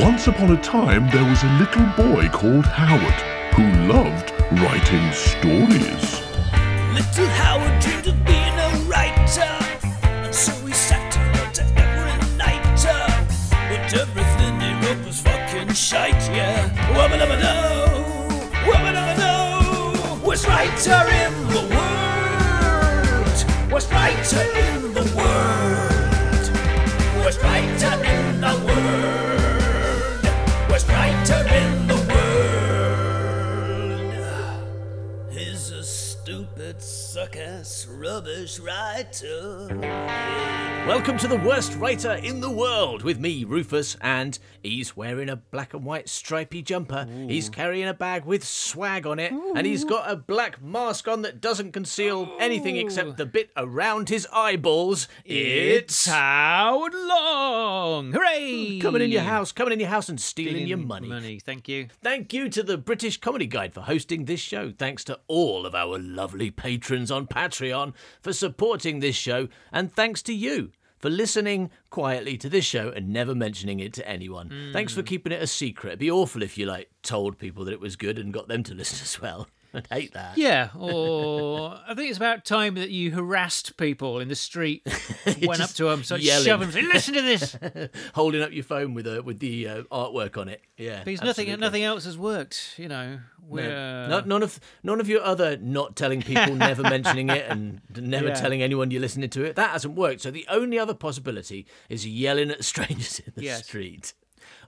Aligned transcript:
Once 0.00 0.26
upon 0.26 0.50
a 0.50 0.56
time, 0.62 1.06
there 1.10 1.24
was 1.24 1.42
a 1.42 1.52
little 1.58 1.84
boy 2.02 2.26
called 2.30 2.64
Howard 2.64 3.20
who 3.52 3.62
loved 3.92 4.32
writing 4.62 5.12
stories. 5.12 6.22
Little 6.94 7.28
Howard 7.36 7.78
dreamed 7.82 8.06
of 8.06 8.24
being 8.24 8.58
a 8.58 8.70
writer, 8.88 9.54
and 10.24 10.34
so 10.34 10.50
he 10.66 10.72
sat 10.72 11.14
and 11.14 11.36
wrote 11.36 11.54
to 11.56 11.64
every 11.76 12.16
night. 12.38 12.62
But 13.68 13.92
everything 13.92 14.60
he 14.60 14.72
wrote 14.86 15.04
was 15.04 15.20
fucking 15.20 15.74
shite, 15.74 16.24
yeah. 16.34 16.70
Wubba 16.94 17.18
dubba 17.20 17.36
do, 17.44 17.54
wubba 18.64 18.90
dubba 18.96 19.14
do. 19.20 20.26
Worst 20.26 20.46
writer 20.48 21.04
in 21.20 21.32
the 21.48 21.64
world, 21.74 23.38
worst 23.70 23.90
writer 23.92 24.40
in 24.40 24.71
suck-ass, 37.22 37.81
rubbish 38.02 38.58
writer. 38.58 39.68
Welcome 40.84 41.16
to 41.18 41.28
the 41.28 41.38
worst 41.38 41.76
writer 41.76 42.14
in 42.14 42.40
the 42.40 42.50
world 42.50 43.04
with 43.04 43.20
me, 43.20 43.44
Rufus, 43.44 43.96
and 44.00 44.36
he's 44.64 44.96
wearing 44.96 45.28
a 45.28 45.36
black 45.36 45.74
and 45.74 45.84
white 45.84 46.08
stripy 46.08 46.60
jumper. 46.60 47.06
He's 47.28 47.48
carrying 47.48 47.86
a 47.86 47.94
bag 47.94 48.24
with 48.24 48.42
swag 48.42 49.06
on 49.06 49.20
it, 49.20 49.32
and 49.54 49.64
he's 49.64 49.84
got 49.84 50.10
a 50.10 50.16
black 50.16 50.60
mask 50.60 51.06
on 51.06 51.22
that 51.22 51.40
doesn't 51.40 51.70
conceal 51.70 52.34
anything 52.40 52.76
except 52.78 53.16
the 53.16 53.26
bit 53.26 53.50
around 53.56 54.08
his 54.08 54.26
eyeballs. 54.32 55.06
It's 55.24 56.06
Howard 56.06 56.94
Long! 56.94 58.10
Hooray! 58.10 58.80
coming 58.82 59.02
in 59.02 59.10
your 59.10 59.22
house, 59.22 59.52
coming 59.52 59.74
in 59.74 59.78
your 59.78 59.88
house 59.88 60.08
and 60.08 60.20
stealing, 60.20 60.54
Stealing 60.54 60.68
your 60.68 60.78
money. 60.78 61.06
Money, 61.06 61.38
thank 61.38 61.68
you. 61.68 61.86
Thank 62.02 62.32
you 62.32 62.48
to 62.48 62.64
the 62.64 62.76
British 62.76 63.20
Comedy 63.20 63.46
Guide 63.46 63.72
for 63.72 63.82
hosting 63.82 64.24
this 64.24 64.40
show. 64.40 64.72
Thanks 64.76 65.04
to 65.04 65.20
all 65.28 65.64
of 65.64 65.76
our 65.76 65.96
lovely 65.96 66.50
patrons 66.50 67.12
on 67.12 67.28
Patreon 67.28 67.91
for 68.20 68.32
supporting 68.32 69.00
this 69.00 69.16
show. 69.16 69.48
And 69.72 69.92
thanks 69.92 70.22
to 70.22 70.34
you 70.34 70.72
for 70.98 71.10
listening 71.10 71.70
quietly 71.90 72.36
to 72.38 72.48
this 72.48 72.64
show 72.64 72.90
and 72.90 73.08
never 73.08 73.34
mentioning 73.34 73.80
it 73.80 73.92
to 73.94 74.08
anyone. 74.08 74.70
Thanks 74.72 74.94
for 74.94 75.00
hmm. 75.00 75.06
keeping 75.06 75.32
it 75.32 75.42
a 75.42 75.46
secret. 75.46 75.90
It'd 75.90 75.98
be 75.98 76.10
awful 76.10 76.42
if 76.42 76.56
you 76.56 76.66
like 76.66 76.90
told 77.02 77.38
people 77.38 77.64
that 77.64 77.72
it 77.72 77.80
was 77.80 77.96
good 77.96 78.18
and 78.18 78.32
got 78.32 78.48
them 78.48 78.62
to 78.64 78.74
listen 78.74 79.00
as 79.02 79.20
well. 79.20 79.48
I'd 79.74 79.86
hate 79.88 80.12
that. 80.14 80.36
Yeah, 80.36 80.68
or 80.78 81.78
I 81.88 81.94
think 81.94 82.08
it's 82.10 82.18
about 82.18 82.44
time 82.44 82.74
that 82.74 82.90
you 82.90 83.10
harassed 83.12 83.76
people 83.76 84.18
in 84.20 84.28
the 84.28 84.34
street, 84.34 84.86
went 85.42 85.60
up 85.60 85.70
to 85.70 85.84
them, 85.84 86.04
so 86.04 86.16
yelling. 86.16 86.44
shove 86.44 86.60
them, 86.60 86.70
say, 86.72 86.82
listen 86.82 87.14
to 87.14 87.22
this. 87.22 87.56
Holding 88.14 88.42
up 88.42 88.52
your 88.52 88.64
phone 88.64 88.94
with 88.94 89.06
a, 89.06 89.22
with 89.22 89.38
the 89.38 89.66
uh, 89.68 89.82
artwork 89.84 90.36
on 90.36 90.48
it. 90.48 90.60
Yeah. 90.76 91.02
Because 91.04 91.22
nothing, 91.22 91.58
nothing 91.60 91.82
else 91.84 92.04
has 92.04 92.18
worked, 92.18 92.74
you 92.76 92.88
know. 92.88 93.18
We're, 93.46 93.68
No, 93.68 94.08
no- 94.08 94.20
none 94.26 94.42
of 94.42 94.60
none 94.82 95.00
of 95.00 95.08
your 95.08 95.22
other 95.22 95.56
not 95.56 95.96
telling 95.96 96.22
people, 96.22 96.54
never 96.54 96.82
mentioning 96.82 97.28
it, 97.30 97.44
and 97.48 97.80
never 97.96 98.28
Yeah. 98.28 98.34
telling 98.34 98.62
anyone 98.62 98.90
you're 98.90 99.00
listening 99.00 99.30
to 99.30 99.44
it. 99.44 99.56
That 99.56 99.70
hasn't 99.70 99.94
worked. 99.96 100.20
So 100.20 100.30
the 100.30 100.46
only 100.48 100.78
other 100.78 100.94
possibility 100.94 101.66
is 101.88 102.06
yelling 102.06 102.50
at 102.50 102.64
strangers 102.64 103.18
in 103.20 103.32
the 103.34 103.42
Yes. 103.42 103.64
street, 103.64 104.12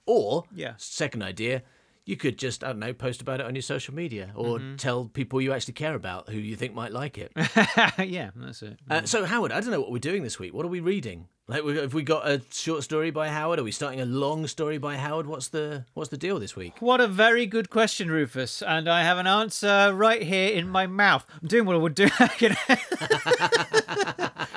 or 0.06 0.44
Yeah. 0.54 0.74
second 0.76 1.22
idea, 1.22 1.62
you 2.06 2.16
could 2.16 2.38
just 2.38 2.62
I 2.62 2.68
don't 2.68 2.78
know 2.78 2.92
post 2.92 3.20
about 3.22 3.40
it 3.40 3.46
on 3.46 3.54
your 3.54 3.62
social 3.62 3.94
media 3.94 4.30
or 4.34 4.58
Mm-hmm. 4.58 4.76
tell 4.76 5.06
people 5.06 5.40
you 5.40 5.52
actually 5.52 5.74
care 5.74 5.94
about 5.94 6.28
who 6.28 6.38
you 6.38 6.54
think 6.56 6.74
might 6.74 6.92
like 6.92 7.16
it. 7.18 7.32
yeah, 7.98 8.30
that's 8.36 8.62
it. 8.62 8.78
Uh, 8.90 9.02
so 9.04 9.24
Howard, 9.24 9.52
I 9.52 9.60
don't 9.60 9.70
know 9.70 9.80
what 9.80 9.90
we're 9.90 9.98
doing 9.98 10.22
this 10.22 10.38
week. 10.38 10.52
What 10.54 10.64
are 10.66 10.68
we 10.68 10.80
reading? 10.80 11.28
Like, 11.46 11.62
have 11.62 11.92
we 11.92 12.02
got 12.02 12.26
a 12.26 12.40
short 12.50 12.84
story 12.84 13.10
by 13.10 13.28
Howard? 13.28 13.58
Are 13.58 13.64
we 13.64 13.70
starting 13.70 14.00
a 14.00 14.06
long 14.06 14.46
story 14.46 14.78
by 14.78 14.96
Howard? 14.96 15.26
What's 15.26 15.48
the 15.48 15.84
what's 15.92 16.08
the 16.08 16.16
deal 16.16 16.38
this 16.38 16.56
week? 16.56 16.72
What 16.80 17.02
a 17.02 17.06
very 17.06 17.44
good 17.44 17.68
question, 17.68 18.10
Rufus. 18.10 18.62
And 18.62 18.88
I 18.88 19.02
have 19.02 19.18
an 19.18 19.26
answer 19.26 19.92
right 19.94 20.22
here 20.22 20.54
in 20.54 20.70
my 20.70 20.86
mouth. 20.86 21.26
I'm 21.42 21.48
doing 21.48 21.66
what 21.66 21.76
I 21.76 21.80
would 21.80 21.94
do. 21.94 22.04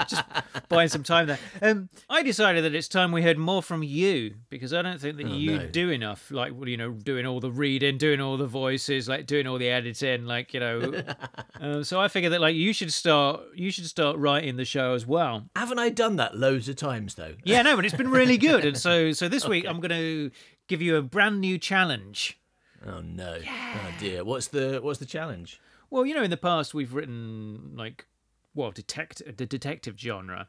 Just 0.08 0.24
buying 0.70 0.88
some 0.88 1.04
time 1.04 1.28
there. 1.28 1.40
Um, 1.62 1.90
I 2.10 2.24
decided 2.24 2.64
that 2.64 2.74
it's 2.74 2.88
time 2.88 3.12
we 3.12 3.22
heard 3.22 3.38
more 3.38 3.62
from 3.62 3.84
you 3.84 4.36
because 4.50 4.74
I 4.74 4.82
don't 4.82 5.02
think 5.02 5.18
that 5.18 5.28
you 5.28 5.58
no. 5.58 5.68
do 5.68 5.90
enough. 5.90 6.32
Like, 6.32 6.54
well, 6.56 6.70
you 6.70 6.78
know, 6.78 6.92
doing 6.92 7.26
all 7.26 7.42
the 7.42 7.52
reading, 7.52 7.98
doing 7.98 8.22
all 8.22 8.38
the 8.38 8.48
voices, 8.48 9.10
like 9.10 9.26
doing 9.26 9.46
all 9.46 9.58
the 9.58 9.70
editing, 9.70 10.26
like 10.26 10.54
you 10.54 10.62
know. 10.62 11.04
um, 11.60 11.84
so 11.84 12.00
I 12.00 12.08
figured 12.08 12.32
that 12.32 12.40
like 12.40 12.56
you 12.56 12.72
should 12.72 12.94
start, 12.94 13.42
you 13.56 13.72
should 13.72 13.88
start 13.88 14.18
writing 14.18 14.56
the 14.56 14.64
show 14.64 14.94
as 14.94 15.06
well. 15.06 15.50
Haven't 15.54 15.80
I 15.80 15.90
done 15.90 16.16
that 16.16 16.38
loads 16.38 16.70
of 16.70 16.77
times 16.78 17.16
though? 17.16 17.36
Yeah, 17.44 17.62
no, 17.62 17.76
but 17.76 17.86
it's 17.86 17.96
been 17.96 18.10
really 18.10 18.38
good. 18.38 18.66
And 18.66 18.78
so, 18.88 19.12
so 19.12 19.28
this 19.28 19.48
week 19.48 19.66
I'm 19.68 19.80
going 19.80 19.90
to 19.90 20.32
give 20.68 20.82
you 20.82 20.96
a 20.96 21.02
brand 21.02 21.42
new 21.42 21.58
challenge. 21.58 22.40
Oh 22.86 23.02
no! 23.02 23.40
Oh 23.44 23.94
dear! 24.00 24.24
What's 24.24 24.48
the 24.48 24.80
what's 24.82 25.00
the 25.00 25.06
challenge? 25.06 25.60
Well, 25.90 26.06
you 26.06 26.14
know, 26.14 26.24
in 26.24 26.30
the 26.30 26.38
past 26.38 26.74
we've 26.74 26.94
written 26.94 27.74
like, 27.76 28.06
well, 28.54 28.72
detect 28.72 29.22
the 29.38 29.46
detective 29.46 30.00
genre 30.00 30.48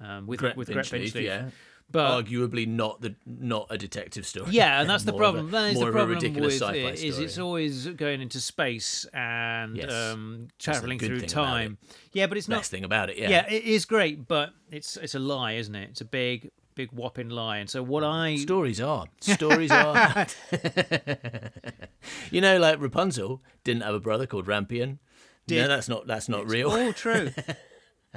um, 0.00 0.26
with 0.26 0.40
Gret 0.40 0.56
with 0.56 0.70
Gret 0.70 0.86
Pinchleaf. 0.86 1.22
yeah. 1.22 1.50
But 1.88 2.24
Arguably 2.24 2.66
not 2.66 3.00
the 3.00 3.14
not 3.26 3.68
a 3.70 3.78
detective 3.78 4.26
story. 4.26 4.50
yeah, 4.50 4.80
and 4.80 4.90
that's 4.90 5.04
the 5.10 5.12
More 5.12 5.22
of 5.22 5.34
a- 5.36 5.38
problem. 5.38 5.50
That 5.52 5.70
is 5.72 5.78
the 5.78 5.84
problem 5.92 6.08
ridiculous 6.10 6.60
with 6.60 6.74
it, 6.74 7.02
is 7.04 7.18
it's 7.20 7.38
always 7.38 7.86
going 7.86 8.20
into 8.20 8.40
space 8.40 9.06
and 9.14 9.76
Yes. 9.76 9.92
um, 9.92 10.48
traveling 10.58 10.98
through 10.98 11.20
time. 11.22 11.78
Yeah, 12.12 12.26
but 12.26 12.38
it's 12.38 12.48
not. 12.48 12.56
Best 12.58 12.72
thing 12.72 12.84
about 12.84 13.08
it, 13.10 13.18
yeah. 13.18 13.30
Yeah, 13.30 13.46
it 13.48 13.62
is 13.64 13.84
great, 13.84 14.26
but 14.26 14.50
it's 14.70 14.96
it's 14.96 15.14
a 15.14 15.20
lie, 15.20 15.52
isn't 15.52 15.74
it? 15.76 15.90
It's 15.90 16.00
a 16.00 16.04
big 16.04 16.50
big 16.74 16.90
whopping 16.92 17.28
lie. 17.30 17.58
And 17.58 17.70
so 17.70 17.82
what 17.84 18.02
I 18.02 18.34
Stories 18.36 18.80
are. 18.80 19.06
Stories 19.20 19.70
are. 19.70 20.26
you 22.30 22.40
know, 22.40 22.58
like 22.58 22.80
Rapunzel 22.80 23.42
didn't 23.64 23.82
have 23.82 23.94
a 23.94 24.00
brother 24.00 24.26
called 24.26 24.46
Rampion. 24.46 24.98
Did- 25.46 25.62
No, 25.62 25.68
that's 25.68 25.88
not 25.88 26.06
that's 26.06 26.28
not 26.28 26.50
real. 26.50 26.70
all 26.70 26.92
true. 26.92 27.30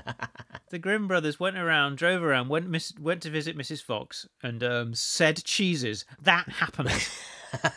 the 0.69 0.79
Grimm 0.79 1.07
brothers 1.07 1.39
went 1.39 1.57
around, 1.57 1.97
drove 1.97 2.23
around, 2.23 2.49
went 2.49 2.69
miss, 2.69 2.93
went 2.99 3.21
to 3.23 3.29
visit 3.29 3.57
Mrs. 3.57 3.83
Fox, 3.83 4.27
and 4.43 4.63
um, 4.63 4.93
said 4.93 5.43
cheeses. 5.43 6.05
That 6.21 6.47
happened. 6.49 7.09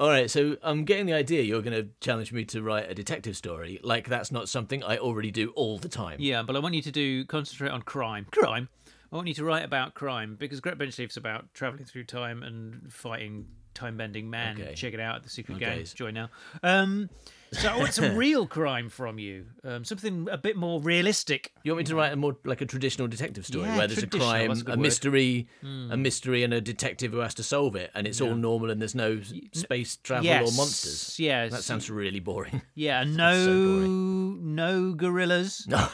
All 0.00 0.08
right, 0.08 0.30
so 0.30 0.56
I'm 0.62 0.84
getting 0.84 1.06
the 1.06 1.12
idea 1.12 1.42
you're 1.42 1.60
going 1.60 1.76
to 1.76 1.88
challenge 2.00 2.32
me 2.32 2.44
to 2.46 2.62
write 2.62 2.88
a 2.88 2.94
detective 2.94 3.36
story. 3.36 3.80
Like 3.82 4.08
that's 4.08 4.30
not 4.30 4.48
something 4.48 4.84
I 4.84 4.98
already 4.98 5.32
do 5.32 5.50
all 5.56 5.76
the 5.76 5.88
time. 5.88 6.18
yeah, 6.20 6.44
but 6.44 6.54
I 6.54 6.60
want 6.60 6.76
you 6.76 6.82
to 6.82 6.92
do 6.92 7.24
concentrate 7.24 7.70
on 7.70 7.82
crime. 7.82 8.26
Crime. 8.30 8.68
I 9.12 9.16
want 9.16 9.26
you 9.26 9.34
to 9.34 9.44
write 9.44 9.64
about 9.64 9.94
crime 9.94 10.36
because 10.38 10.60
Gret 10.60 10.78
Benchleaf's 10.78 11.16
about 11.16 11.52
traveling 11.52 11.84
through 11.84 12.04
time 12.04 12.44
and 12.44 12.92
fighting 12.92 13.46
time-bending 13.78 14.28
man. 14.28 14.60
Okay. 14.60 14.74
Check 14.74 14.94
it 14.94 15.00
out 15.00 15.16
at 15.16 15.22
the 15.22 15.30
Secret 15.30 15.56
Okay. 15.56 15.76
Games. 15.76 15.92
Join 15.94 16.14
now. 16.14 16.30
Um, 16.62 17.08
so 17.52 17.68
I 17.68 17.78
want 17.78 17.94
some 17.94 18.16
real 18.16 18.46
crime 18.46 18.88
from 18.88 19.18
you. 19.18 19.46
Um, 19.64 19.84
something 19.84 20.28
a 20.30 20.36
bit 20.36 20.56
more 20.56 20.80
realistic. 20.80 21.52
You 21.62 21.72
want 21.72 21.78
me 21.78 21.84
to 21.84 21.96
write 21.96 22.12
a 22.12 22.16
more 22.16 22.36
like 22.44 22.60
a 22.60 22.66
traditional 22.66 23.08
detective 23.08 23.46
story 23.46 23.66
Yeah, 23.66 23.78
where 23.78 23.86
there's 23.86 24.02
a 24.02 24.06
crime, 24.06 24.50
a 24.50 24.72
a 24.72 24.76
mystery, 24.76 25.48
a 25.62 25.96
mystery, 25.96 26.42
and 26.42 26.52
a 26.52 26.60
detective 26.60 27.12
who 27.12 27.18
has 27.18 27.34
to 27.34 27.42
solve 27.42 27.76
it, 27.76 27.90
and 27.94 28.06
it's 28.06 28.20
all 28.20 28.34
normal 28.34 28.70
and 28.70 28.80
there's 28.80 28.94
no 28.94 29.20
space 29.52 29.96
travel 29.96 30.26
yes. 30.26 30.42
or 30.42 30.56
monsters. 30.56 31.18
Yes. 31.18 31.52
That 31.52 31.62
sounds 31.62 31.88
really 31.90 32.20
boring. 32.20 32.62
Yeah, 32.74 33.04
no, 33.06 33.44
so 33.44 33.50
no 33.86 34.92
gorillas. 34.92 35.66
No. 35.68 35.88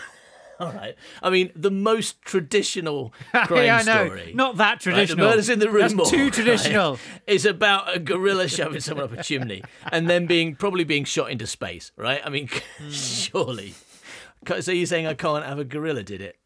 All 0.60 0.72
right. 0.72 0.94
I 1.22 1.30
mean, 1.30 1.50
the 1.56 1.70
most 1.70 2.20
traditional 2.22 3.12
crime 3.32 3.64
yeah, 3.66 3.76
I 3.78 3.82
know. 3.82 4.06
story. 4.06 4.32
Not 4.34 4.56
that 4.58 4.72
Right, 4.72 4.80
traditional. 4.80 5.16
the 5.24 5.30
murders 5.30 5.48
in 5.48 5.58
the 5.58 5.70
room. 5.70 5.96
That's 5.96 6.10
too 6.10 6.16
right, 6.24 6.32
traditional. 6.32 6.98
is 7.26 7.44
about 7.46 7.94
a 7.96 7.98
gorilla 7.98 8.48
shoving 8.48 8.80
someone 8.80 9.04
up 9.06 9.12
a 9.18 9.22
chimney 9.22 9.62
and 9.90 10.08
then 10.08 10.26
being 10.26 10.54
probably 10.54 10.84
being 10.84 11.04
shot 11.04 11.30
into 11.30 11.46
space. 11.46 11.92
Right? 11.96 12.20
I 12.24 12.30
mean, 12.30 12.48
Hmm. 12.78 12.90
surely. 12.90 13.74
So 14.60 14.72
you're 14.72 14.86
saying 14.86 15.06
I 15.06 15.14
can't 15.14 15.44
have 15.44 15.58
a 15.58 15.64
gorilla? 15.64 16.02
Did 16.02 16.20
it? 16.20 16.36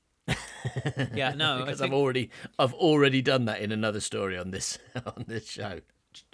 Yeah, 1.14 1.34
no. 1.34 1.58
Because 1.64 1.78
think, 1.80 1.90
I've 1.92 1.98
already 1.98 2.30
I've 2.58 2.74
already 2.74 3.22
done 3.22 3.46
that 3.46 3.60
in 3.60 3.72
another 3.72 4.00
story 4.00 4.36
on 4.38 4.50
this 4.50 4.78
on 5.06 5.24
this 5.26 5.48
show. 5.50 5.80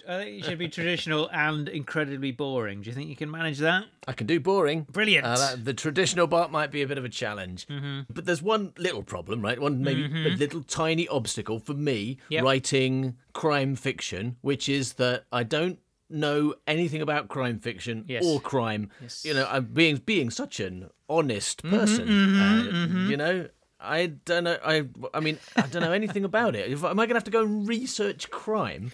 I 0.07 0.17
think 0.23 0.39
it 0.39 0.45
should 0.45 0.57
be 0.59 0.67
traditional 0.69 1.29
and 1.31 1.67
incredibly 1.69 2.31
boring. 2.31 2.81
Do 2.81 2.89
you 2.89 2.95
think 2.95 3.09
you 3.09 3.15
can 3.15 3.29
manage 3.31 3.57
that? 3.59 3.85
I 4.07 4.13
can 4.13 4.27
do 4.27 4.39
boring. 4.39 4.85
Brilliant. 4.91 5.25
Uh, 5.25 5.35
that- 5.37 5.65
the 5.65 5.73
traditional 5.73 6.27
part 6.27 6.51
might 6.51 6.71
be 6.71 6.81
a 6.81 6.87
bit 6.87 6.97
of 6.97 7.05
a 7.05 7.09
challenge. 7.09 7.67
Mm-hmm. 7.67 8.01
But 8.13 8.25
there's 8.25 8.41
one 8.41 8.73
little 8.77 9.03
problem, 9.03 9.41
right? 9.41 9.59
One 9.59 9.83
maybe 9.83 10.03
a 10.05 10.35
little 10.35 10.61
tiny 10.63 11.07
obstacle 11.07 11.59
for 11.59 11.73
me 11.73 12.17
Yep. 12.29 12.43
writing 12.43 13.17
crime 13.33 13.75
fiction, 13.75 14.37
which 14.41 14.69
is 14.69 14.93
that 14.93 15.25
I 15.31 15.43
don't 15.43 15.79
know 16.09 16.53
anything 16.67 17.01
about 17.01 17.27
crime 17.29 17.59
fiction 17.59 18.05
Yes. 18.07 18.23
or 18.25 18.39
crime. 18.39 18.91
You 19.23 19.33
know, 19.33 19.47
I'm 19.49 19.65
being 19.65 19.97
being 20.05 20.29
such 20.29 20.59
an 20.59 20.89
honest 21.09 21.63
Mm-hmm, 21.63 21.75
person. 21.75 22.39
uh, 22.39 23.09
You 23.09 23.17
know, 23.17 23.49
I 23.79 24.07
don't 24.25 24.43
know. 24.45 24.57
I 24.63 24.85
I 25.13 25.19
mean, 25.19 25.37
I 25.55 25.61
don't 25.67 25.81
know 25.81 25.91
anything 25.91 26.23
about 26.23 26.55
it. 26.55 26.71
If, 26.71 26.83
am 26.83 26.99
I 26.99 27.05
going 27.05 27.09
to 27.09 27.15
have 27.15 27.23
to 27.25 27.31
go 27.31 27.41
and 27.43 27.67
research 27.67 28.29
crime? 28.29 28.91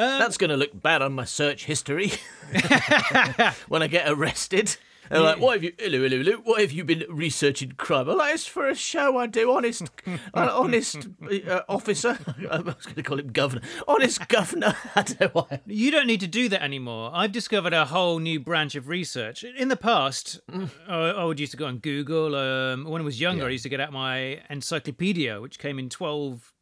Uh, 0.00 0.18
That's 0.18 0.38
going 0.38 0.50
to 0.50 0.56
look 0.56 0.70
bad 0.80 1.02
on 1.02 1.12
my 1.12 1.24
search 1.24 1.66
history 1.66 2.12
when 3.68 3.82
I 3.82 3.86
get 3.86 4.08
arrested. 4.10 4.76
They're 5.10 5.20
like, 5.20 5.40
"What 5.40 5.54
have 5.54 5.64
you, 5.64 5.72
hello, 5.76 5.98
hello, 6.08 6.18
hello, 6.22 6.36
what 6.44 6.60
have 6.60 6.70
you 6.70 6.84
been 6.84 7.04
researching 7.08 7.72
crime?" 7.72 8.08
I'm 8.08 8.16
like, 8.16 8.32
"It's 8.32 8.46
for 8.46 8.68
a 8.68 8.76
show 8.76 9.18
I 9.18 9.26
do, 9.26 9.50
honest, 9.50 9.90
honest 10.32 11.08
uh, 11.48 11.62
officer." 11.68 12.16
I 12.50 12.58
was 12.60 12.76
going 12.84 12.94
to 12.94 13.02
call 13.02 13.18
him 13.18 13.32
governor, 13.32 13.62
honest 13.88 14.28
governor. 14.28 14.76
I 14.94 15.02
don't 15.02 15.20
know 15.20 15.30
why. 15.32 15.60
You 15.66 15.90
don't 15.90 16.06
need 16.06 16.20
to 16.20 16.28
do 16.28 16.48
that 16.50 16.62
anymore. 16.62 17.10
I've 17.12 17.32
discovered 17.32 17.72
a 17.72 17.86
whole 17.86 18.20
new 18.20 18.38
branch 18.38 18.76
of 18.76 18.86
research. 18.88 19.42
In 19.42 19.66
the 19.68 19.76
past, 19.76 20.40
Mm. 20.48 20.70
I, 20.88 20.94
I 21.10 21.24
would 21.24 21.40
used 21.40 21.52
to 21.52 21.58
go 21.58 21.66
on 21.66 21.78
Google. 21.78 22.36
Um, 22.36 22.84
when 22.84 23.02
I 23.02 23.04
was 23.04 23.20
younger, 23.20 23.46
I 23.46 23.50
used 23.50 23.64
to 23.64 23.68
get 23.68 23.80
out 23.80 23.92
my 23.92 24.40
encyclopedia, 24.48 25.40
which 25.40 25.58
came 25.58 25.78
in 25.80 25.88
12, 25.88 26.52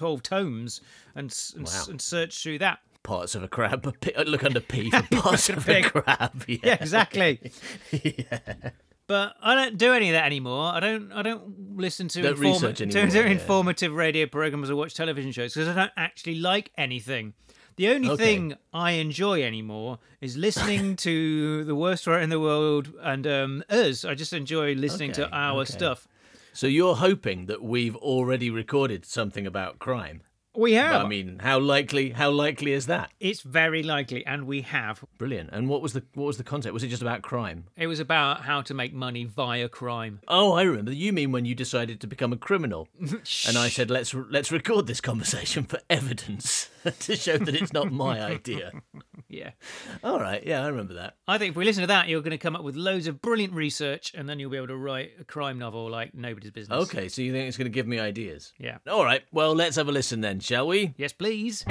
12 0.00 0.22
tomes, 0.22 0.80
and, 1.14 1.34
and, 1.56 1.66
Wow. 1.66 1.84
and 1.90 2.00
search 2.00 2.42
through 2.42 2.58
that. 2.60 2.78
Parts 3.02 3.34
of 3.34 3.42
a 3.42 3.48
crab. 3.48 3.84
Look 4.26 4.44
under 4.44 4.60
P 4.60 4.90
for 4.90 5.02
parts 5.16 5.50
of 5.50 5.68
a 5.68 5.82
crab. 5.82 6.44
Yeah. 6.48 6.58
Yeah, 6.62 6.76
exactly. 6.80 7.52
But 9.06 9.34
I 9.42 9.54
don't 9.56 9.76
do 9.76 9.92
any 9.92 10.08
of 10.10 10.12
that 10.14 10.24
anymore. 10.24 10.72
I 10.72 10.78
don't. 10.80 11.10
I 11.12 11.22
don't 11.22 11.76
listen 11.76 12.06
to 12.08 12.22
Don't 12.22 12.38
research 12.38 12.78
to- 12.78 12.84
anymore, 12.84 13.10
to 13.10 13.18
yeah. 13.18 13.26
informative 13.26 13.92
radio 13.92 14.26
programs 14.26 14.70
or 14.70 14.76
watch 14.76 14.94
television 14.94 15.32
shows 15.32 15.52
because 15.52 15.68
I 15.68 15.74
don't 15.74 15.92
actually 15.96 16.36
like 16.36 16.70
anything. 16.78 17.34
The 17.76 17.88
only 17.88 18.10
Okay. 18.10 18.24
thing 18.24 18.54
I 18.72 18.92
enjoy 18.92 19.42
anymore 19.42 19.98
is 20.20 20.36
listening 20.36 20.94
to 20.96 21.64
the 21.64 21.74
worst 21.74 22.06
writer 22.06 22.20
in 22.22 22.30
the 22.30 22.38
world 22.40 22.92
and 23.02 23.26
um, 23.26 23.64
us. 23.68 24.04
I 24.04 24.14
just 24.14 24.32
enjoy 24.32 24.74
listening 24.74 25.12
to 25.12 25.28
our 25.30 25.62
okay. 25.62 25.72
stuff. 25.72 26.06
So 26.52 26.66
you're 26.66 26.96
hoping 26.96 27.46
that 27.46 27.62
we've 27.62 27.96
already 27.96 28.50
recorded 28.50 29.04
something 29.04 29.46
about 29.46 29.78
crime. 29.78 30.22
We 30.56 30.72
have. 30.72 31.04
I 31.04 31.08
mean, 31.08 31.38
how 31.38 31.60
likely? 31.60 32.10
How 32.10 32.30
likely 32.30 32.72
is 32.72 32.86
that? 32.86 33.12
it's 33.20 33.42
very 33.42 33.84
likely, 33.84 34.26
and 34.26 34.46
we 34.48 34.62
have. 34.62 35.04
Brilliant. 35.16 35.50
And 35.52 35.68
what 35.68 35.80
was 35.80 35.92
the 35.92 36.02
what 36.14 36.24
was 36.24 36.38
the 36.38 36.44
concept? 36.44 36.74
Was 36.74 36.82
it 36.82 36.88
just 36.88 37.02
about 37.02 37.22
crime? 37.22 37.66
It 37.76 37.86
was 37.86 38.00
about 38.00 38.42
how 38.42 38.60
to 38.62 38.74
make 38.74 38.92
money 38.92 39.24
via 39.24 39.68
crime. 39.68 40.20
Oh, 40.26 40.52
I 40.54 40.62
remember. 40.62 40.92
You 40.92 41.12
mean 41.12 41.30
when 41.30 41.44
you 41.44 41.54
decided 41.54 42.00
to 42.00 42.08
become 42.08 42.32
a 42.32 42.36
criminal? 42.36 42.88
and 43.00 43.56
I 43.56 43.68
said, 43.68 43.90
let's 43.90 44.12
let's 44.12 44.50
record 44.50 44.88
this 44.88 45.00
conversation 45.00 45.64
for 45.64 45.78
evidence 45.88 46.68
to 47.00 47.16
show 47.16 47.36
that 47.36 47.54
it's 47.54 47.72
not 47.72 47.92
my 47.92 48.22
idea. 48.22 48.72
Yeah. 49.28 49.50
All 50.02 50.18
right. 50.18 50.44
Yeah, 50.44 50.64
I 50.64 50.68
remember 50.68 50.94
that. 50.94 51.16
I 51.28 51.38
think 51.38 51.50
if 51.50 51.56
we 51.56 51.64
listen 51.64 51.82
to 51.82 51.86
that, 51.88 52.08
you're 52.08 52.20
going 52.20 52.30
to 52.32 52.38
come 52.38 52.56
up 52.56 52.64
with 52.64 52.74
loads 52.74 53.06
of 53.06 53.20
brilliant 53.20 53.52
research, 53.52 54.12
and 54.16 54.28
then 54.28 54.38
you'll 54.38 54.50
be 54.50 54.56
able 54.56 54.68
to 54.68 54.76
write 54.76 55.12
a 55.20 55.24
crime 55.24 55.58
novel 55.58 55.90
like 55.90 56.14
nobody's 56.14 56.50
business. 56.50 56.88
Okay. 56.88 57.08
So 57.08 57.22
you 57.22 57.32
think 57.32 57.48
it's 57.48 57.56
going 57.56 57.66
to 57.66 57.70
give 57.70 57.86
me 57.86 57.98
ideas? 57.98 58.52
Yeah. 58.58 58.78
All 58.88 59.04
right. 59.04 59.22
Well, 59.30 59.54
let's 59.54 59.76
have 59.76 59.88
a 59.88 59.92
listen 59.92 60.20
then, 60.20 60.40
shall 60.40 60.66
we? 60.66 60.94
Yes, 60.96 61.12
please. 61.12 61.64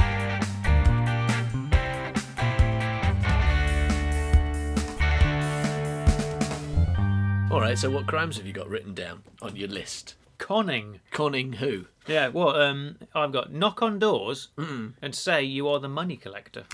All 7.51 7.59
right. 7.59 7.77
So 7.77 7.89
what 7.89 8.05
crimes 8.05 8.37
have 8.37 8.45
you 8.45 8.53
got 8.53 8.69
written 8.69 8.93
down 8.93 9.23
on 9.41 9.55
your 9.55 9.69
list? 9.69 10.15
Conning. 10.39 10.99
Conning 11.11 11.53
who? 11.53 11.85
Yeah, 12.07 12.29
well, 12.29 12.55
um, 12.55 12.95
I've 13.13 13.31
got 13.31 13.53
knock 13.53 13.83
on 13.83 13.99
doors 13.99 14.47
and 14.57 15.13
say 15.13 15.43
you 15.43 15.67
are 15.67 15.79
the 15.79 15.87
money 15.89 16.15
collector. 16.17 16.63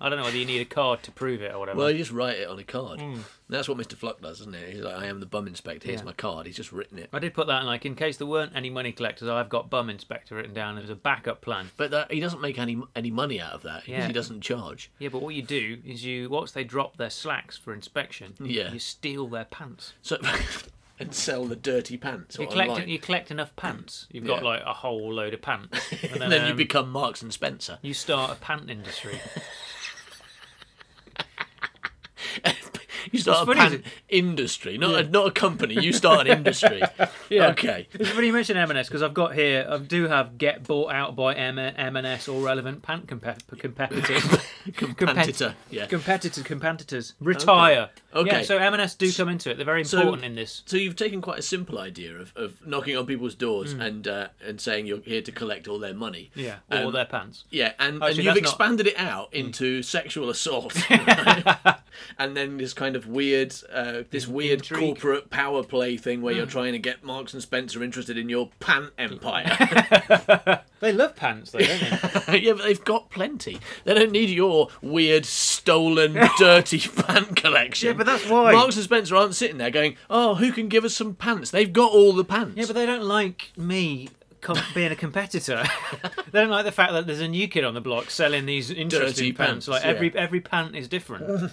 I 0.00 0.08
don't 0.10 0.18
know 0.18 0.24
whether 0.24 0.36
you 0.36 0.44
need 0.46 0.60
a 0.60 0.64
card 0.66 1.02
to 1.04 1.10
prove 1.10 1.40
it 1.42 1.52
or 1.54 1.58
whatever. 1.58 1.78
Well, 1.78 1.90
you 1.90 1.98
just 1.98 2.10
write 2.12 2.38
it 2.38 2.48
on 2.48 2.58
a 2.58 2.64
card. 2.64 3.02
That's 3.48 3.68
what 3.68 3.78
Mr. 3.78 3.94
Fluck 3.94 4.20
does, 4.20 4.40
isn't 4.40 4.54
it? 4.54 4.74
He's 4.74 4.82
like, 4.82 4.94
I 4.96 5.06
am 5.06 5.20
the 5.20 5.26
bum 5.26 5.46
inspector. 5.46 5.88
Here's 5.88 6.00
Yeah. 6.00 6.06
my 6.06 6.12
card. 6.12 6.46
He's 6.46 6.56
just 6.56 6.70
written 6.72 6.98
it. 6.98 7.08
I 7.12 7.18
did 7.18 7.34
put 7.34 7.46
that 7.46 7.60
in, 7.62 7.66
like, 7.66 7.86
in 7.86 7.94
case 7.94 8.16
there 8.18 8.26
weren't 8.26 8.52
any 8.54 8.68
money 8.70 8.92
collectors, 8.92 9.28
I've 9.28 9.48
got 9.48 9.70
bum 9.70 9.88
inspector 9.90 10.34
written 10.34 10.54
down 10.54 10.76
as 10.78 10.90
a 10.90 10.94
backup 10.94 11.40
plan. 11.40 11.70
But 11.76 11.90
that, 11.92 12.12
he 12.12 12.20
doesn't 12.20 12.40
make 12.42 12.58
any 12.58 12.80
any 12.94 13.10
money 13.10 13.40
out 13.40 13.52
of 13.52 13.62
that 13.62 13.84
because 13.84 14.00
Yeah. 14.00 14.06
he 14.06 14.12
doesn't 14.12 14.40
charge. 14.42 14.90
Yeah, 14.98 15.08
but 15.10 15.22
what 15.22 15.34
you 15.34 15.42
do 15.42 15.78
is 15.84 16.04
you, 16.04 16.28
once 16.28 16.52
they 16.52 16.64
drop 16.64 16.96
their 16.98 17.10
slacks 17.10 17.56
for 17.56 17.72
inspection, 17.72 18.34
Yeah. 18.40 18.72
you 18.72 18.78
steal 18.78 19.28
their 19.28 19.46
pants. 19.46 19.94
So 20.02 20.18
and 20.98 21.14
sell 21.14 21.44
the 21.44 21.56
dirty 21.56 21.96
pants 21.96 22.38
You 22.38 22.46
online. 22.46 22.68
collect, 22.68 22.88
you 22.88 22.98
collect 22.98 23.30
enough 23.30 23.54
pants. 23.56 24.06
You've 24.10 24.24
got 24.26 24.42
Yeah. 24.42 24.48
like 24.48 24.62
a 24.64 24.72
whole 24.72 25.12
load 25.12 25.34
of 25.34 25.42
pants, 25.42 25.78
and 26.02 26.22
and 26.22 26.32
then 26.32 26.44
you 26.46 26.52
um, 26.52 26.56
become 26.56 26.90
Marks 26.90 27.22
and 27.22 27.32
Spencer. 27.32 27.78
you 27.82 27.92
start 27.94 28.30
a 28.30 28.34
pant 28.36 28.70
industry. 28.70 29.20
You 33.12 33.18
start 33.20 33.42
a 33.42 33.46
What's 33.46 33.58
funny 33.60 33.70
pant 33.78 33.86
industry, 34.08 34.78
not 34.78 34.94
a, 34.94 35.08
not 35.08 35.26
a 35.28 35.30
company. 35.30 35.74
You 35.80 35.92
start 35.92 36.26
an 36.26 36.38
industry. 36.38 36.82
Yeah. 37.28 37.48
Okay. 37.48 37.88
It's 37.92 38.10
funny 38.10 38.28
you 38.28 38.32
mention 38.32 38.56
M&S 38.56 38.86
because 38.86 39.02
I've 39.02 39.14
got 39.14 39.34
here, 39.34 39.66
I 39.68 39.78
do 39.78 40.06
have 40.06 40.38
get 40.38 40.62
bought 40.64 40.92
out 40.92 41.16
by 41.16 41.34
M- 41.34 41.58
M&S 41.58 42.28
or 42.28 42.40
relevant 42.40 42.82
pant 42.82 43.08
compe- 43.08 43.58
competitors. 43.58 44.22
Competitor. 44.76 45.54
Yeah. 45.70 45.86
Competitor 45.86 46.42
competitors. 46.44 47.14
Retire. 47.20 47.90
Okay. 48.14 48.30
Yeah, 48.30 48.42
so 48.42 48.58
M&S 48.58 48.94
do 48.94 49.12
come 49.12 49.28
into 49.28 49.50
it. 49.50 49.56
They're 49.56 49.64
very 49.66 49.84
So- 49.84 49.98
important 49.98 50.24
in 50.24 50.34
this. 50.36 50.62
So 50.66 50.76
you've 50.76 50.94
taken 50.96 51.20
quite 51.20 51.38
a 51.40 51.42
simple 51.42 51.78
idea 51.80 52.14
of, 52.16 52.32
of 52.36 52.64
knocking 52.66 52.96
on 52.96 53.06
people's 53.06 53.34
doors 53.34 53.72
Hmm. 53.72 53.80
and 53.80 54.08
uh, 54.08 54.28
and 54.46 54.60
saying 54.60 54.86
you're 54.86 55.00
here 55.00 55.22
to 55.22 55.32
collect 55.32 55.66
all 55.68 55.78
their 55.80 55.94
money. 55.94 56.30
Yeah, 56.34 56.56
or 56.70 56.78
Um, 56.78 56.92
their 56.92 57.04
pants. 57.06 57.44
Yeah, 57.50 57.72
and, 57.78 57.96
Actually, 58.02 58.08
and 58.08 58.16
you've 58.18 58.24
that's 58.26 58.44
not- 58.44 58.50
expanded 58.50 58.86
it 58.86 58.98
out 58.98 59.34
into 59.34 59.82
sexual 59.82 60.30
assault, 60.30 60.74
right? 60.90 61.76
and 62.18 62.36
then 62.36 62.56
this 62.58 62.72
kind 62.72 62.95
of 62.96 63.06
weird, 63.06 63.54
uh, 63.72 64.02
this 64.10 64.26
weird 64.26 64.58
Intrigue. 64.60 64.80
corporate 64.80 65.30
power 65.30 65.62
play 65.62 65.96
thing 65.96 66.22
where 66.22 66.34
you're 66.34 66.46
trying 66.46 66.72
to 66.72 66.78
get 66.80 67.04
Marks 67.04 67.32
and 67.32 67.42
Spencer 67.42 67.82
interested 67.84 68.18
in 68.18 68.28
your 68.28 68.50
pant 68.60 68.90
empire. 68.98 70.62
They 70.78 70.92
love 70.92 71.16
pants, 71.16 71.52
though, 71.52 71.60
don't 71.60 72.26
they? 72.26 72.38
yeah, 72.40 72.52
but 72.52 72.64
they've 72.64 72.84
got 72.84 73.08
plenty. 73.08 73.58
They 73.84 73.94
don't 73.94 74.12
need 74.12 74.28
your 74.28 74.68
weird, 74.82 75.24
stolen, 75.24 76.18
dirty 76.38 76.78
pant 76.80 77.34
collection. 77.34 77.86
Yeah, 77.88 77.92
but 77.94 78.04
that's 78.04 78.28
why. 78.28 78.52
Marks 78.52 78.76
and 78.76 78.84
Spencer 78.84 79.16
aren't 79.16 79.34
sitting 79.34 79.56
there 79.56 79.70
going, 79.70 79.96
"Oh, 80.10 80.34
who 80.34 80.52
can 80.52 80.68
give 80.68 80.84
us 80.84 80.94
some 80.94 81.14
pants?" 81.14 81.50
They've 81.50 81.72
got 81.72 81.92
all 81.92 82.12
the 82.12 82.24
pants. 82.24 82.56
yeah, 82.56 82.66
but 82.66 82.74
they 82.74 82.84
don't 82.84 83.04
like 83.04 83.52
me 83.56 84.10
com- 84.42 84.58
being 84.74 84.92
a 84.92 84.96
competitor. 84.96 85.64
they 86.30 86.40
don't 86.40 86.50
like 86.50 86.66
the 86.66 86.72
fact 86.72 86.92
that 86.92 87.06
there's 87.06 87.20
a 87.22 87.28
new 87.28 87.48
kid 87.48 87.64
on 87.64 87.72
the 87.72 87.80
block 87.80 88.10
selling 88.10 88.44
these 88.44 88.70
interesting 88.70 89.34
pants. 89.34 89.66
pants, 89.66 89.68
Like 89.68 89.82
yeah. 89.82 89.88
every 89.88 90.14
every 90.14 90.40
pant 90.40 90.76
is 90.76 90.88
different. 90.88 91.50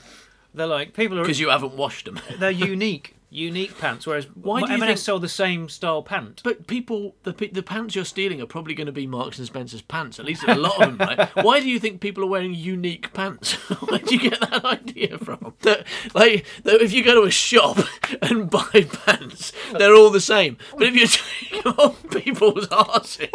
They're 0.54 0.68
like 0.68 0.94
people 0.94 1.18
are 1.20 1.24
because 1.24 1.40
you 1.40 1.50
haven't 1.50 1.74
washed 1.76 2.06
them. 2.06 2.20
they're 2.38 2.52
unique, 2.52 3.16
unique 3.34 3.78
pants. 3.80 4.06
Whereas 4.06 4.26
Why 4.36 4.62
do 4.62 4.68
you 4.68 4.74
M&S 4.76 4.88
think- 4.88 4.98
sell 5.00 5.20
the 5.20 5.28
same 5.30 5.68
style 5.70 6.04
pant? 6.04 6.42
But 6.44 6.68
people, 6.68 7.16
the 7.24 7.34
pe- 7.34 7.50
the 7.50 7.64
pants 7.64 7.96
you're 7.96 8.06
stealing 8.06 8.42
are 8.42 8.46
probably 8.46 8.74
going 8.76 8.86
to 8.88 8.94
be 8.94 9.08
Marks 9.08 9.38
and 9.40 9.48
Spencer's 9.48 9.82
pants. 9.82 10.20
At 10.20 10.26
least 10.26 10.44
a 10.48 10.56
lot 10.56 10.82
of 10.82 10.98
them, 10.98 11.08
right? 11.08 11.30
Why 11.44 11.60
do 11.60 11.70
you 11.70 11.80
think 11.80 12.00
people 12.02 12.24
are 12.24 12.28
wearing 12.28 12.54
unique 12.54 13.12
pants? 13.14 13.54
Where 13.90 14.00
do 14.00 14.16
you 14.16 14.30
get 14.30 14.40
that 14.40 14.64
idea 14.64 15.18
from? 15.18 15.54
That 15.62 15.86
like 16.14 16.46
that 16.64 16.82
if 16.82 16.94
you 16.94 17.04
go 17.04 17.16
to 17.16 17.28
a 17.28 17.32
shop 17.32 17.80
and 18.22 18.50
buy 18.50 18.88
pants, 19.06 19.52
they're 19.78 19.96
all 19.96 20.10
the 20.10 20.22
same. 20.22 20.58
But 20.78 20.88
if 20.88 20.96
you 20.96 21.08
take 21.08 21.66
on 21.78 21.96
people's 22.12 22.68
asses, 22.72 23.28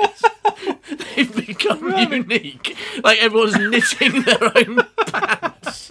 they've 1.16 1.46
become 1.46 1.88
unique. 2.10 2.76
Like 3.02 3.18
everyone's 3.22 3.56
knitting 3.58 4.22
their 4.22 4.42
own 4.56 4.86
pants. 5.06 5.90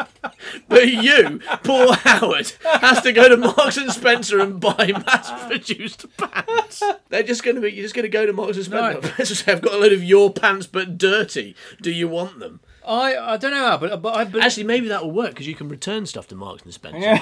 But 0.69 0.87
you, 0.87 1.39
poor 1.63 1.93
Howard, 1.93 2.51
has 2.63 3.01
to 3.01 3.11
go 3.11 3.27
to 3.29 3.37
Marks 3.37 3.77
and 3.77 3.91
Spencer 3.97 4.39
and 4.39 4.59
buy 4.59 4.91
mass-produced 5.05 6.05
pants. 6.17 6.83
They're 7.09 7.23
just 7.23 7.43
going 7.43 7.55
to 7.55 7.61
be. 7.61 7.71
You're 7.71 7.83
just 7.83 7.95
going 7.95 8.03
to 8.03 8.09
go 8.09 8.25
to 8.25 8.33
Marks 8.33 8.57
and 8.57 8.65
Spencer. 8.65 8.99
No. 9.07 9.13
Let's 9.17 9.37
say, 9.39 9.51
I've 9.51 9.61
got 9.61 9.73
a 9.73 9.77
load 9.77 9.93
of 9.93 10.03
your 10.03 10.31
pants, 10.31 10.67
but 10.67 10.97
dirty. 10.97 11.55
Do 11.81 11.91
you 11.91 12.07
want 12.07 12.39
them? 12.39 12.59
I 12.85 13.17
I 13.17 13.37
don't 13.37 13.51
know 13.51 13.67
how, 13.67 13.77
but 13.77 14.01
but 14.01 14.15
I 14.15 14.23
but 14.23 14.41
Actually, 14.41 14.63
maybe 14.63 14.87
that 14.87 15.03
will 15.03 15.11
work 15.11 15.31
because 15.31 15.47
you 15.47 15.55
can 15.55 15.67
return 15.67 16.05
stuff 16.05 16.27
to 16.27 16.35
Marks 16.35 16.63
and 16.63 16.73
Spencer. 16.73 17.21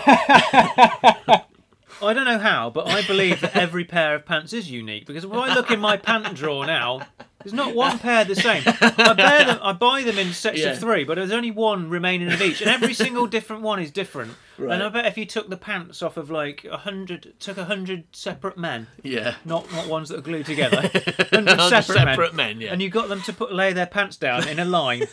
I 2.01 2.13
don't 2.13 2.25
know 2.25 2.39
how, 2.39 2.69
but 2.69 2.87
I 2.87 3.01
believe 3.07 3.41
that 3.41 3.55
every 3.55 3.85
pair 3.85 4.15
of 4.15 4.25
pants 4.25 4.53
is 4.53 4.69
unique 4.69 5.05
because 5.05 5.25
when 5.25 5.39
I 5.39 5.53
look 5.55 5.71
in 5.71 5.79
my 5.79 5.97
pant 5.97 6.35
drawer 6.35 6.65
now, 6.65 7.07
there's 7.45 7.53
not 7.53 7.75
one 7.75 7.99
pair 7.99 8.25
the 8.25 8.35
same. 8.35 8.63
I, 8.65 9.13
bear 9.13 9.45
them, 9.45 9.59
I 9.61 9.71
buy 9.71 10.01
them 10.01 10.17
in 10.17 10.33
sets 10.33 10.59
Yeah. 10.59 10.71
of 10.71 10.79
three, 10.79 11.03
but 11.03 11.13
there's 11.15 11.31
only 11.31 11.51
one 11.51 11.89
remaining 11.91 12.31
of 12.31 12.41
each, 12.41 12.59
and 12.59 12.71
every 12.71 12.93
single 13.05 13.27
different 13.27 13.61
one 13.61 13.79
is 13.79 13.91
different. 13.91 14.31
Right. 14.57 14.73
And 14.73 14.81
I 14.81 14.89
bet 14.89 15.05
if 15.05 15.15
you 15.15 15.27
took 15.27 15.47
the 15.49 15.57
pants 15.57 16.01
off 16.01 16.17
of 16.17 16.31
like 16.31 16.65
a 16.65 16.77
hundred, 16.77 17.33
took 17.39 17.57
a 17.59 17.65
hundred 17.65 18.05
separate 18.13 18.57
men, 18.57 18.87
Yeah. 19.03 19.35
not 19.45 19.71
not 19.71 19.87
ones 19.87 20.09
that 20.09 20.17
are 20.17 20.21
glued 20.23 20.47
together, 20.47 20.81
hundred 21.31 21.59
separate, 21.61 21.83
separate 21.99 22.33
men, 22.33 22.57
men, 22.57 22.61
yeah. 22.61 22.71
and 22.73 22.81
you 22.81 22.89
got 22.89 23.07
them 23.09 23.21
to 23.21 23.33
put 23.33 23.53
lay 23.53 23.73
their 23.73 23.85
pants 23.85 24.17
down 24.17 24.47
in 24.47 24.57
a 24.57 24.65
line, 24.65 25.03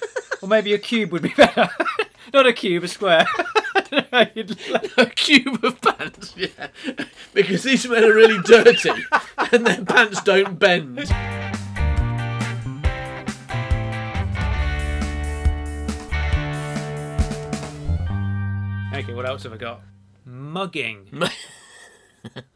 or 0.41 0.49
maybe 0.49 0.73
a 0.73 0.79
cube 0.79 1.12
would 1.12 1.23
be 1.23 1.35
better. 1.37 1.69
not 2.33 2.47
a 2.47 2.55
cube, 2.55 2.83
a 2.85 2.89
square. 2.89 3.27
I 3.75 3.81
don't 3.81 3.93
know 3.93 4.05
how 4.11 4.27
you'd 4.35 4.59
A 4.97 5.07
cube 5.07 5.62
of 5.62 5.79
pants, 5.83 6.33
yeah. 6.35 6.69
Because 7.35 7.62
these 7.62 7.87
men 7.87 8.05
are 8.05 8.15
really 8.15 8.41
dirty 8.43 8.91
and 9.53 9.67
their 9.67 9.85
pants 9.85 10.23
don't 10.23 10.59
bend. 10.59 11.11
Okay, 19.02 19.14
what 19.14 19.26
else 19.26 19.42
have 19.42 19.52
I 19.52 19.56
got? 19.56 19.80
Mugging. 20.25 21.09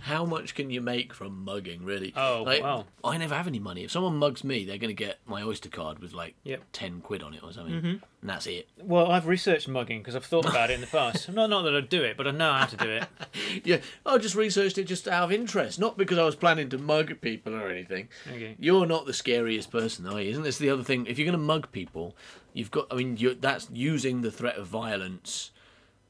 how 0.00 0.24
much 0.24 0.54
can 0.54 0.70
you 0.70 0.80
make 0.80 1.12
from 1.12 1.44
mugging, 1.44 1.84
really? 1.84 2.12
Oh, 2.16 2.42
like, 2.46 2.62
wow. 2.62 2.86
I 3.04 3.16
never 3.18 3.34
have 3.34 3.46
any 3.46 3.58
money. 3.58 3.84
If 3.84 3.90
someone 3.90 4.16
mugs 4.16 4.42
me, 4.44 4.64
they're 4.64 4.78
going 4.78 4.94
to 4.94 4.94
get 4.94 5.18
my 5.26 5.42
Oyster 5.42 5.68
card 5.68 5.98
with 5.98 6.12
like 6.14 6.34
Yep. 6.44 6.62
10 6.72 7.00
quid 7.00 7.22
on 7.22 7.34
it 7.34 7.42
or 7.42 7.52
something. 7.52 7.74
Mm-hmm. 7.74 7.86
And 7.86 8.00
that's 8.22 8.46
it. 8.46 8.68
Well, 8.82 9.10
I've 9.10 9.26
researched 9.26 9.68
mugging 9.68 10.00
because 10.00 10.14
I've 10.16 10.24
thought 10.24 10.46
about 10.46 10.70
it 10.70 10.74
in 10.74 10.80
the 10.80 10.86
past. 10.86 11.28
not 11.32 11.48
not 11.50 11.62
that 11.62 11.74
I'd 11.74 11.88
do 11.88 12.02
it, 12.02 12.16
but 12.16 12.26
I 12.26 12.30
know 12.32 12.52
how 12.52 12.66
to 12.66 12.76
do 12.76 12.88
it. 12.88 13.04
Yeah, 13.64 13.78
I 14.06 14.16
just 14.18 14.36
researched 14.36 14.78
it 14.78 14.84
just 14.84 15.08
out 15.08 15.24
of 15.24 15.32
interest, 15.32 15.78
not 15.80 15.98
because 15.98 16.18
I 16.18 16.24
was 16.24 16.36
planning 16.36 16.68
to 16.70 16.78
mug 16.78 17.20
people 17.20 17.54
or 17.54 17.68
anything. 17.68 18.08
Okay. 18.30 18.54
You're 18.60 18.86
not 18.86 19.06
the 19.06 19.12
scariest 19.12 19.70
person, 19.72 20.06
are 20.06 20.20
you? 20.20 20.30
Isn't 20.30 20.44
this 20.44 20.58
the 20.58 20.70
other 20.70 20.84
thing? 20.84 21.06
If 21.06 21.18
you're 21.18 21.26
going 21.26 21.32
to 21.38 21.44
mug 21.44 21.70
people, 21.72 22.16
you've 22.52 22.70
got. 22.70 22.86
I 22.90 22.94
mean, 22.94 23.16
you're, 23.16 23.34
that's 23.34 23.68
using 23.72 24.20
the 24.20 24.30
threat 24.30 24.56
of 24.56 24.66
violence 24.68 25.50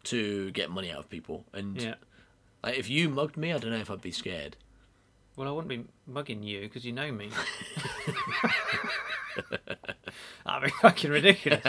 to 0.05 0.51
get 0.53 0.71
money 0.71 0.91
out 0.91 0.99
of 0.99 1.11
people. 1.11 1.45
And 1.53 1.81
Yeah. 1.81 1.95
Like, 2.63 2.79
if 2.79 2.89
you 2.89 3.09
mugged 3.09 3.37
me, 3.37 3.53
I 3.53 3.59
don't 3.59 3.71
know 3.71 3.79
if 3.79 3.91
I'd 3.91 4.01
be 4.01 4.13
scared. 4.13 4.57
Well, 5.37 5.49
I 5.49 5.51
wouldn't 5.53 5.69
be 5.69 5.85
mugging 6.07 6.43
you 6.43 6.61
because 6.63 6.85
you 6.85 6.93
know 6.93 7.11
me. 7.13 7.31
That'd 10.47 10.65
be 10.65 10.71
fucking 10.81 11.11
ridiculous. 11.11 11.61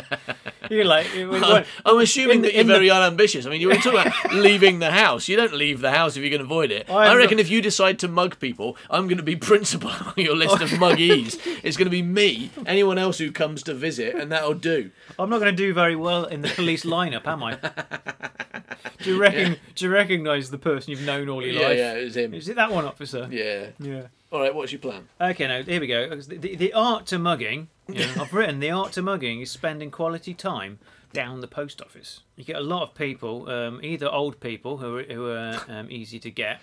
You're 0.69 0.85
like, 0.85 1.07
I'm, 1.15 1.65
I'm 1.85 1.99
assuming 1.99 2.37
in 2.37 2.41
that 2.43 2.53
you're 2.53 2.61
in 2.61 2.67
the- 2.67 2.73
very 2.73 2.89
unambitious. 2.89 3.45
I 3.45 3.49
mean, 3.49 3.59
you 3.61 3.67
were 3.67 3.75
talking 3.75 3.99
about 3.99 4.13
leaving 4.33 4.79
the 4.79 4.91
house. 4.91 5.27
You 5.27 5.35
don't 5.35 5.53
leave 5.53 5.81
the 5.81 5.91
house 5.91 6.15
if 6.15 6.23
you 6.23 6.29
can 6.31 6.41
avoid 6.41 6.71
it. 6.71 6.89
i 6.89 7.07
I'm 7.07 7.17
reckon 7.17 7.37
not- 7.37 7.41
if 7.41 7.49
you 7.49 7.61
decide 7.61 7.99
to 7.99 8.07
mug 8.07 8.39
people, 8.39 8.77
I'm 8.89 9.07
going 9.07 9.17
to 9.17 9.23
be 9.23 9.35
principal 9.51 9.89
on 9.91 10.13
your 10.15 10.35
list 10.35 10.61
of 10.61 10.69
muggies. 10.71 11.37
It's 11.63 11.75
going 11.77 11.85
to 11.87 11.91
be 11.91 12.01
me, 12.01 12.51
anyone 12.65 12.97
else 12.97 13.17
who 13.17 13.31
comes 13.31 13.61
to 13.63 13.73
visit, 13.73 14.15
and 14.15 14.31
that'll 14.31 14.53
do. 14.53 14.91
I'm 15.19 15.29
not 15.29 15.39
going 15.39 15.55
to 15.55 15.57
do 15.63 15.73
very 15.73 15.95
well 15.95 16.25
in 16.25 16.41
the 16.41 16.49
police 16.49 16.85
lineup, 16.85 17.27
am 17.27 17.43
I? 17.43 17.57
Do 18.99 19.09
you 19.11 19.19
reckon? 19.19 19.57
Do 19.75 19.85
you 19.85 19.91
recognise 19.91 20.49
the 20.51 20.57
person 20.57 20.91
you've 20.91 21.01
known 21.05 21.27
all 21.27 21.41
your 21.43 21.53
Yeah, 21.53 21.67
life? 21.67 21.77
yeah, 21.77 21.93
it 21.95 22.03
was 22.05 22.15
him. 22.17 22.33
Is 22.33 22.47
it 22.49 22.55
that 22.55 22.71
one, 22.71 22.85
officer? 22.85 23.27
Yeah. 23.31 23.67
Yeah. 23.79 24.07
All 24.31 24.39
right, 24.39 24.53
what's 24.55 24.71
your 24.71 24.79
plan? 24.79 25.09
Okay, 25.19 25.45
now 25.47 25.61
here 25.63 25.81
we 25.81 25.87
go. 25.87 26.15
The, 26.15 26.37
the, 26.37 26.55
the 26.55 26.73
art 26.73 27.05
to 27.07 27.19
mugging, 27.19 27.67
know, 28.15 28.21
I've 28.21 28.33
written 28.33 28.59
the 28.59 28.71
art 28.71 28.91
to 28.93 29.01
mugging 29.01 29.41
is 29.41 29.51
spending 29.51 29.91
quality 29.91 30.33
time 30.33 30.79
down 31.13 31.41
the 31.41 31.47
post 31.47 31.81
office. 31.81 32.21
You 32.35 32.43
get 32.43 32.55
a 32.55 32.61
lot 32.61 32.83
of 32.83 32.95
people, 32.95 33.49
um, 33.49 33.79
either 33.83 34.09
old 34.09 34.39
people 34.39 34.77
who 34.77 34.97
are, 34.97 35.03
who 35.03 35.27
are 35.27 35.59
um, 35.67 35.91
easy 35.91 36.19
to 36.19 36.31
get, 36.31 36.61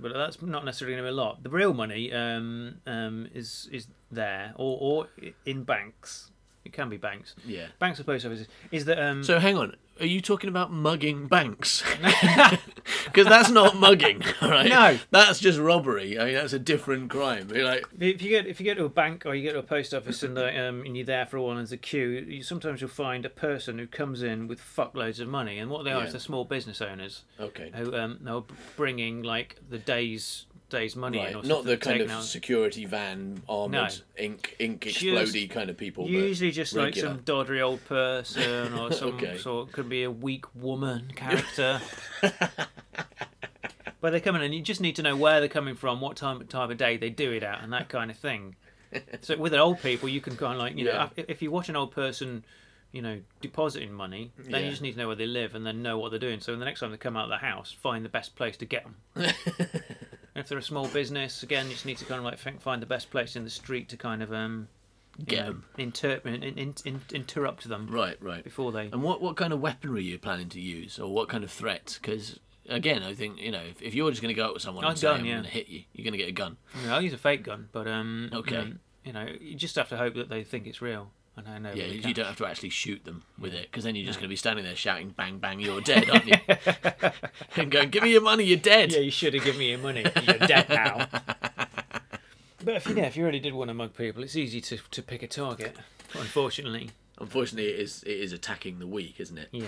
but 0.00 0.12
that's 0.12 0.40
not 0.42 0.64
necessarily 0.64 0.96
going 0.96 1.04
to 1.04 1.10
be 1.10 1.12
a 1.12 1.22
lot. 1.22 1.42
The 1.42 1.50
real 1.50 1.74
money 1.74 2.12
um, 2.12 2.76
um, 2.86 3.28
is 3.34 3.68
is 3.72 3.88
there, 4.10 4.52
or 4.56 4.78
or 4.80 5.08
in 5.44 5.64
banks. 5.64 6.30
It 6.66 6.72
can 6.72 6.88
be 6.88 6.96
banks. 6.96 7.34
Yeah. 7.46 7.66
Banks 7.78 7.98
or 8.00 8.04
post 8.04 8.26
offices. 8.26 8.48
Is 8.70 8.84
that 8.84 8.98
um, 8.98 9.22
So 9.24 9.38
hang 9.38 9.56
on. 9.56 9.76
Are 9.98 10.06
you 10.06 10.20
talking 10.20 10.50
about 10.50 10.70
mugging 10.72 11.26
banks? 11.26 11.82
Because 13.04 13.26
that's 13.28 13.50
not 13.50 13.76
mugging, 13.76 14.22
all 14.42 14.50
right? 14.50 14.68
No. 14.68 14.98
That's 15.10 15.38
just 15.38 15.58
robbery. 15.58 16.18
I 16.18 16.24
mean, 16.26 16.34
that's 16.34 16.52
a 16.52 16.58
different 16.58 17.08
crime. 17.08 17.48
You're 17.54 17.64
like, 17.64 17.86
If 17.98 18.20
you 18.20 18.28
get 18.28 18.46
if 18.46 18.60
you 18.60 18.64
get 18.64 18.76
to 18.76 18.84
a 18.84 18.88
bank 18.90 19.24
or 19.24 19.34
you 19.34 19.42
get 19.42 19.52
to 19.52 19.60
a 19.60 19.62
post 19.62 19.94
office 19.94 20.22
and 20.22 20.36
the, 20.36 20.46
um, 20.68 20.82
and 20.84 20.96
you're 20.96 21.06
there 21.06 21.24
for 21.24 21.36
a 21.38 21.42
while 21.42 21.52
and 21.52 21.60
there's 21.60 21.72
a 21.72 21.76
queue, 21.76 22.08
you, 22.08 22.42
sometimes 22.42 22.80
you'll 22.80 22.90
find 22.90 23.24
a 23.24 23.30
person 23.30 23.78
who 23.78 23.86
comes 23.86 24.22
in 24.22 24.48
with 24.48 24.60
fuckloads 24.60 25.20
of 25.20 25.28
money, 25.28 25.58
and 25.58 25.70
what 25.70 25.84
they 25.84 25.92
are 25.92 26.00
Yeah. 26.00 26.06
is 26.06 26.12
they're 26.12 26.20
small 26.20 26.44
business 26.44 26.82
owners 26.82 27.22
okay. 27.40 27.70
who 27.74 27.94
um 27.96 28.18
they're 28.20 28.42
bringing 28.76 29.22
like 29.22 29.56
the 29.70 29.78
day's 29.78 30.46
day's 30.68 30.96
money 30.96 31.18
in, 31.18 31.34
or 31.34 31.36
Right, 31.38 31.44
not 31.44 31.64
the 31.64 31.76
kind 31.76 32.00
of 32.00 32.10
out. 32.10 32.24
security 32.24 32.84
van, 32.84 33.42
armoured, 33.48 33.72
No. 34.18 34.24
ink, 34.24 34.56
ink 34.58 34.80
explodey 34.84 35.48
kind 35.48 35.70
of 35.70 35.76
people. 35.76 36.08
Usually 36.08 36.50
just 36.50 36.74
like 36.74 36.94
some 36.96 37.20
doddery 37.20 37.60
old 37.62 37.84
person 37.86 38.74
or 38.74 38.92
some 39.00 39.10
Okay. 39.14 39.38
sort 39.38 39.72
could 39.72 39.88
be 39.88 40.02
a 40.02 40.10
weak 40.10 40.44
woman 40.54 41.12
character. 41.16 41.80
but 44.00 44.10
they 44.10 44.20
come 44.20 44.36
in 44.36 44.42
and 44.42 44.54
you 44.54 44.62
just 44.62 44.80
need 44.80 44.96
to 44.96 45.02
know 45.02 45.16
where 45.16 45.40
they're 45.40 45.48
coming 45.48 45.74
from, 45.74 46.00
what 46.00 46.16
time 46.16 46.44
time 46.46 46.70
of 46.70 46.76
day 46.78 46.96
they 46.96 47.10
do 47.10 47.32
it 47.32 47.42
at, 47.42 47.62
and 47.62 47.72
that 47.72 47.88
kind 47.88 48.10
of 48.10 48.16
thing. 48.16 48.56
So 49.22 49.36
with 49.36 49.52
an 49.52 49.60
old 49.60 49.80
people, 49.82 50.08
you 50.08 50.20
can 50.20 50.36
kind 50.36 50.54
of 50.54 50.58
like 50.58 50.76
you 50.76 50.84
know 50.84 50.92
Yeah. 50.92 51.08
if- 51.16 51.28
if 51.30 51.42
you 51.42 51.50
watch 51.50 51.68
an 51.68 51.76
old 51.76 51.92
person, 51.92 52.44
you 52.92 53.02
know, 53.02 53.20
depositing 53.40 53.92
money, 53.92 54.32
then 54.38 54.50
Yeah. 54.52 54.58
you 54.60 54.70
just 54.70 54.80
need 54.80 54.92
to 54.92 54.98
know 54.98 55.06
where 55.08 55.16
they 55.16 55.26
live 55.26 55.54
and 55.54 55.66
then 55.66 55.82
know 55.82 55.98
what 55.98 56.10
they're 56.10 56.18
doing. 56.20 56.40
So 56.40 56.56
the 56.56 56.64
next 56.64 56.80
time 56.80 56.92
they 56.92 56.96
come 56.96 57.16
out 57.16 57.24
of 57.24 57.30
the 57.30 57.36
house, 57.38 57.72
find 57.72 58.04
the 58.04 58.08
best 58.08 58.36
place 58.36 58.56
to 58.58 58.64
get 58.64 58.84
them. 58.84 58.96
And 60.36 60.42
if 60.42 60.50
they're 60.50 60.58
a 60.58 60.62
small 60.62 60.86
business, 60.88 61.42
again, 61.42 61.64
you 61.64 61.72
just 61.72 61.86
need 61.86 61.96
to 61.96 62.04
kind 62.04 62.18
of 62.18 62.24
like 62.26 62.38
think, 62.38 62.60
find 62.60 62.82
the 62.82 62.86
best 62.86 63.10
place 63.10 63.36
in 63.36 63.44
the 63.44 63.48
street 63.48 63.88
to 63.88 63.96
kind 63.96 64.22
of 64.22 64.34
um, 64.34 64.68
Get 65.24 65.40
know, 65.40 65.46
'em. 65.46 65.64
inter- 65.78 66.20
in, 66.26 66.42
in, 66.42 66.74
in, 66.84 67.00
interrupt 67.10 67.66
them 67.66 67.88
Right, 67.90 68.22
right. 68.22 68.44
before 68.44 68.70
they. 68.70 68.88
And 68.92 69.02
what, 69.02 69.22
what 69.22 69.38
kind 69.38 69.54
of 69.54 69.62
weaponry 69.62 70.00
are 70.00 70.02
you 70.02 70.18
planning 70.18 70.50
to 70.50 70.60
use, 70.60 70.98
or 70.98 71.10
what 71.10 71.30
kind 71.30 71.42
of 71.42 71.50
threat? 71.50 71.98
Because 72.02 72.38
again, 72.68 73.02
I 73.02 73.14
think 73.14 73.40
you 73.40 73.50
know, 73.50 73.62
if, 73.62 73.80
if 73.80 73.94
you're 73.94 74.10
just 74.10 74.20
going 74.20 74.28
to 74.34 74.36
go 74.38 74.44
out 74.44 74.52
with 74.52 74.62
someone 74.62 74.84
A 74.84 74.88
and 74.88 74.98
say 74.98 75.06
gun, 75.06 75.20
I'm 75.20 75.24
yeah. 75.24 75.32
going 75.36 75.44
to 75.44 75.50
hit 75.50 75.68
you, 75.68 75.84
you're 75.94 76.04
going 76.04 76.12
to 76.12 76.18
get 76.18 76.28
a 76.28 76.32
gun. 76.32 76.58
Mean, 76.82 76.90
I'll 76.90 77.00
use 77.00 77.14
a 77.14 77.18
fake 77.18 77.42
gun, 77.42 77.70
but 77.72 77.88
um, 77.88 78.28
Okay. 78.30 78.56
um, 78.56 78.80
you 79.06 79.14
know, 79.14 79.26
you 79.40 79.54
just 79.54 79.76
have 79.76 79.88
to 79.88 79.96
hope 79.96 80.16
that 80.16 80.28
they 80.28 80.44
think 80.44 80.66
it's 80.66 80.82
real. 80.82 81.12
I 81.44 81.58
know. 81.58 81.72
Yeah, 81.74 81.84
you 81.86 82.14
don't 82.14 82.26
have 82.26 82.36
to 82.38 82.46
actually 82.46 82.70
shoot 82.70 83.04
them 83.04 83.22
with 83.38 83.54
it, 83.54 83.70
because 83.70 83.84
then 83.84 83.94
you're 83.94 84.06
just 84.06 84.18
going 84.18 84.28
to 84.28 84.32
be 84.32 84.36
standing 84.36 84.64
there 84.64 84.76
shouting 84.76 85.10
"bang 85.10 85.38
bang, 85.38 85.60
you're 85.60 85.80
dead," 85.80 86.08
aren't 86.10 86.26
you? 86.26 86.34
and 87.56 87.70
going, 87.70 87.90
"Give 87.90 88.02
me 88.02 88.12
your 88.12 88.22
money, 88.22 88.44
you're 88.44 88.58
dead." 88.58 88.92
Yeah, 88.92 89.00
you 89.00 89.10
should 89.10 89.34
have 89.34 89.44
given 89.44 89.58
me 89.58 89.70
your 89.70 89.78
money. 89.78 90.04
You're 90.22 90.38
dead 90.38 90.68
now. 90.68 91.08
But 92.64 92.76
if 92.76 92.88
you, 92.88 92.96
yeah, 92.96 93.04
if 93.04 93.16
you 93.16 93.24
really 93.24 93.38
did 93.38 93.54
want 93.54 93.68
to 93.68 93.74
mug 93.74 93.94
people, 93.94 94.24
it's 94.24 94.34
easy 94.34 94.60
to, 94.62 94.78
to 94.90 95.02
pick 95.02 95.22
a 95.22 95.28
target. 95.28 95.76
Unfortunately, 96.18 96.90
Unfortunately, 97.18 97.70
it 97.70 97.78
is 97.78 98.02
it 98.02 98.10
is 98.18 98.32
attacking 98.32 98.80
the 98.80 98.86
weak, 98.88 99.20
isn't 99.20 99.38
it? 99.38 99.48
yeah. 99.52 99.66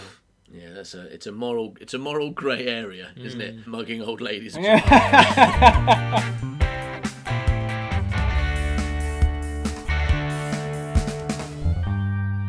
Yeah, 0.50 0.72
that's 0.72 0.94
a 0.94 1.02
it's 1.12 1.26
a 1.26 1.32
moral 1.32 1.76
it's 1.80 1.92
a 1.94 1.98
moral 1.98 2.30
grey 2.30 2.66
area, 2.66 3.10
isn't 3.16 3.40
Mm. 3.40 3.58
it? 3.60 3.66
Mugging 3.68 4.02
old 4.02 4.20
ladies. 4.22 4.56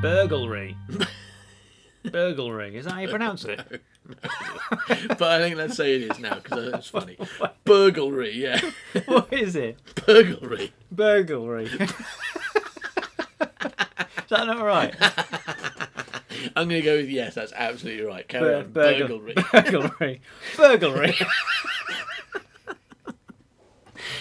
Burglary. 0.01 0.77
Burglary. 2.12 2.77
Is 2.77 2.86
that 2.86 2.94
how 2.94 3.00
you 3.01 3.10
pronounce 3.10 3.44
it? 3.44 3.60
but 4.08 5.22
I 5.22 5.39
think 5.39 5.58
let's 5.58 5.75
say 5.75 5.96
it 5.96 6.12
is 6.12 6.20
now 6.20 6.36
because 6.36 6.74
it's 6.74 6.88
funny. 6.88 7.18
Burglary, 7.65 8.34
yeah, 8.36 8.62
what 9.06 9.32
is 9.34 9.56
it? 9.56 9.77
burglary. 10.06 10.72
Burglary. 10.91 11.65
is 11.65 11.94
that 14.29 14.48
not 14.48 14.63
right? 14.63 14.96
I'm 16.56 16.70
going 16.70 16.82
to 16.82 16.86
go 16.86 16.96
with 16.98 17.10
yes. 17.10 17.36
That's 17.36 17.51
absolutely 17.53 18.06
right. 18.06 18.27
Carry 18.27 18.50
Bur- 18.50 18.58
on. 18.58 18.72
Burglary. 18.72 19.36
Burglary. 19.51 20.22
Burglary. 20.56 21.15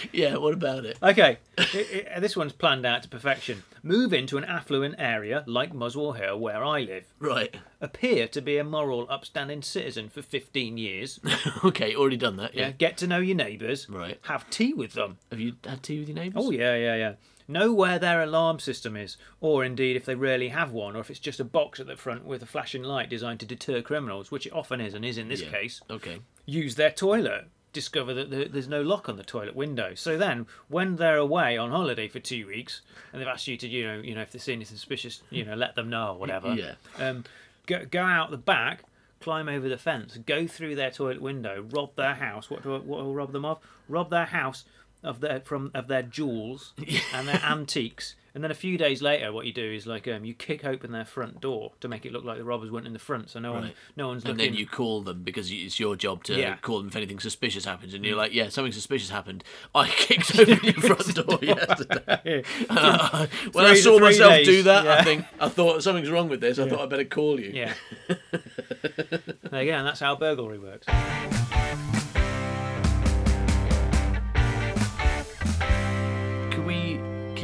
yeah. 0.13 0.37
What 0.37 0.53
about 0.53 0.85
it? 0.85 0.97
Okay, 1.01 1.37
I- 1.57 2.05
I- 2.15 2.19
this 2.19 2.35
one's 2.37 2.53
planned 2.53 2.85
out 2.85 3.03
to 3.03 3.09
perfection. 3.09 3.63
Move 3.83 4.13
into 4.13 4.37
an 4.37 4.43
affluent 4.43 4.95
area 4.97 5.43
like 5.47 5.73
Muswell 5.73 6.13
Hill, 6.13 6.37
where 6.39 6.63
I 6.63 6.81
live. 6.81 7.05
Right. 7.19 7.55
Appear 7.81 8.27
to 8.27 8.41
be 8.41 8.57
a 8.57 8.63
moral, 8.63 9.07
upstanding 9.09 9.61
citizen 9.61 10.09
for 10.09 10.21
15 10.21 10.77
years. 10.77 11.19
okay. 11.63 11.95
Already 11.95 12.17
done 12.17 12.35
that. 12.37 12.53
Yeah. 12.55 12.67
Yeah, 12.67 12.71
get 12.71 12.97
to 12.97 13.07
know 13.07 13.19
your 13.19 13.37
neighbours. 13.37 13.89
Right. 13.89 14.19
Have 14.23 14.49
tea 14.49 14.73
with 14.73 14.93
them. 14.93 15.17
Have 15.31 15.39
you 15.39 15.53
had 15.65 15.81
tea 15.83 15.99
with 15.99 16.09
your 16.09 16.15
neighbours? 16.15 16.43
Oh 16.45 16.51
yeah, 16.51 16.75
yeah, 16.75 16.95
yeah. 16.95 17.13
Know 17.47 17.73
where 17.73 17.97
their 17.97 18.21
alarm 18.21 18.59
system 18.59 18.95
is, 18.95 19.17
or 19.41 19.63
indeed 19.65 19.95
if 19.95 20.05
they 20.05 20.13
really 20.13 20.49
have 20.49 20.71
one, 20.71 20.95
or 20.95 20.99
if 20.99 21.09
it's 21.09 21.19
just 21.19 21.39
a 21.39 21.43
box 21.43 21.79
at 21.79 21.87
the 21.87 21.95
front 21.95 22.23
with 22.25 22.43
a 22.43 22.45
flashing 22.45 22.83
light 22.83 23.09
designed 23.09 23.39
to 23.39 23.45
deter 23.47 23.81
criminals, 23.81 24.29
which 24.29 24.45
it 24.45 24.53
often 24.53 24.79
is 24.79 24.93
and 24.93 25.03
is 25.03 25.17
in 25.17 25.29
this 25.29 25.41
Yeah. 25.41 25.49
case. 25.49 25.81
Okay. 25.89 26.19
use 26.45 26.75
their 26.75 26.91
toilet. 26.91 27.47
Discover 27.71 28.13
that 28.15 28.29
there- 28.31 28.47
there's 28.47 28.67
no 28.67 28.81
lock 28.81 29.07
on 29.09 29.17
the 29.17 29.23
toilet 29.23 29.55
window. 29.55 29.93
So 29.93 30.17
then, 30.17 30.47
when 30.69 30.95
they're 30.95 31.17
away 31.17 31.55
on 31.57 31.69
holiday 31.71 32.07
for 32.07 32.19
two 32.19 32.47
weeks, 32.47 32.81
and 33.13 33.21
they've 33.21 33.27
asked 33.27 33.47
you 33.47 33.57
to, 33.57 33.67
you 33.67 33.85
know, 33.87 33.99
you 33.99 34.15
know, 34.15 34.21
if 34.21 34.31
they 34.31 34.39
see 34.39 34.53
anything 34.53 34.75
suspicious, 34.77 35.21
you 35.29 35.45
know, 35.45 35.55
let 35.55 35.75
them 35.75 35.89
know 35.89 36.13
or 36.13 36.17
whatever. 36.19 36.53
Yeah. 36.55 36.73
Um, 36.97 37.25
go 37.67 37.85
go 37.85 38.01
out 38.01 38.31
the 38.31 38.37
back, 38.37 38.83
climb 39.19 39.47
over 39.47 39.69
the 39.69 39.77
fence, 39.77 40.17
go 40.25 40.47
through 40.47 40.75
their 40.75 40.89
toilet 40.89 41.21
window, 41.21 41.65
rob 41.69 41.95
their 41.95 42.15
house. 42.15 42.49
What 42.49 42.63
do 42.63 42.73
I, 42.73 42.79
what 42.79 43.03
will 43.03 43.13
rob 43.13 43.33
them 43.33 43.45
of? 43.45 43.59
Rob 43.87 44.09
their 44.09 44.25
house 44.25 44.65
of 45.03 45.19
their 45.21 45.39
from 45.41 45.69
of 45.75 45.87
their 45.87 46.01
jewels 46.03 46.73
and 47.13 47.27
their 47.27 47.41
antiques. 47.43 48.15
And 48.35 48.43
then 48.43 48.51
a 48.51 48.55
few 48.55 48.77
days 48.77 49.01
later, 49.01 49.31
what 49.33 49.45
you 49.47 49.53
do 49.53 49.63
is 49.71 49.87
like 49.87 50.07
um, 50.07 50.23
you 50.23 50.33
kick 50.33 50.63
open 50.63 50.91
their 50.91 51.03
front 51.05 51.41
door 51.41 51.71
to 51.81 51.87
make 51.87 52.05
it 52.05 52.11
look 52.13 52.23
like 52.23 52.37
the 52.37 52.43
robbers 52.43 52.69
weren't 52.69 52.85
in 52.85 52.93
the 52.93 52.99
front, 52.99 53.29
so 53.31 53.39
no 53.39 53.53
one, 53.53 53.63
Right. 53.63 53.75
no 53.97 54.07
one's 54.07 54.23
And 54.23 54.37
looking. 54.37 54.51
then 54.53 54.59
you 54.59 54.67
call 54.67 55.01
them 55.01 55.23
because 55.23 55.51
it's 55.51 55.79
your 55.79 55.95
job 55.95 56.23
to 56.25 56.37
Yeah. 56.39 56.55
call 56.57 56.77
them 56.77 56.87
if 56.89 56.95
anything 56.95 57.19
suspicious 57.19 57.65
happens, 57.65 57.93
and 57.93 58.05
you're 58.05 58.15
like, 58.15 58.33
"Yeah, 58.33 58.49
something 58.49 58.71
suspicious 58.71 59.09
happened. 59.09 59.43
I 59.73 59.87
kicked 59.89 60.37
open 60.39 60.59
your 60.63 60.73
front 60.95 61.15
door 61.15 61.39
yesterday." 61.41 62.43
Uh, 62.69 63.27
when 63.51 63.65
I 63.65 63.69
Three- 63.71 63.81
saw 63.81 63.97
three 63.97 64.05
myself 64.05 64.33
days, 64.33 64.47
do 64.47 64.63
that, 64.63 64.87
I 64.87 64.95
yeah. 64.97 65.03
think 65.03 65.25
I 65.39 65.49
thought 65.49 65.81
something's 65.83 66.09
wrong 66.11 66.29
with 66.29 66.41
this. 66.41 66.59
I 66.59 66.69
thought 66.69 66.81
I'd 66.81 66.89
better 66.89 67.05
call 67.05 67.39
you. 67.39 67.51
Yeah. 67.53 67.73
there 68.07 69.63
you 69.63 69.71
go, 69.71 69.77
and 69.77 69.87
that's 69.87 69.99
how 69.99 70.15
burglary 70.15 70.59
works. 70.59 70.85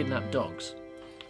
Kidnap 0.05 0.31
dogs? 0.31 0.75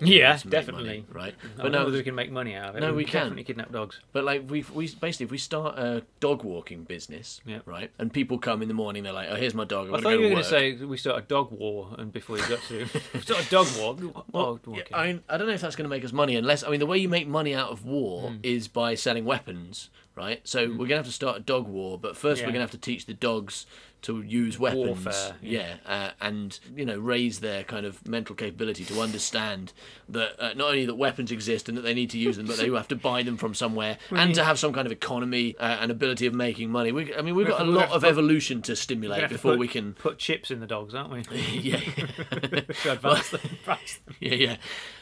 Yeah, 0.02 0.38
definitely. 0.50 0.84
money, 0.84 1.06
right? 1.14 1.34
I 1.58 1.62
But 1.62 1.72
no, 1.72 1.86
we 1.90 2.04
can 2.04 2.14
make 2.16 2.30
money 2.30 2.54
out 2.56 2.72
of 2.72 2.76
it. 2.76 2.82
No, 2.82 2.92
We 2.92 2.98
we 2.98 3.06
can 3.06 3.14
definitely 3.22 3.46
kidnap 3.46 3.72
dogs. 3.72 4.02
But 4.12 4.26
like 4.26 4.50
we 4.50 4.66
we 4.74 4.90
basically 4.90 5.24
if 5.24 5.32
we 5.32 5.38
start 5.38 5.80
a 5.80 6.04
dog 6.20 6.44
walking 6.44 6.84
business, 6.84 7.40
Yeah. 7.46 7.60
right? 7.66 7.90
And 7.98 8.12
people 8.12 8.38
come 8.38 8.62
in 8.62 8.68
the 8.68 8.74
morning, 8.74 9.04
they're 9.04 9.14
like, 9.14 9.30
"Oh, 9.32 9.36
here's 9.36 9.54
my 9.54 9.64
dog. 9.64 9.88
I 9.88 9.92
got 9.92 10.02
thought 10.04 10.10
you 10.10 10.20
were 10.20 10.30
going 10.30 10.44
to 10.44 10.44
say 10.44 10.74
we 10.74 10.98
start 10.98 11.24
a 11.24 11.26
dog 11.26 11.52
war, 11.54 11.96
and 11.98 12.12
before 12.12 12.38
you 12.38 12.46
got 12.50 12.60
to 12.64 12.86
we 13.14 13.20
start 13.22 13.48
a 13.48 13.50
dog 13.50 13.68
war. 13.78 13.96
Well, 14.34 14.60
oh, 14.68 14.76
yeah. 14.76 14.84
I 14.94 15.08
mean, 15.08 15.24
I 15.30 15.38
don't 15.38 15.48
know 15.48 15.54
if 15.54 15.62
that's 15.62 15.78
going 15.78 15.90
to 15.90 15.96
make 15.96 16.04
us 16.04 16.12
money 16.12 16.36
unless 16.36 16.62
I 16.66 16.70
mean 16.70 16.82
the 16.82 16.86
way 16.86 16.98
you 16.98 17.08
make 17.08 17.30
money 17.30 17.56
out 17.56 17.70
of 17.70 17.86
war 17.86 18.32
Hmm. 18.32 18.38
is 18.44 18.68
by 18.68 18.96
selling 18.96 19.24
weapons, 19.24 19.90
right? 20.14 20.46
So 20.46 20.64
we're 20.68 20.76
going 20.76 20.90
to 20.90 20.96
have 20.98 21.06
to 21.06 21.12
start 21.14 21.38
a 21.38 21.40
dog 21.40 21.70
war, 21.70 21.98
but 21.98 22.18
first 22.18 22.42
Yeah. 22.42 22.48
we're 22.48 22.52
going 22.52 22.68
to 22.68 22.70
have 22.70 22.72
to 22.72 22.78
teach 22.78 23.06
the 23.06 23.14
dogs 23.14 23.66
to 24.06 24.22
use 24.22 24.60
weapons, 24.60 25.06
Warfare, 25.06 25.36
yeah, 25.42 25.78
uh, 25.86 26.12
and 26.22 26.60
you 26.76 26.86
know 26.86 26.98
raise 27.00 27.40
their 27.40 27.64
kind 27.64 27.86
of 27.86 28.08
mental 28.08 28.36
capability 28.36 28.86
to 28.86 29.02
understand 29.02 29.74
that 30.10 30.40
uh, 30.40 30.54
not 30.54 30.68
only 30.70 30.86
that 30.86 30.96
weapons 30.96 31.32
exist 31.32 31.68
and 31.68 31.76
that 31.78 31.82
they 31.82 31.94
need 31.96 32.12
to 32.12 32.20
use 32.20 32.38
them, 32.38 32.46
but 32.46 32.58
they 32.58 32.70
have 32.70 32.88
to 32.90 32.96
buy 32.96 33.24
them 33.24 33.36
from 33.36 33.56
somewhere 33.56 33.98
and 34.12 34.36
to 34.36 34.44
have 34.44 34.60
some 34.60 34.74
kind 34.74 34.86
of 34.86 34.92
economy 34.92 35.56
uh, 35.60 35.78
and 35.82 35.92
ability 35.92 36.28
of 36.28 36.34
making 36.36 36.70
money. 36.70 36.92
We, 36.92 37.16
I 37.16 37.22
mean, 37.22 37.36
we've 37.36 37.48
got 37.48 37.62
a 37.62 37.66
lot 37.66 37.90
of 37.90 38.04
evolution 38.06 38.62
to 38.64 38.76
stimulate 38.76 39.22
have 39.22 39.30
to 39.30 39.36
before 39.36 39.54
put- 39.54 39.60
we 39.60 39.68
can. 39.68 39.94
put 39.94 40.18
chips 40.20 40.52
in 40.52 40.60
the 40.60 40.68
dogs, 40.68 40.94
aren't 40.94 41.12
we? 41.12 41.24
yeah, 41.54 41.80
to 42.32 42.92
advance 42.92 43.30
them. 43.32 43.42
advance 43.44 44.00
them. 44.06 44.16
Yeah, 44.20 44.36
yeah. 44.36 44.56